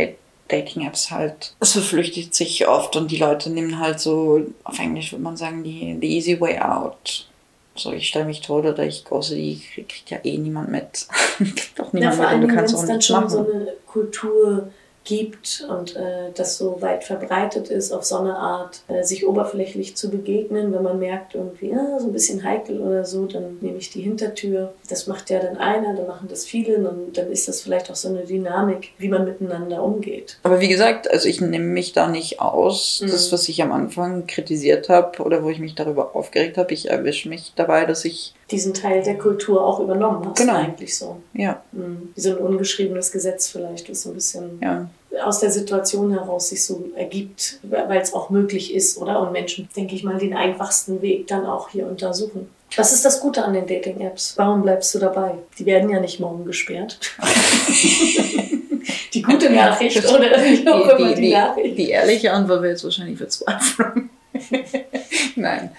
Dating-Apps 0.47 1.11
halt, 1.11 1.53
es 1.59 1.73
verflüchtigt 1.73 2.33
sich 2.33 2.67
oft 2.67 2.95
und 2.95 3.11
die 3.11 3.17
Leute 3.17 3.49
nehmen 3.49 3.79
halt 3.79 3.99
so, 3.99 4.45
auf 4.63 4.79
Englisch 4.79 5.11
würde 5.11 5.23
man 5.23 5.35
sagen, 5.35 5.63
die, 5.63 5.97
the 5.99 6.07
easy 6.07 6.39
way 6.39 6.59
out. 6.59 7.27
So, 7.75 7.91
ich 7.91 8.07
stelle 8.07 8.25
mich 8.25 8.41
tot 8.41 8.65
oder 8.65 8.85
ich 8.85 9.03
große, 9.03 9.35
die 9.35 9.59
kriegt 9.73 10.09
ja 10.11 10.19
eh 10.23 10.37
niemand 10.37 10.69
mit. 10.69 11.07
kriegt 11.37 11.81
auch 11.81 11.91
niemand 11.91 12.17
ja, 12.17 12.23
mit 12.23 12.33
und 12.35 12.41
du 12.41 12.55
kannst 12.55 12.75
auch 12.75 12.83
nichts 12.83 13.09
machen. 13.09 13.29
so 13.29 13.39
eine 13.39 13.73
Kultur 13.87 14.71
gibt 15.03 15.65
und 15.69 15.95
äh, 15.95 16.31
das 16.33 16.57
so 16.57 16.81
weit 16.81 17.03
verbreitet 17.03 17.69
ist, 17.69 17.91
auf 17.91 18.03
so 18.05 18.17
eine 18.17 18.37
Art 18.37 18.81
äh, 18.87 19.03
sich 19.03 19.27
oberflächlich 19.27 19.95
zu 19.95 20.09
begegnen. 20.09 20.73
Wenn 20.73 20.83
man 20.83 20.99
merkt, 20.99 21.35
irgendwie 21.35 21.73
ah, 21.73 21.99
so 21.99 22.07
ein 22.07 22.13
bisschen 22.13 22.43
heikel 22.43 22.79
oder 22.79 23.03
so, 23.03 23.25
dann 23.25 23.57
nehme 23.61 23.77
ich 23.77 23.89
die 23.89 24.01
Hintertür. 24.01 24.73
Das 24.89 25.07
macht 25.07 25.29
ja 25.29 25.39
dann 25.39 25.57
einer, 25.57 25.93
dann 25.95 26.07
machen 26.07 26.27
das 26.29 26.45
viele 26.45 26.77
und 26.77 27.17
dann 27.17 27.31
ist 27.31 27.47
das 27.47 27.61
vielleicht 27.61 27.91
auch 27.91 27.95
so 27.95 28.07
eine 28.07 28.25
Dynamik, 28.25 28.91
wie 28.97 29.09
man 29.09 29.25
miteinander 29.25 29.83
umgeht. 29.83 30.37
Aber 30.43 30.61
wie 30.61 30.69
gesagt, 30.69 31.11
also 31.11 31.27
ich 31.27 31.41
nehme 31.41 31.65
mich 31.65 31.93
da 31.93 32.07
nicht 32.07 32.39
aus. 32.39 33.01
Mhm. 33.01 33.07
Das, 33.07 33.31
was 33.31 33.49
ich 33.49 33.61
am 33.61 33.71
Anfang 33.71 34.25
kritisiert 34.27 34.89
habe 34.89 35.21
oder 35.21 35.43
wo 35.43 35.49
ich 35.49 35.59
mich 35.59 35.75
darüber 35.75 36.15
aufgeregt 36.15 36.57
habe, 36.57 36.73
ich 36.73 36.89
erwische 36.89 37.27
mich 37.27 37.53
dabei, 37.55 37.85
dass 37.85 38.05
ich 38.05 38.33
diesen 38.51 38.73
Teil 38.73 39.03
der 39.03 39.17
Kultur 39.17 39.65
auch 39.65 39.79
übernommen 39.79 40.25
hast. 40.25 40.37
Genau. 40.37 40.55
Eigentlich 40.55 40.97
so. 40.97 41.17
Ja. 41.33 41.61
Mhm. 41.71 42.09
Wie 42.15 42.21
so 42.21 42.31
ein 42.31 42.37
ungeschriebenes 42.37 43.11
Gesetz 43.11 43.49
vielleicht, 43.49 43.89
was 43.89 44.01
so 44.01 44.09
ein 44.09 44.15
bisschen 44.15 44.59
ja. 44.61 44.89
aus 45.23 45.39
der 45.39 45.51
Situation 45.51 46.11
heraus 46.11 46.49
sich 46.49 46.63
so 46.63 46.89
ergibt, 46.95 47.59
weil 47.63 48.01
es 48.01 48.13
auch 48.13 48.29
möglich 48.29 48.73
ist, 48.73 48.97
oder? 48.97 49.21
Und 49.21 49.31
Menschen, 49.31 49.69
denke 49.75 49.95
ich 49.95 50.03
mal, 50.03 50.17
den 50.17 50.33
einfachsten 50.33 51.01
Weg 51.01 51.27
dann 51.27 51.45
auch 51.45 51.69
hier 51.69 51.87
untersuchen. 51.87 52.49
Was 52.75 52.91
ist 52.91 53.05
das 53.05 53.19
Gute 53.19 53.43
an 53.43 53.53
den 53.53 53.67
Dating-Apps? 53.67 54.33
Warum 54.37 54.63
bleibst 54.63 54.93
du 54.95 54.99
dabei? 54.99 55.35
Die 55.59 55.65
werden 55.65 55.89
ja 55.89 55.99
nicht 55.99 56.19
morgen 56.19 56.43
gesperrt. 56.43 56.99
die 59.13 59.21
gute 59.21 59.49
Nachricht 59.51 60.03
oder 60.05 60.43
wie 60.43 60.67
auch 60.67 60.95
die, 60.95 61.03
immer 61.03 61.13
die, 61.13 61.21
die 61.21 61.33
Nachricht. 61.33 61.77
Die 61.77 61.89
ehrliche 61.89 62.31
Antwort 62.31 62.63
wäre 62.63 62.71
jetzt 62.71 62.83
wahrscheinlich 62.83 63.17
Verzweiflung. 63.17 64.09
Nein. 65.35 65.69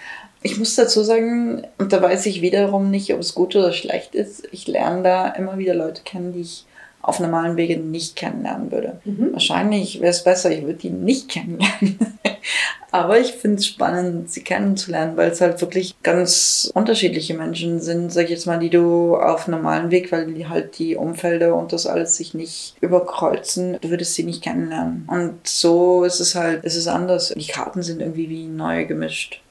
Ich 0.45 0.59
muss 0.59 0.75
dazu 0.75 1.01
sagen, 1.01 1.65
und 1.79 1.91
da 1.91 2.03
weiß 2.03 2.27
ich 2.27 2.43
wiederum 2.43 2.91
nicht, 2.91 3.11
ob 3.11 3.19
es 3.19 3.33
gut 3.33 3.55
oder 3.55 3.73
schlecht 3.73 4.13
ist. 4.13 4.47
Ich 4.51 4.67
lerne 4.67 5.01
da 5.01 5.29
immer 5.29 5.57
wieder 5.57 5.73
Leute 5.73 6.03
kennen, 6.03 6.33
die 6.33 6.41
ich 6.41 6.67
auf 7.01 7.19
normalen 7.19 7.57
Wege 7.57 7.77
nicht 7.77 8.15
kennenlernen 8.15 8.71
würde. 8.71 9.01
Mhm. 9.05 9.33
Wahrscheinlich 9.33 10.01
wäre 10.01 10.11
es 10.11 10.23
besser, 10.23 10.51
ich 10.51 10.61
würde 10.61 10.75
die 10.75 10.91
nicht 10.91 11.29
kennenlernen. 11.29 11.97
Aber 12.91 13.19
ich 13.19 13.31
finde 13.31 13.57
es 13.57 13.65
spannend, 13.65 14.29
sie 14.29 14.43
kennenzulernen, 14.43 15.17
weil 15.17 15.31
es 15.31 15.41
halt 15.41 15.59
wirklich 15.61 15.95
ganz 16.03 16.69
unterschiedliche 16.75 17.33
Menschen 17.33 17.81
sind, 17.81 18.13
sag 18.13 18.25
ich 18.25 18.29
jetzt 18.29 18.45
mal, 18.45 18.59
die 18.59 18.69
du 18.69 19.15
auf 19.15 19.47
normalen 19.47 19.89
Weg, 19.89 20.11
weil 20.11 20.31
die 20.31 20.47
halt 20.47 20.77
die 20.77 20.95
Umfelder 20.95 21.55
und 21.55 21.73
das 21.73 21.87
alles 21.87 22.17
sich 22.17 22.35
nicht 22.35 22.75
überkreuzen, 22.81 23.79
du 23.81 23.89
würdest 23.89 24.13
sie 24.13 24.23
nicht 24.23 24.43
kennenlernen. 24.43 25.09
Und 25.11 25.47
so 25.47 26.03
ist 26.03 26.19
es 26.19 26.35
halt, 26.35 26.63
es 26.65 26.75
ist 26.75 26.87
anders. 26.87 27.33
Die 27.35 27.47
Karten 27.47 27.81
sind 27.81 27.99
irgendwie 27.99 28.29
wie 28.29 28.45
neu 28.45 28.85
gemischt. 28.85 29.41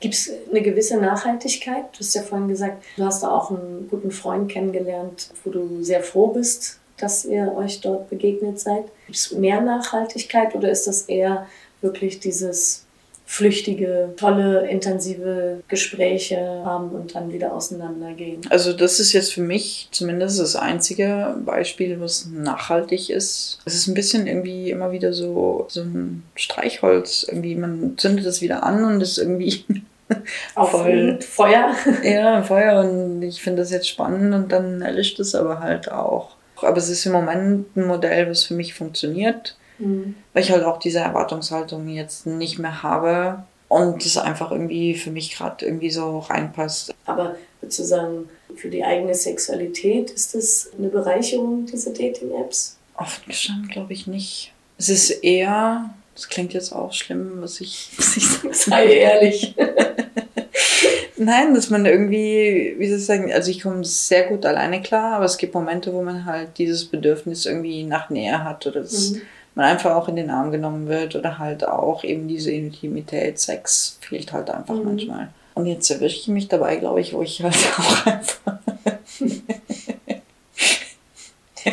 Gibt 0.00 0.14
es 0.14 0.30
eine 0.50 0.62
gewisse 0.62 0.98
Nachhaltigkeit? 0.98 1.84
Du 1.92 2.00
hast 2.00 2.14
ja 2.14 2.22
vorhin 2.22 2.48
gesagt, 2.48 2.82
du 2.96 3.04
hast 3.04 3.22
da 3.22 3.30
auch 3.30 3.50
einen 3.50 3.86
guten 3.90 4.10
Freund 4.10 4.50
kennengelernt, 4.50 5.30
wo 5.44 5.50
du 5.50 5.82
sehr 5.82 6.02
froh 6.02 6.28
bist, 6.28 6.78
dass 6.96 7.24
ihr 7.24 7.54
euch 7.54 7.80
dort 7.80 8.08
begegnet 8.08 8.58
seid. 8.58 8.84
Gibt 9.06 9.18
es 9.18 9.32
mehr 9.32 9.60
Nachhaltigkeit 9.60 10.54
oder 10.54 10.70
ist 10.70 10.86
das 10.86 11.02
eher 11.02 11.46
wirklich 11.82 12.20
dieses 12.20 12.84
flüchtige, 13.30 14.12
tolle, 14.16 14.68
intensive 14.68 15.62
Gespräche 15.68 16.36
haben 16.64 16.90
und 16.90 17.14
dann 17.14 17.32
wieder 17.32 17.54
auseinandergehen. 17.54 18.40
Also 18.50 18.72
das 18.72 18.98
ist 18.98 19.12
jetzt 19.12 19.32
für 19.32 19.40
mich 19.40 19.86
zumindest 19.92 20.40
das 20.40 20.56
einzige 20.56 21.36
Beispiel, 21.46 22.00
was 22.00 22.26
nachhaltig 22.26 23.08
ist. 23.08 23.60
Es 23.64 23.74
ist 23.76 23.86
ein 23.86 23.94
bisschen 23.94 24.26
irgendwie 24.26 24.72
immer 24.72 24.90
wieder 24.90 25.12
so, 25.12 25.66
so 25.68 25.82
ein 25.82 26.24
Streichholz. 26.34 27.24
Irgendwie, 27.28 27.54
man 27.54 27.96
zündet 27.98 28.26
es 28.26 28.42
wieder 28.42 28.64
an 28.64 28.82
und 28.82 29.00
ist 29.00 29.18
irgendwie 29.18 29.64
auf 30.54 30.70
voll 30.70 31.20
Feuer. 31.20 31.74
Ja, 32.02 32.42
Feuer 32.42 32.80
und 32.80 33.22
ich 33.22 33.42
finde 33.42 33.62
das 33.62 33.70
jetzt 33.70 33.88
spannend 33.88 34.34
und 34.34 34.52
dann 34.52 34.82
erlischt 34.82 35.18
es 35.20 35.34
aber 35.34 35.60
halt 35.60 35.90
auch. 35.90 36.36
Aber 36.62 36.76
es 36.76 36.90
ist 36.90 37.06
im 37.06 37.12
Moment 37.12 37.76
ein 37.76 37.86
Modell, 37.86 38.28
was 38.28 38.44
für 38.44 38.54
mich 38.54 38.74
funktioniert 38.74 39.56
Mhm. 39.80 40.14
Weil 40.32 40.42
ich 40.42 40.52
halt 40.52 40.64
auch 40.64 40.78
diese 40.78 41.00
Erwartungshaltung 41.00 41.88
jetzt 41.88 42.26
nicht 42.26 42.58
mehr 42.58 42.82
habe 42.82 43.42
und 43.68 44.04
es 44.04 44.16
einfach 44.16 44.52
irgendwie 44.52 44.94
für 44.94 45.10
mich 45.10 45.36
gerade 45.36 45.64
irgendwie 45.64 45.90
so 45.90 46.18
reinpasst. 46.18 46.94
Aber 47.06 47.36
sozusagen 47.62 48.28
für 48.56 48.68
die 48.68 48.84
eigene 48.84 49.14
Sexualität 49.14 50.10
ist 50.10 50.34
das 50.34 50.70
eine 50.76 50.88
Bereicherung, 50.88 51.66
diese 51.66 51.92
Dating-Apps? 51.92 52.76
Offen 52.96 53.24
gestanden 53.26 53.68
glaube 53.68 53.92
ich 53.92 54.06
nicht. 54.06 54.52
Es 54.76 54.88
ist 54.88 55.10
eher, 55.10 55.90
das 56.14 56.28
klingt 56.28 56.52
jetzt 56.52 56.72
auch 56.72 56.92
schlimm, 56.92 57.34
was 57.40 57.60
ich, 57.60 57.90
was 57.96 58.16
ich 58.16 58.26
sage. 58.28 58.54
Sei 58.54 58.86
ehrlich. 58.94 59.54
Nein, 61.16 61.54
dass 61.54 61.68
man 61.68 61.84
irgendwie, 61.84 62.74
wie 62.78 62.88
soll 62.88 62.98
ich 62.98 63.04
sagen, 63.04 63.32
also 63.32 63.50
ich 63.50 63.60
komme 63.60 63.84
sehr 63.84 64.28
gut 64.28 64.46
alleine 64.46 64.80
klar, 64.80 65.16
aber 65.16 65.26
es 65.26 65.36
gibt 65.36 65.52
Momente, 65.52 65.92
wo 65.92 66.00
man 66.02 66.24
halt 66.24 66.56
dieses 66.56 66.86
Bedürfnis 66.86 67.44
irgendwie 67.44 67.82
nach 67.82 68.08
Nähe 68.08 68.42
hat 68.42 68.66
oder 68.66 68.80
das. 68.80 69.10
Mhm 69.10 69.22
man 69.54 69.66
einfach 69.66 69.94
auch 69.94 70.08
in 70.08 70.16
den 70.16 70.30
Arm 70.30 70.50
genommen 70.50 70.88
wird 70.88 71.16
oder 71.16 71.38
halt 71.38 71.66
auch 71.66 72.04
eben 72.04 72.28
diese 72.28 72.50
Intimität, 72.50 73.38
Sex 73.38 73.98
fehlt 74.00 74.32
halt 74.32 74.50
einfach 74.50 74.74
mhm. 74.74 74.84
manchmal. 74.84 75.28
Und 75.54 75.66
jetzt 75.66 75.90
erwische 75.90 76.16
ich 76.16 76.28
mich 76.28 76.48
dabei, 76.48 76.76
glaube 76.76 77.00
ich, 77.00 77.12
wo 77.12 77.22
ich 77.22 77.42
halt 77.42 77.54
auch 77.78 78.06
einfach. 78.06 78.58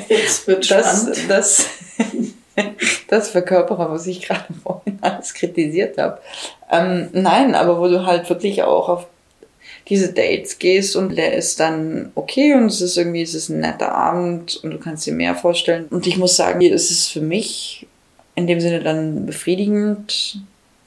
Jetzt 0.09 0.47
wird 0.47 0.69
das, 0.69 1.09
das, 1.27 1.65
das 3.07 3.29
verkörpere, 3.29 3.89
was 3.89 4.07
ich 4.07 4.21
gerade 4.21 4.53
vorhin 4.63 4.97
alles 5.01 5.33
kritisiert 5.33 5.97
habe. 5.97 6.19
Ähm, 6.71 7.09
nein, 7.13 7.55
aber 7.55 7.79
wo 7.79 7.87
du 7.87 8.05
halt 8.05 8.29
wirklich 8.29 8.63
auch 8.63 8.89
auf 8.89 9.07
diese 9.89 10.11
Dates 10.11 10.59
gehst 10.59 10.95
und 10.95 11.15
der 11.17 11.33
ist 11.33 11.59
dann 11.59 12.11
okay 12.15 12.53
und 12.53 12.65
es 12.65 12.81
ist 12.81 12.97
irgendwie, 12.97 13.21
es 13.21 13.33
ist 13.33 13.49
ein 13.49 13.61
netter 13.61 13.93
Abend 13.93 14.57
und 14.57 14.71
du 14.71 14.79
kannst 14.79 15.05
dir 15.05 15.13
mehr 15.13 15.35
vorstellen. 15.35 15.85
Und 15.89 16.05
ich 16.07 16.17
muss 16.17 16.35
sagen, 16.35 16.61
es 16.61 16.91
ist 16.91 17.07
für 17.07 17.21
mich 17.21 17.87
in 18.35 18.47
dem 18.47 18.59
Sinne 18.59 18.81
dann 18.81 19.25
befriedigend, 19.25 20.41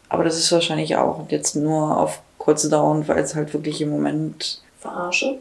aber 0.09 0.25
das 0.25 0.37
ist 0.37 0.53
wahrscheinlich 0.53 0.97
auch 0.97 1.27
jetzt 1.31 1.57
nur 1.57 1.97
auf 1.97 2.21
kurze 2.37 2.69
Dauer 2.69 2.91
und 2.91 3.09
weil 3.09 3.23
es 3.23 3.35
halt 3.35 3.55
wirklich 3.55 3.81
im 3.81 3.91
Moment. 3.91 4.61
Verarsche? 4.79 5.39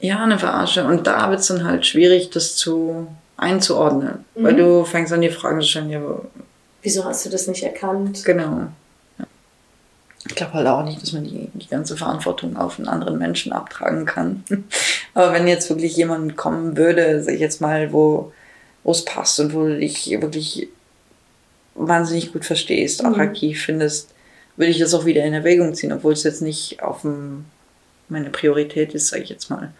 Ja, 0.00 0.22
eine 0.22 0.38
Verarsche. 0.38 0.84
Und 0.84 1.06
da 1.06 1.30
wird 1.30 1.40
es 1.40 1.48
dann 1.48 1.64
halt 1.64 1.86
schwierig, 1.86 2.30
das 2.30 2.56
zu 2.56 3.08
einzuordnen. 3.36 4.24
Mhm. 4.34 4.42
Weil 4.44 4.56
du 4.56 4.84
fängst 4.84 5.12
an, 5.12 5.20
die 5.20 5.30
Fragen 5.30 5.60
zu 5.60 5.66
stellen, 5.66 5.90
ja, 5.90 6.00
Wieso 6.86 7.04
hast 7.04 7.26
du 7.26 7.30
das 7.30 7.48
nicht 7.48 7.64
erkannt? 7.64 8.24
Genau. 8.24 8.68
Ich 10.24 10.36
glaube 10.36 10.52
halt 10.52 10.68
auch 10.68 10.84
nicht, 10.84 11.02
dass 11.02 11.12
man 11.12 11.24
die, 11.24 11.48
die 11.52 11.66
ganze 11.66 11.96
Verantwortung 11.96 12.56
auf 12.56 12.78
einen 12.78 12.86
anderen 12.86 13.18
Menschen 13.18 13.52
abtragen 13.52 14.06
kann. 14.06 14.44
Aber 15.14 15.32
wenn 15.32 15.48
jetzt 15.48 15.68
wirklich 15.68 15.96
jemand 15.96 16.36
kommen 16.36 16.76
würde, 16.76 17.24
sag 17.24 17.34
ich 17.34 17.40
jetzt 17.40 17.60
mal, 17.60 17.92
wo 17.92 18.32
es 18.84 19.04
passt 19.04 19.40
und 19.40 19.52
wo 19.52 19.64
du 19.66 19.80
dich 19.80 20.08
wirklich 20.20 20.68
wahnsinnig 21.74 22.32
gut 22.32 22.44
verstehst, 22.44 23.02
mhm. 23.02 23.08
attraktiv 23.08 23.64
findest, 23.64 24.10
würde 24.54 24.70
ich 24.70 24.78
das 24.78 24.94
auch 24.94 25.06
wieder 25.06 25.24
in 25.24 25.34
Erwägung 25.34 25.74
ziehen, 25.74 25.92
obwohl 25.92 26.12
es 26.12 26.22
jetzt 26.22 26.40
nicht 26.40 26.84
auf 26.84 27.00
dem, 27.00 27.46
meine 28.08 28.30
Priorität 28.30 28.94
ist, 28.94 29.08
sage 29.08 29.24
ich 29.24 29.30
jetzt 29.30 29.50
mal. 29.50 29.72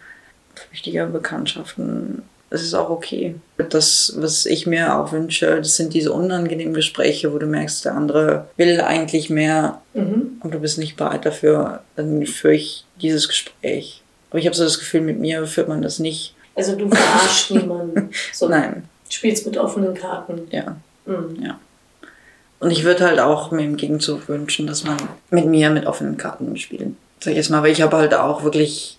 Wichtige 0.71 1.05
Bekanntschaften 1.05 2.23
es 2.49 2.63
ist 2.63 2.73
auch 2.73 2.89
okay. 2.89 3.35
Das, 3.57 4.13
was 4.17 4.45
ich 4.45 4.67
mir 4.67 4.97
auch 4.97 5.11
wünsche, 5.11 5.57
das 5.57 5.75
sind 5.75 5.93
diese 5.93 6.13
unangenehmen 6.13 6.73
Gespräche, 6.73 7.33
wo 7.33 7.37
du 7.37 7.45
merkst, 7.45 7.85
der 7.85 7.95
andere 7.95 8.47
will 8.55 8.79
eigentlich 8.81 9.29
mehr 9.29 9.81
mhm. 9.93 10.37
und 10.41 10.53
du 10.53 10.59
bist 10.59 10.77
nicht 10.77 10.95
bereit 10.95 11.25
dafür. 11.25 11.81
Dann 11.95 12.25
führe 12.25 12.53
ich 12.53 12.85
dieses 13.01 13.27
Gespräch. 13.27 14.01
Aber 14.29 14.39
ich 14.39 14.45
habe 14.45 14.55
so 14.55 14.63
das 14.63 14.79
Gefühl, 14.79 15.01
mit 15.01 15.19
mir 15.19 15.45
führt 15.45 15.67
man 15.67 15.81
das 15.81 15.99
nicht. 15.99 16.35
Also 16.55 16.75
du 16.75 16.89
verarschst 16.89 17.51
niemanden. 17.55 18.11
So, 18.33 18.47
Nein. 18.47 18.83
Spielst 19.09 19.45
mit 19.45 19.57
offenen 19.57 19.93
Karten. 19.93 20.47
Ja. 20.51 20.77
Mhm. 21.05 21.43
ja. 21.43 21.59
Und 22.59 22.71
ich 22.71 22.83
würde 22.83 23.05
halt 23.05 23.19
auch 23.19 23.51
mir 23.51 23.63
im 23.63 23.77
Gegenzug 23.77 24.27
wünschen, 24.29 24.67
dass 24.67 24.83
man 24.83 24.97
mit 25.29 25.45
mir 25.45 25.69
mit 25.69 25.85
offenen 25.85 26.17
Karten 26.17 26.57
spielt. 26.57 26.93
Sag 27.19 27.31
ich 27.31 27.37
jetzt 27.37 27.49
mal, 27.49 27.61
weil 27.61 27.71
ich 27.71 27.81
habe 27.81 27.97
halt 27.97 28.13
auch 28.13 28.43
wirklich 28.43 28.96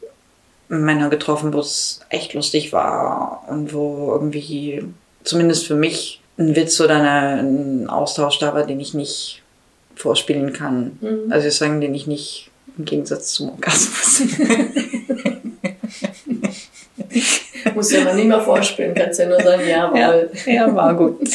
Männer 0.69 1.09
getroffen, 1.09 1.53
wo 1.53 1.61
es 1.61 2.01
echt 2.11 2.35
lustig 2.35 2.73
war 2.73 3.45
und 3.49 3.73
wo 3.73 4.13
irgendwie, 4.13 4.85
zumindest 5.25 5.67
für 5.67 5.75
mich, 5.75 6.21
ein 6.39 6.55
Witz 6.55 6.81
oder 6.81 6.97
eine, 6.97 7.43
ein 7.43 7.89
Austausch 7.89 8.39
da 8.39 8.55
war, 8.55 8.65
den 8.65 8.79
ich 8.79 8.95
nicht 8.95 9.43
vorspielen 9.97 10.53
kann. 10.53 10.99
Mhm. 11.01 11.33
Also 11.33 11.49
ich 11.49 11.55
sagen, 11.55 11.81
den 11.81 11.95
ich 11.95 12.07
nicht 12.07 12.51
im 12.77 12.85
Gegensatz 12.85 13.33
zum 13.33 13.51
Orgasmus. 13.51 14.23
Muss 17.75 17.93
ja 17.93 18.05
noch 18.05 18.15
nie 18.15 18.25
mal 18.25 18.41
vorspielen, 18.41 18.95
kannst 18.95 19.19
ja 19.19 19.29
nur 19.29 19.43
sagen, 19.43 19.69
jawohl. 19.69 20.31
Ja, 20.47 20.53
ja 20.53 20.75
war 20.75 20.95
gut. 20.95 21.21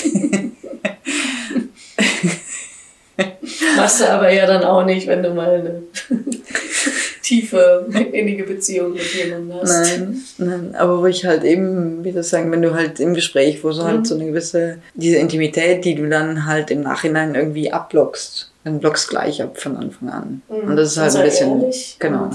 Machst 3.77 4.01
du 4.01 4.09
aber 4.09 4.31
ja 4.31 4.45
dann 4.45 4.63
auch 4.63 4.85
nicht, 4.85 5.07
wenn 5.07 5.23
du 5.23 5.31
mal 5.31 5.55
eine 5.55 5.83
tiefe, 7.21 7.85
innige 8.11 8.43
Beziehung 8.43 8.93
mit 8.93 9.13
jemandem 9.13 9.59
hast. 9.59 9.69
Nein, 9.69 10.23
nein, 10.37 10.75
aber 10.75 10.99
wo 10.99 11.05
ich 11.05 11.25
halt 11.25 11.43
eben, 11.43 12.03
wie 12.03 12.11
das 12.11 12.29
sagen, 12.29 12.51
wenn 12.51 12.61
du 12.61 12.73
halt 12.73 12.99
im 12.99 13.13
Gespräch, 13.13 13.63
wo 13.63 13.71
so 13.71 13.83
halt 13.83 13.99
mhm. 13.99 14.05
so 14.05 14.15
eine 14.15 14.25
gewisse, 14.25 14.79
diese 14.93 15.17
Intimität, 15.17 15.85
die 15.85 15.95
du 15.95 16.07
dann 16.09 16.45
halt 16.45 16.71
im 16.71 16.81
Nachhinein 16.81 17.35
irgendwie 17.35 17.71
abblockst, 17.71 18.51
dann 18.63 18.79
blockst 18.79 19.09
gleich 19.09 19.41
ab 19.41 19.59
von 19.59 19.77
Anfang 19.77 20.09
an. 20.09 20.41
Mhm. 20.49 20.69
Und 20.69 20.75
das 20.75 20.91
ist 20.91 20.97
halt 20.97 21.05
also 21.05 21.19
ein 21.19 21.25
bisschen, 21.25 21.61
ehrlich. 21.61 21.95
genau. 21.99 22.23
Und 22.23 22.33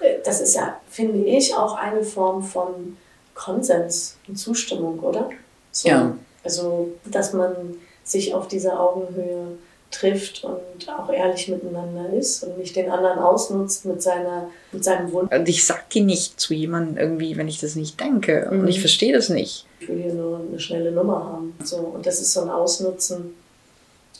äh, 0.00 0.18
das 0.24 0.40
ist 0.40 0.54
ja, 0.54 0.80
finde 0.88 1.24
ich, 1.26 1.54
auch 1.54 1.76
eine 1.76 2.02
Form 2.02 2.42
von 2.42 2.96
Konsens 3.34 4.16
und 4.28 4.36
Zustimmung, 4.36 4.98
oder? 5.00 5.30
So. 5.72 5.88
Ja. 5.88 6.16
Also, 6.44 6.92
dass 7.04 7.32
man 7.32 7.54
sich 8.02 8.34
auf 8.34 8.48
dieser 8.48 8.80
Augenhöhe 8.80 9.58
trifft 9.90 10.44
und 10.44 10.88
auch 10.88 11.12
ehrlich 11.12 11.48
miteinander 11.48 12.12
ist 12.12 12.44
und 12.44 12.58
nicht 12.58 12.76
den 12.76 12.90
anderen 12.90 13.18
ausnutzt 13.18 13.84
mit, 13.84 14.00
seiner, 14.00 14.48
mit 14.72 14.84
seinem 14.84 15.10
Wunsch. 15.12 15.32
Und 15.32 15.48
ich 15.48 15.64
sag 15.64 15.90
die 15.90 16.00
nicht 16.00 16.38
zu 16.38 16.54
jemandem 16.54 16.96
irgendwie, 16.96 17.36
wenn 17.36 17.48
ich 17.48 17.60
das 17.60 17.74
nicht 17.74 17.98
denke. 17.98 18.48
Mhm. 18.50 18.60
Und 18.60 18.68
ich 18.68 18.80
verstehe 18.80 19.12
das 19.12 19.28
nicht. 19.28 19.66
Ich 19.80 19.88
will 19.88 20.02
hier 20.02 20.14
nur 20.14 20.40
eine 20.48 20.60
schnelle 20.60 20.92
Nummer 20.92 21.24
haben. 21.24 21.54
So, 21.64 21.78
und 21.78 22.06
das 22.06 22.20
ist 22.20 22.32
so 22.32 22.42
ein 22.42 22.50
Ausnutzen, 22.50 23.34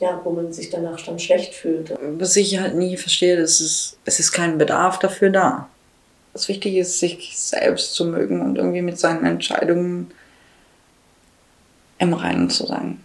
ja, 0.01 0.21
wo 0.25 0.31
man 0.31 0.53
sich 0.53 0.71
danach 0.71 1.01
dann 1.03 1.19
schlecht 1.19 1.55
fühlt. 1.55 1.95
Was 2.19 2.37
ich 2.37 2.59
halt 2.59 2.75
nie 2.75 2.97
verstehe, 2.97 3.37
das 3.37 3.61
ist, 3.61 3.97
es 4.05 4.19
ist 4.19 4.33
kein 4.33 4.59
Bedarf 4.59 4.99
dafür 4.99 5.31
da. 5.31 5.69
Das 6.33 6.49
Wichtige 6.49 6.81
ist, 6.81 6.99
sich 6.99 7.37
selbst 7.37 7.95
zu 7.95 8.07
mögen 8.07 8.41
und 8.41 8.57
irgendwie 8.57 8.83
mit 8.83 8.99
seinen 8.99 9.25
Entscheidungen 9.25 10.11
im 11.99 12.13
Reinen 12.13 12.51
zu 12.51 12.67
sein. 12.67 13.01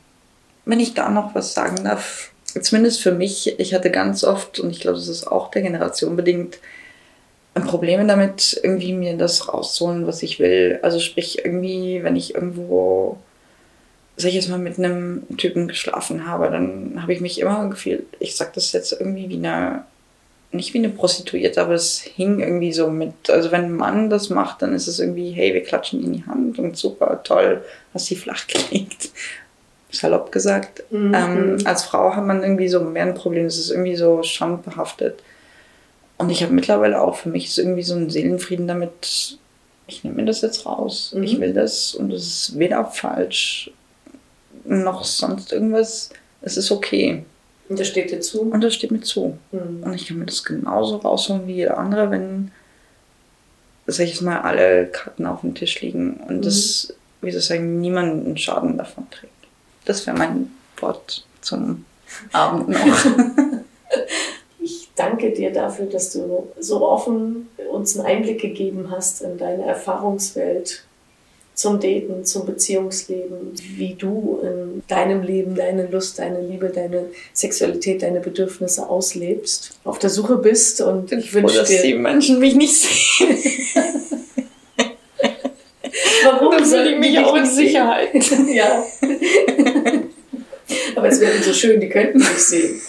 Wenn 0.63 0.79
ich 0.79 0.93
da 0.93 1.09
noch 1.09 1.35
was 1.35 1.53
sagen 1.53 1.83
darf, 1.83 2.31
zumindest 2.61 3.01
für 3.01 3.11
mich, 3.11 3.59
ich 3.59 3.73
hatte 3.73 3.91
ganz 3.91 4.23
oft, 4.23 4.59
und 4.59 4.69
ich 4.69 4.79
glaube, 4.79 4.97
das 4.97 5.07
ist 5.07 5.27
auch 5.27 5.51
der 5.51 5.61
Generation 5.61 6.15
bedingt, 6.15 6.59
Probleme 7.63 8.05
damit, 8.05 8.59
irgendwie 8.63 8.93
mir 8.93 9.15
das 9.15 9.47
rauszuholen, 9.47 10.07
was 10.07 10.23
ich 10.23 10.39
will. 10.39 10.79
Also 10.81 10.99
sprich, 10.99 11.45
irgendwie, 11.45 12.03
wenn 12.03 12.17
ich 12.17 12.35
irgendwo, 12.35 13.17
sag 14.17 14.29
ich 14.29 14.35
jetzt 14.35 14.49
mal, 14.49 14.59
mit 14.59 14.77
einem 14.77 15.23
Typen 15.37 15.67
geschlafen 15.67 16.27
habe, 16.27 16.49
dann 16.51 17.01
habe 17.01 17.13
ich 17.13 17.21
mich 17.21 17.39
immer 17.39 17.69
gefühlt, 17.69 18.05
ich 18.19 18.35
sag 18.35 18.53
das 18.53 18.73
jetzt 18.73 18.91
irgendwie 18.91 19.29
wie 19.29 19.37
eine, 19.37 19.85
nicht 20.51 20.73
wie 20.73 20.79
eine 20.79 20.89
Prostituierte, 20.89 21.61
aber 21.61 21.73
es 21.73 21.99
hing 22.01 22.41
irgendwie 22.41 22.73
so 22.73 22.89
mit, 22.89 23.29
also 23.29 23.51
wenn 23.51 23.65
ein 23.65 23.75
Mann 23.75 24.09
das 24.09 24.29
macht, 24.29 24.61
dann 24.61 24.73
ist 24.73 24.87
es 24.87 24.99
irgendwie, 24.99 25.31
hey, 25.31 25.53
wir 25.53 25.63
klatschen 25.63 26.03
in 26.03 26.13
die 26.13 26.25
Hand 26.25 26.59
und 26.59 26.75
super, 26.75 27.21
toll, 27.23 27.63
hast 27.93 28.07
sie 28.07 28.15
flach 28.17 28.47
gelegt 28.47 29.09
salopp 29.97 30.31
gesagt. 30.31 30.83
Mhm. 30.91 31.13
Ähm, 31.13 31.57
als 31.65 31.83
Frau 31.83 32.15
hat 32.15 32.25
man 32.25 32.43
irgendwie 32.43 32.67
so 32.67 32.81
mehr 32.81 33.03
ein 33.03 33.13
Problem, 33.13 33.45
es 33.45 33.57
ist 33.57 33.71
irgendwie 33.71 33.95
so 33.95 34.23
schambehaftet. 34.23 35.21
Und 36.17 36.29
ich 36.29 36.43
habe 36.43 36.53
mittlerweile 36.53 37.01
auch 37.01 37.15
für 37.15 37.29
mich 37.29 37.53
so 37.53 37.61
irgendwie 37.61 37.83
so 37.83 37.95
einen 37.95 38.09
Seelenfrieden 38.09 38.67
damit, 38.67 39.37
ich 39.87 40.03
nehme 40.03 40.17
mir 40.17 40.25
das 40.25 40.41
jetzt 40.41 40.65
raus. 40.65 41.13
Mhm. 41.15 41.23
Ich 41.23 41.39
will 41.39 41.53
das 41.53 41.93
und 41.93 42.11
es 42.11 42.27
ist 42.27 42.59
weder 42.59 42.85
falsch 42.85 43.71
noch 44.65 45.03
sonst 45.03 45.51
irgendwas. 45.51 46.09
Es 46.41 46.57
ist 46.57 46.71
okay. 46.71 47.23
Und 47.67 47.79
das 47.79 47.87
steht 47.87 48.11
dir 48.11 48.21
zu? 48.21 48.41
Und 48.41 48.63
das 48.63 48.73
steht 48.73 48.91
mir 48.91 49.01
zu. 49.01 49.37
Mhm. 49.51 49.83
Und 49.83 49.93
ich 49.93 50.07
kann 50.07 50.17
mir 50.17 50.25
das 50.25 50.43
genauso 50.43 50.97
rausholen 50.97 51.47
wie 51.47 51.55
jeder 51.55 51.77
andere, 51.77 52.11
wenn, 52.11 52.51
sag 53.87 54.05
ich 54.05 54.21
mal, 54.21 54.41
alle 54.41 54.87
Karten 54.87 55.25
auf 55.25 55.41
dem 55.41 55.55
Tisch 55.55 55.81
liegen 55.81 56.17
und 56.27 56.37
mhm. 56.37 56.41
das, 56.41 56.93
wie 57.21 57.31
soll 57.31 57.39
ich 57.39 57.45
sagen, 57.45 57.79
niemanden 57.79 58.37
Schaden 58.37 58.77
davon 58.77 59.09
trägt. 59.09 59.33
Das 59.85 60.05
wäre 60.05 60.17
mein 60.17 60.51
Wort 60.77 61.25
zum 61.41 61.85
Abend 62.31 62.69
noch. 62.69 63.05
Ich 64.59 64.89
danke 64.95 65.31
dir 65.31 65.53
dafür, 65.53 65.85
dass 65.85 66.11
du 66.11 66.47
so 66.59 66.89
offen 66.89 67.49
uns 67.71 67.99
einen 67.99 68.07
Einblick 68.07 68.41
gegeben 68.41 68.89
hast 68.89 69.21
in 69.21 69.37
deine 69.37 69.63
Erfahrungswelt 69.63 70.83
zum 71.53 71.79
Daten, 71.79 72.25
zum 72.25 72.45
Beziehungsleben, 72.45 73.53
wie 73.77 73.93
du 73.93 74.39
in 74.41 74.83
deinem 74.87 75.21
Leben 75.21 75.55
deine 75.55 75.87
Lust, 75.87 76.17
deine 76.19 76.41
Liebe, 76.41 76.69
deine 76.69 77.05
Sexualität, 77.33 78.01
deine 78.01 78.19
Bedürfnisse 78.19 78.89
auslebst, 78.89 79.77
auf 79.83 79.99
der 79.99 80.09
Suche 80.09 80.37
bist 80.37 80.81
und 80.81 81.11
ich 81.11 81.33
wünsche 81.33 81.53
dir, 81.53 81.59
dass 81.59 81.81
die 81.83 81.93
Menschen 81.93 82.39
mich 82.39 82.55
nicht 82.55 82.75
sehen. 82.75 83.37
Ich 86.73 86.97
mich 86.99 87.19
auch 87.19 87.35
in 87.35 87.45
Sicherheit. 87.45 88.09
ja. 88.53 88.83
Aber 90.95 91.07
es 91.07 91.19
wäre 91.19 91.37
so 91.41 91.53
schön, 91.53 91.79
die 91.79 91.89
könnten 91.89 92.19
mich 92.19 92.27
sehen. 92.27 92.81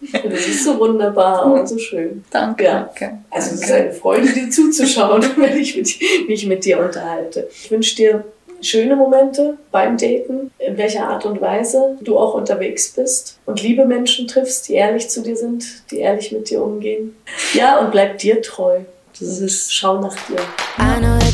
Du 0.00 0.36
siehst 0.36 0.64
so 0.64 0.78
wunderbar 0.78 1.46
und 1.52 1.68
so 1.68 1.78
schön. 1.78 2.24
Danke. 2.30 2.64
Ja. 2.64 2.90
danke. 2.94 3.18
Also 3.30 3.54
es 3.54 3.62
ist 3.62 3.70
eine 3.70 3.92
Freude, 3.92 4.28
dir 4.28 4.50
zuzuschauen, 4.50 5.24
wenn 5.36 5.58
ich 5.58 5.76
mit, 5.76 6.28
mich 6.28 6.46
mit 6.46 6.64
dir 6.64 6.80
unterhalte. 6.80 7.48
Ich 7.52 7.70
wünsche 7.70 7.96
dir 7.96 8.24
schöne 8.62 8.96
Momente 8.96 9.56
beim 9.70 9.96
Daten, 9.96 10.50
in 10.58 10.76
welcher 10.76 11.08
Art 11.08 11.24
und 11.26 11.40
Weise 11.40 11.96
du 12.00 12.18
auch 12.18 12.34
unterwegs 12.34 12.92
bist 12.92 13.38
und 13.46 13.62
liebe 13.62 13.86
Menschen 13.86 14.26
triffst, 14.26 14.68
die 14.68 14.74
ehrlich 14.74 15.08
zu 15.08 15.22
dir 15.22 15.36
sind, 15.36 15.64
die 15.90 15.98
ehrlich 15.98 16.32
mit 16.32 16.50
dir 16.50 16.62
umgehen. 16.62 17.16
Ja, 17.54 17.78
und 17.78 17.90
bleib 17.90 18.18
dir 18.18 18.42
treu. 18.42 18.80
Das 19.18 19.40
ist, 19.40 19.72
schau 19.74 20.00
nach 20.00 20.16
dir. 20.26 20.38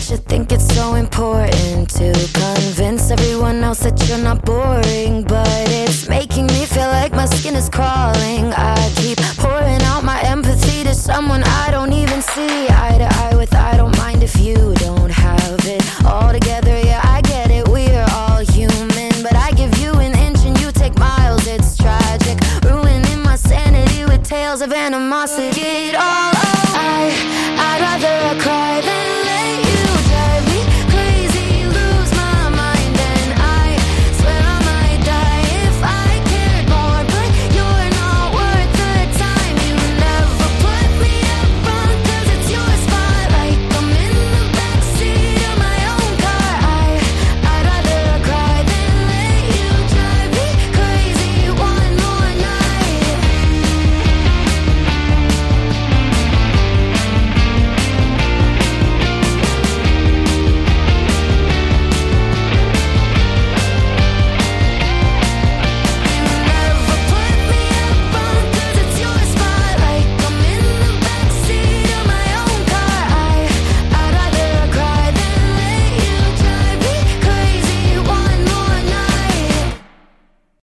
should 0.07 0.25
think 0.27 0.53
it's 0.53 0.73
so 0.73 0.95
important 0.95 1.91
to 1.91 2.13
convince 2.33 3.11
everyone 3.11 3.65
else 3.65 3.81
that 3.81 4.09
you're 4.09 4.23
not 4.23 4.45
boring. 4.45 5.25
But 5.25 5.49
it's 5.69 6.09
making 6.09 6.47
me 6.47 6.65
feel 6.65 6.87
like 6.87 7.11
my 7.11 7.27
skin 7.27 7.57
is 7.57 7.69
crawling. 7.69 8.53
I 8.55 8.77
keep 8.95 9.19
pouring 9.39 9.83
out 9.83 10.05
my 10.05 10.21
empathy 10.23 10.85
to 10.85 10.95
someone 10.95 11.43
I 11.43 11.73
don't 11.73 11.93
even 11.93 12.23
see. 12.23 12.76